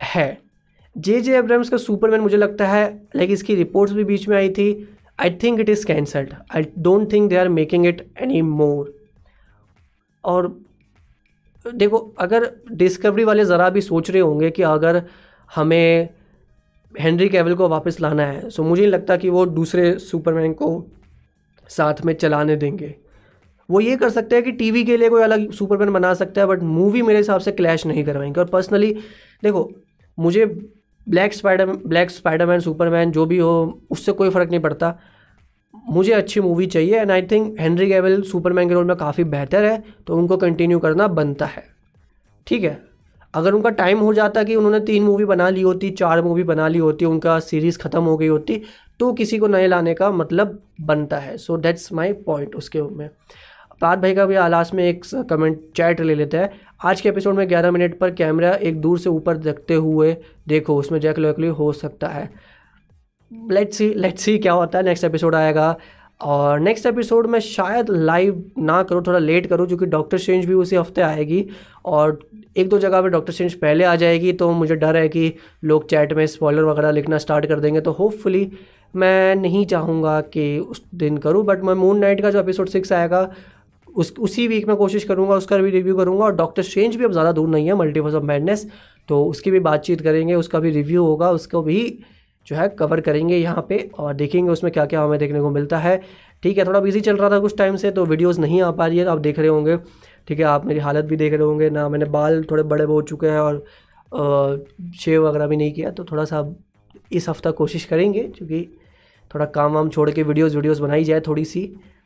है। 0.00 0.43
जे 0.96 1.20
जे 1.20 1.34
अब्राम्स 1.36 1.68
का 1.68 1.76
सुपरमैन 1.76 2.20
मुझे 2.20 2.36
लगता 2.36 2.66
है 2.66 2.86
लाइक 3.16 3.30
इसकी 3.30 3.54
रिपोर्ट्स 3.54 3.94
भी 3.94 4.04
बीच 4.04 4.28
में 4.28 4.36
आई 4.36 4.50
थी। 4.50 4.66
I 5.18 5.30
think 5.42 5.60
it 5.60 5.68
is 5.68 5.86
cancelled 5.86 6.34
I 6.56 6.66
don't 6.78 7.12
think 7.12 7.28
they 7.30 7.36
are 7.36 7.48
making 7.48 7.86
it 7.86 8.06
any 8.22 8.42
more 8.42 8.94
और 10.24 10.56
देखो, 11.66 11.98
अगर 12.18 12.50
डिस्कवरी 12.72 13.24
वाले 13.24 13.44
ज़रा 13.44 13.68
भी 13.70 13.80
सोच 13.80 14.10
रहे 14.10 14.20
होंगे 14.20 14.50
कि 14.50 14.62
अगर 14.62 15.02
हमें 15.50 16.08
हेनरी 16.94 17.28
कैवल 17.28 17.54
को 17.54 17.68
वापस 17.68 18.00
लाना 18.00 18.26
है 18.26 18.50
सो 18.50 18.62
मुझे 18.62 18.82
नहीं 18.82 18.92
लगता 18.92 19.16
कि 19.16 19.30
वो 19.30 19.44
दूसरे 19.46 19.98
सुपरमैन 19.98 20.52
को 20.52 20.68
साथ 21.70 22.04
में 22.04 22.14
चलाने 22.14 22.56
देंगे। 22.56 22.94
वो 23.68 23.80
ये 23.80 23.96
कर 23.96 24.10
सकते 24.10 24.36
हैं 24.36 24.44
कि 24.44 24.52
टीवी 24.52 24.84
के 24.84 24.96
लिए 24.96 25.08
कोई 25.08 25.22
अलग 25.22 25.50
सुपरमैन 25.52 25.92
बना 25.92 26.12
सकता 26.14 26.40
है 26.40 26.46
बट 26.46 26.62
मूवी 26.62 27.02
मेरे 27.02 27.18
हिसाब 27.18 27.40
से 27.40 27.52
क्लैश 27.52 27.86
नहीं 27.86 28.04
करवाएँगे। 28.04 28.40
और 28.40 28.46
पर्सनली 28.46 28.92
देखो, 29.42 29.70
मुझे 30.18 30.44
Black 31.06 31.32
Spider 31.32 31.66
Black 31.66 32.10
Spiderman 32.10 32.60
Superman 32.60 33.10
जो 33.10 33.26
भी 33.26 33.38
हो, 33.38 33.80
उससे 33.90 34.12
कोई 34.12 34.30
फ़र्क 34.30 34.50
नहीं 34.50 34.60
पड़ता। 34.60 34.98
मुझे 35.88 36.12
अच्छी 36.12 36.40
मूवी 36.40 36.66
चाहिए 36.66 37.00
and 37.00 37.10
I 37.10 37.22
think 37.22 37.60
Henry 37.60 37.86
Cavill 37.86 38.20
Superman 38.22 38.68
के 38.68 38.74
रोल 38.74 38.84
में 38.84 38.96
काफ़ी 38.96 39.24
बेहतर 39.26 39.64
है 39.64 39.82
तो 40.06 40.16
उनको 40.16 40.36
कंटिन्यू 40.36 40.78
करना 40.78 41.08
बनता 41.10 41.46
है। 41.46 41.64
ठीक 42.46 42.62
है? 42.62 42.78
अगर 43.34 43.52
उनका 43.52 43.70
टाइम 43.70 43.98
हो 43.98 44.12
जाता 44.14 44.42
कि 44.42 44.56
उन्होंने 44.56 44.80
तीन 44.80 45.02
मूवी 45.02 45.24
बना 45.24 45.48
ली 45.48 45.62
होती, 45.62 45.90
चार 45.90 46.22
मूवी 46.22 46.42
बना 46.42 46.68
ली 46.68 46.78
होती, 46.78 47.04
उनका 47.04 47.38
सीरीज़ 47.40 47.78
ख़त्म 47.78 48.02
हो 48.02 48.16
गई 48.16 48.26
होती 48.26 48.60
तो 49.00 49.12
किसी 49.12 49.38
को 49.38 49.46
नए 49.46 49.66
लाने 49.66 49.94
का 49.94 50.10
मतलब 50.10 50.58
बनता 50.80 51.18
है। 51.18 51.36
सो 51.36 51.56
दैट्स 51.56 51.92
माई 51.92 52.12
पॉइंट 52.12 52.54
उसके 52.56 52.82
में। 52.82 53.08
पाद 53.84 54.00
भाई 54.02 54.14
का 54.14 54.24
भी 54.26 54.34
आलास 54.34 54.70
में 54.74 54.82
एक 54.84 55.04
कमेंट 55.30 55.58
चैट 55.76 56.00
ले 56.00 56.14
लेते 56.14 56.36
हैं। 56.36 56.48
आज 56.84 57.00
के 57.00 57.08
एपिसोड 57.08 57.34
में 57.34 57.46
11 57.48 57.70
मिनट 57.70 57.98
पर 57.98 58.10
कैमरा 58.10 58.52
एक 58.68 58.80
दूर 58.80 58.98
से 58.98 59.10
ऊपर 59.10 59.36
देखते 59.36 59.74
हुए 59.74 60.16
देखो, 60.48 60.76
उसमें 60.76 60.98
जैक 61.00 61.18
लॉकली 61.18 61.48
हो 61.48 61.72
सकता 61.72 62.08
है। 62.08 62.30
लेट्स 63.50 63.76
सी 63.76 63.92
लेट्स 63.94 64.22
सी 64.22 64.38
क्या 64.38 64.52
होता 64.52 64.78
है। 64.78 64.84
नेक्स्ट 64.84 65.04
एपिसोड 65.04 65.34
आएगा। 65.34 65.76
और 66.20 66.60
नेक्स्ट 66.60 66.86
एपिसोड 66.86 67.26
में 67.26 67.38
शायद 67.40 67.90
लाइव 67.90 68.42
ना 68.58 68.82
करूँ, 68.82 69.02
थोड़ा 69.06 69.18
लेट 69.18 69.46
करूँ, 69.46 69.66
क्योंकि 69.66 69.86
डॉक्टर 69.86 70.18
स्ट्रेंज 70.18 70.44
भी 70.44 70.54
उसी 70.54 70.76
हफ़्ते 70.76 71.00
आएगी। 71.00 71.46
और 71.84 72.18
एक 72.56 72.68
दो 72.68 72.78
जगह 72.78 73.02
पे 73.02 73.08
डॉक्टर 73.08 73.32
स्ट्रेंज 73.32 73.54
पहले 73.54 73.84
आ 73.84 73.96
जाएगी 73.96 74.32
तो 74.32 74.50
मुझे 74.52 74.76
डर 74.76 74.96
है 74.96 75.08
कि 75.08 75.32
लोग 75.64 75.88
चैट 75.88 76.12
में 76.12 76.26
स्पॉयलर 76.26 76.62
वगैरह 76.62 76.90
लिखना 76.90 77.18
स्टार्ट 77.18 77.46
कर 77.46 77.60
देंगे। 77.60 77.80
तो 77.80 77.92
होपफुली 77.92 78.50
मैं 78.96 79.34
नहीं 79.36 79.66
चाहूँगा 79.66 80.20
कि 80.20 80.58
उस 80.58 80.82
दिन 80.94 81.16
करूँ 81.18 81.44
बट 81.44 81.62
मैं 81.64 81.74
मून 81.74 81.98
नाइट 81.98 82.20
का 82.20 82.30
जो 82.30 82.40
एपिसोड 82.40 82.68
सिक्स 82.68 82.92
आएगा 82.92 83.30
उस, 83.94 84.14
उसी 84.18 84.46
वीक 84.48 84.66
में 84.68 84.76
कोशिश 84.76 85.04
करूँगा, 85.04 85.34
उसका 85.36 85.58
भी 85.58 85.70
रिव्यू 85.70 85.96
करूँगा 85.96 86.24
और 86.24 86.34
डॉक्टर 86.36 86.62
स्ट्रेंज 86.62 86.96
भी 86.96 87.04
अब 87.04 87.12
ज़्यादा 87.12 87.32
दूर 87.32 87.48
नहीं 87.48 87.66
है 87.66 87.74
मल्टीवर्स 87.76 88.14
ऑफ़ 88.14 88.24
मैडनेस 88.24 88.66
तो 89.08 89.24
उसकी 89.26 89.50
भी 89.50 89.60
बातचीत 89.60 90.00
करेंगे, 90.00 90.34
उसका 90.34 90.60
भी 90.60 90.70
रिव्यू 90.72 91.04
होगा, 91.04 91.30
उसको 91.30 91.62
भी 91.62 91.98
जो 92.46 92.56
है 92.56 92.68
कवर 92.70 93.00
करेंगे 93.00 93.36
यहाँ 93.36 93.64
पे 93.68 93.78
और 93.98 94.14
देखेंगे 94.14 94.50
उसमें 94.52 94.72
क्या 94.72 94.84
क्या 94.86 95.02
हमें 95.02 95.18
देखने 95.18 95.40
को 95.40 95.50
मिलता 95.50 95.78
है। 95.78 95.96
ठीक 96.42 96.58
है, 96.58 96.64
थोड़ा 96.66 96.80
बिज़ी 96.80 97.00
चल 97.00 97.16
रहा 97.16 97.30
था 97.30 97.38
कुछ 97.40 97.56
टाइम 97.58 97.76
से 97.76 97.90
तो 97.90 98.04
वीडियोस 98.06 98.38
नहीं 98.38 98.60
आ 98.62 98.70
पा 98.72 98.86
रही 98.86 98.98
है, 98.98 99.04
आप 99.06 99.18
देख 99.18 99.38
रहे 99.38 99.48
होंगे। 99.48 99.76
ठीक 100.28 100.38
है, 100.38 100.44
आप 100.46 100.66
मेरी 100.66 100.80
हालत 100.80 101.04
भी 101.04 101.16
देख 101.16 101.32
रहे 101.32 101.42
होंगे, 101.42 101.70
ना 101.70 101.88
मैंने 101.88 102.04
बाल 102.06 102.42
थोड़े 102.50 102.62
बड़े 102.64 102.84
हो 102.84 103.00
चुके 103.02 103.26
हैं 103.26 103.40
और 103.40 103.64
शेव 105.00 105.26
वगैरह 105.28 105.46
भी 105.46 105.56
नहीं 105.56 105.72
किया 105.72 105.90
तो 105.90 106.04
थोड़ा 106.04 106.24
सा 106.24 106.44
इस 107.12 107.28
हफ़्ता 107.28 107.50
कोशिश 107.52 107.84
करेंगे, 107.84 108.22
क्योंकि 108.28 108.66
थोड़ा 109.30 109.44
काम 109.46 109.72
वाम 109.72 109.88
छोड़ 109.88 110.10
के 110.10 110.22
वीडियोज़ 110.22 110.56
वीडियोज़ 110.56 110.82
बनाई 110.82 111.04
जाए 111.04 111.20
थोड़ी 111.20 111.44
सी। 111.44 111.62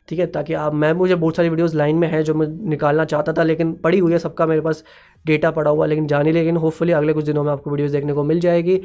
ठीक 0.08 0.18
है, 0.18 0.26
ताकि 0.26 0.54
आप, 0.54 0.74
मैं, 0.74 0.92
मुझे 0.92 1.14
बहुत 1.14 1.36
सारी 1.36 1.48
वीडियोस 1.48 1.74
लाइन 1.74 1.96
में 1.96 2.08
है 2.08 2.22
जो 2.22 2.34
मैं 2.34 2.46
निकालना 2.68 3.04
चाहता 3.04 3.32
था, 3.32 3.42
लेकिन 3.42 3.72
पड़ी 3.74 3.98
हुई 3.98 4.12
है, 4.12 4.18
सबका 4.18 4.46
मेरे 4.46 4.60
पास 4.60 4.84
डेटा 5.26 5.50
पड़ा 5.50 5.70
हुआ, 5.70 5.86
लेकिन 5.86 6.06
जानी 6.06 6.32
लेकिन 6.32 6.56
होपफुली 6.56 6.92
अगले 6.92 7.12
कुछ 7.12 7.24
दिनों 7.24 7.44
में 7.44 7.52
आपको 7.52 7.70
वीडियोस 7.70 7.90
देखने 7.90 8.12
को 8.12 8.24
मिल 8.24 8.40
जाएगी। 8.40 8.80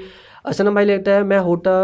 असनम 0.46 0.76
भाई 0.76 0.86
लगता 0.86 1.12
है, 1.12 1.24
मैं 1.24 1.40
होता 1.40 1.76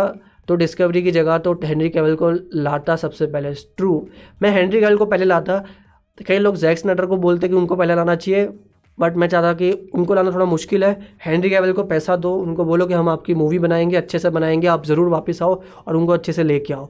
तो 0.48 0.56
डिस्कवरी 0.56 1.02
की 1.04 1.12
जगह 1.12 1.38
तो 1.38 1.54
हेनरी 1.64 1.90
कैवल 1.90 2.16
को 2.16 2.32
लाता 2.56 2.96
सबसे 2.96 3.26
पहले। 3.28 3.54
ट्रू 3.78 4.08
मैं 4.42 4.50
हेनरी 4.52 4.80
केवल 4.80 4.98
को 4.98 5.06
पहले 5.06 5.26
लाता। 5.26 5.64
कई 6.28 6.38
लोग 6.38 6.56
जैक्स 6.56 6.86
नटर 6.86 7.06
को 7.06 7.18
बोलते 7.18 7.48
कि 7.48 7.56
उनको 7.56 7.76
पहले 7.76 7.96
लाना 7.96 8.16
चाहिए 8.16 8.48
बट 8.98 9.18
मैं 9.18 9.28
चाहता 9.28 9.54
कि 9.54 9.72
उनको 9.96 10.14
लाना 10.14 10.32
थोड़ा 10.32 10.46
मुश्किल 10.46 10.84
है। 10.84 10.92
हेनरी 11.26 11.50
कैवल 11.50 11.72
को 11.74 11.84
पैसा 11.84 12.16
दो, 12.16 12.36
उनको 12.36 12.66
बोलो 12.66 12.86
कि 12.86 12.94
हम 12.94 13.10
आपकी 13.10 13.34
मूवी 13.34 13.60
बनाएँगे, 13.60 13.96
अच्छे 13.96 14.20
से 14.20 14.30
बनाएँगे, 14.30 14.68
आप 14.68 14.86
ज़रूर 14.86 15.10
वापस 15.10 15.42
आओ 15.42 15.62
और 15.88 15.96
उनको 15.96 16.14
अच्छे 16.14 16.34
से 16.34 16.44
लेके 16.44 16.74
आओ। 16.74 16.90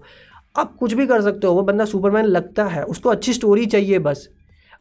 आप 0.60 0.76
कुछ 0.76 0.94
भी 0.94 1.06
कर 1.08 1.22
सकते 1.22 1.48
हो, 1.48 1.54
वो 1.54 1.62
बंदा 1.64 1.86
सुपरमैन 1.86 2.26
लगता 2.28 2.66
है, 2.66 2.84
उसको 2.86 3.10
अच्छी 3.10 3.34
स्टोरी 3.34 3.66
चाहिए 3.68 4.00
बस। 4.02 4.28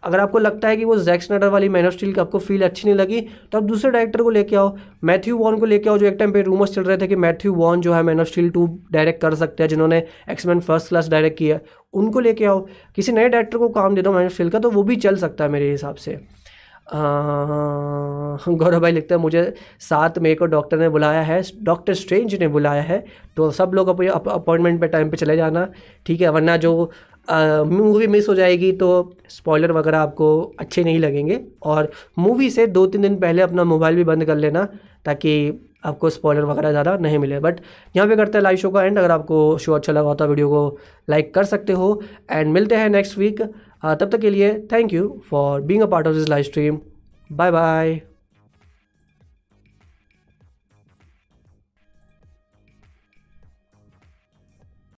अगर 0.03 0.20
आपको 0.20 0.39
लगता 0.39 0.68
है 0.68 0.76
कि 0.76 0.85
वो 0.85 0.97
जैक 0.99 1.22
स्नटर 1.22 1.49
वाली 1.49 1.68
मैन 1.68 1.87
ऑफ़ 1.87 1.95
स्टील 1.95 2.12
की 2.12 2.20
आपको 2.20 2.39
फील 2.39 2.62
अच्छी 2.64 2.87
नहीं 2.89 2.97
लगी 2.97 3.20
तो 3.53 3.59
आप 3.59 3.64
दूसरे 3.64 3.91
डायरेक्टर 3.91 4.22
को 4.22 4.31
लेके 4.31 4.57
आओ 4.57 4.76
मैथ्यू 5.05 5.37
वॉन 5.39 5.59
को 5.61 5.66
लेके 5.66 5.91
आओ, 5.91 5.99
जो 5.99 6.07
एक 6.07 6.14
टाइम 6.14 6.33
पे 6.33 6.43
रूमर्स 6.43 6.74
चल 6.74 6.83
रहे 6.83 6.97
थे 6.97 7.07
कि 7.07 7.16
मैथ्यू 7.16 7.55
वॉन 7.55 7.81
जो 7.81 7.93
है 7.95 8.03
Man 8.03 8.20
of 8.20 8.29
Steel 8.29 8.51
two 8.51 8.66
direct 8.93 9.20
कर 9.22 9.35
सकते 9.35 9.62
हैं, 9.62 9.68
जिन्होंने 9.68 10.03
एक्समैन 10.31 10.61
फ़र्स्ट 10.61 10.89
क्लास 10.89 11.09
डायरेक्ट 11.09 11.39
किया 11.39 11.59
उनको 11.95 12.20
लेके 12.20 12.45
आओ। 12.45 12.61
किसी 12.97 13.12
नए 13.12 13.29
डायरेक्टर 13.29 13.59
को 13.59 13.68
काम 13.70 13.95
दे 13.95 14.03
दो 14.03 14.12
मैन 14.12 14.26
ऑफ़ 14.26 14.33
स्टील 14.33 14.51
का 14.51 14.59
तो 14.59 14.70
वो 14.70 14.83
भी 14.83 14.97
चल 14.99 15.16
सकता 15.16 15.45
है 15.45 15.51
मेरे 15.51 15.70
हिसाब 15.70 15.95
से। 15.97 16.18
गौरव 18.49 18.80
भाई 18.80 18.93
लिखते 18.93 19.14
हैं, 19.14 19.20
मुझे 19.22 19.55
सात 19.80 20.18
मई 20.18 20.34
को 20.34 20.47
डॉक्टर 20.47 20.78
ने 20.78 20.89
बुलाया 20.89 21.20
है, 21.22 21.43
डॉक्टर 21.62 21.95
स्ट्रेंज 21.95 22.34
ने 22.41 22.49
बुलाया 22.49 22.82
है 22.82 23.05
तो 23.36 23.51
सब 23.51 23.70
लोग 23.74 23.89
अपने 23.89 24.09
अपॉइंटमेंट 24.09 24.80
पे 24.80 24.89
टाइम 24.89 25.11
पे 25.11 25.16
चले 25.16 25.36
जाना, 25.36 25.68
ठीक 26.07 26.20
है, 26.20 26.28
वरना 26.30 26.57
जो 26.57 26.91
मूवी 27.28 28.07
मिस 28.07 28.28
हो 28.28 28.34
जाएगी 28.34 28.72
तो 28.72 28.89
स्पॉइलर 29.30 29.72
वगैरह 29.72 29.99
आपको 29.99 30.28
अच्छे 30.61 30.84
नहीं 30.84 30.99
लगेंगे, 30.99 31.41
और 31.62 31.91
मूवी 32.18 32.51
से 32.51 32.66
दो 32.68 32.86
तीन 32.86 33.03
दिन 33.03 33.16
पहले 33.20 33.43
अपना 33.43 33.64
मोबाइल 33.64 33.97
भी 33.97 34.05
बंद 34.05 34.24
कर 34.24 34.36
लेना, 34.36 34.64
ताकि 35.05 35.64
आपको 35.84 36.11
स्पॉइलर 36.11 36.45
वगैरह 36.45 36.70
ज़्यादा 36.70 36.97
नहीं 36.99 37.18
मिले, 37.18 37.39
बट 37.41 37.61
यहाँ 37.97 38.09
पे 38.09 38.16
करते 38.16 38.39
हैं 38.39 38.43
लाइव 38.43 38.57
शो 38.57 38.70
का 38.70 38.82
एंड, 38.84 38.99
अगर 38.99 39.11
आपको 39.11 39.59
शो 39.59 39.72
अच्छा 39.72 39.93
लगा 39.93 40.14
तो 40.14 40.26
वीडियो 40.26 40.49
को 40.49 40.78
लाइक 41.09 41.34
कर 41.34 41.45
सकते 41.45 41.72
हो, 41.72 42.01
एंड 42.30 42.53
मिलते 42.53 42.76
हैं 42.76 42.89
नेक्स्ट 42.91 43.18
वीक 43.18 43.43
तब 43.83 44.11
तक 44.12 44.20
के 44.20 44.31
लिए 44.31 44.53
thank 44.72 44.93
you 44.93 45.20
for 45.31 45.61
being 45.61 45.83
a 45.83 45.87
part 45.87 46.07
of 46.07 46.14
this 46.14 46.29
live 46.29 46.43
stream 46.43 46.79
bye 47.31 47.51
bye 47.51 48.01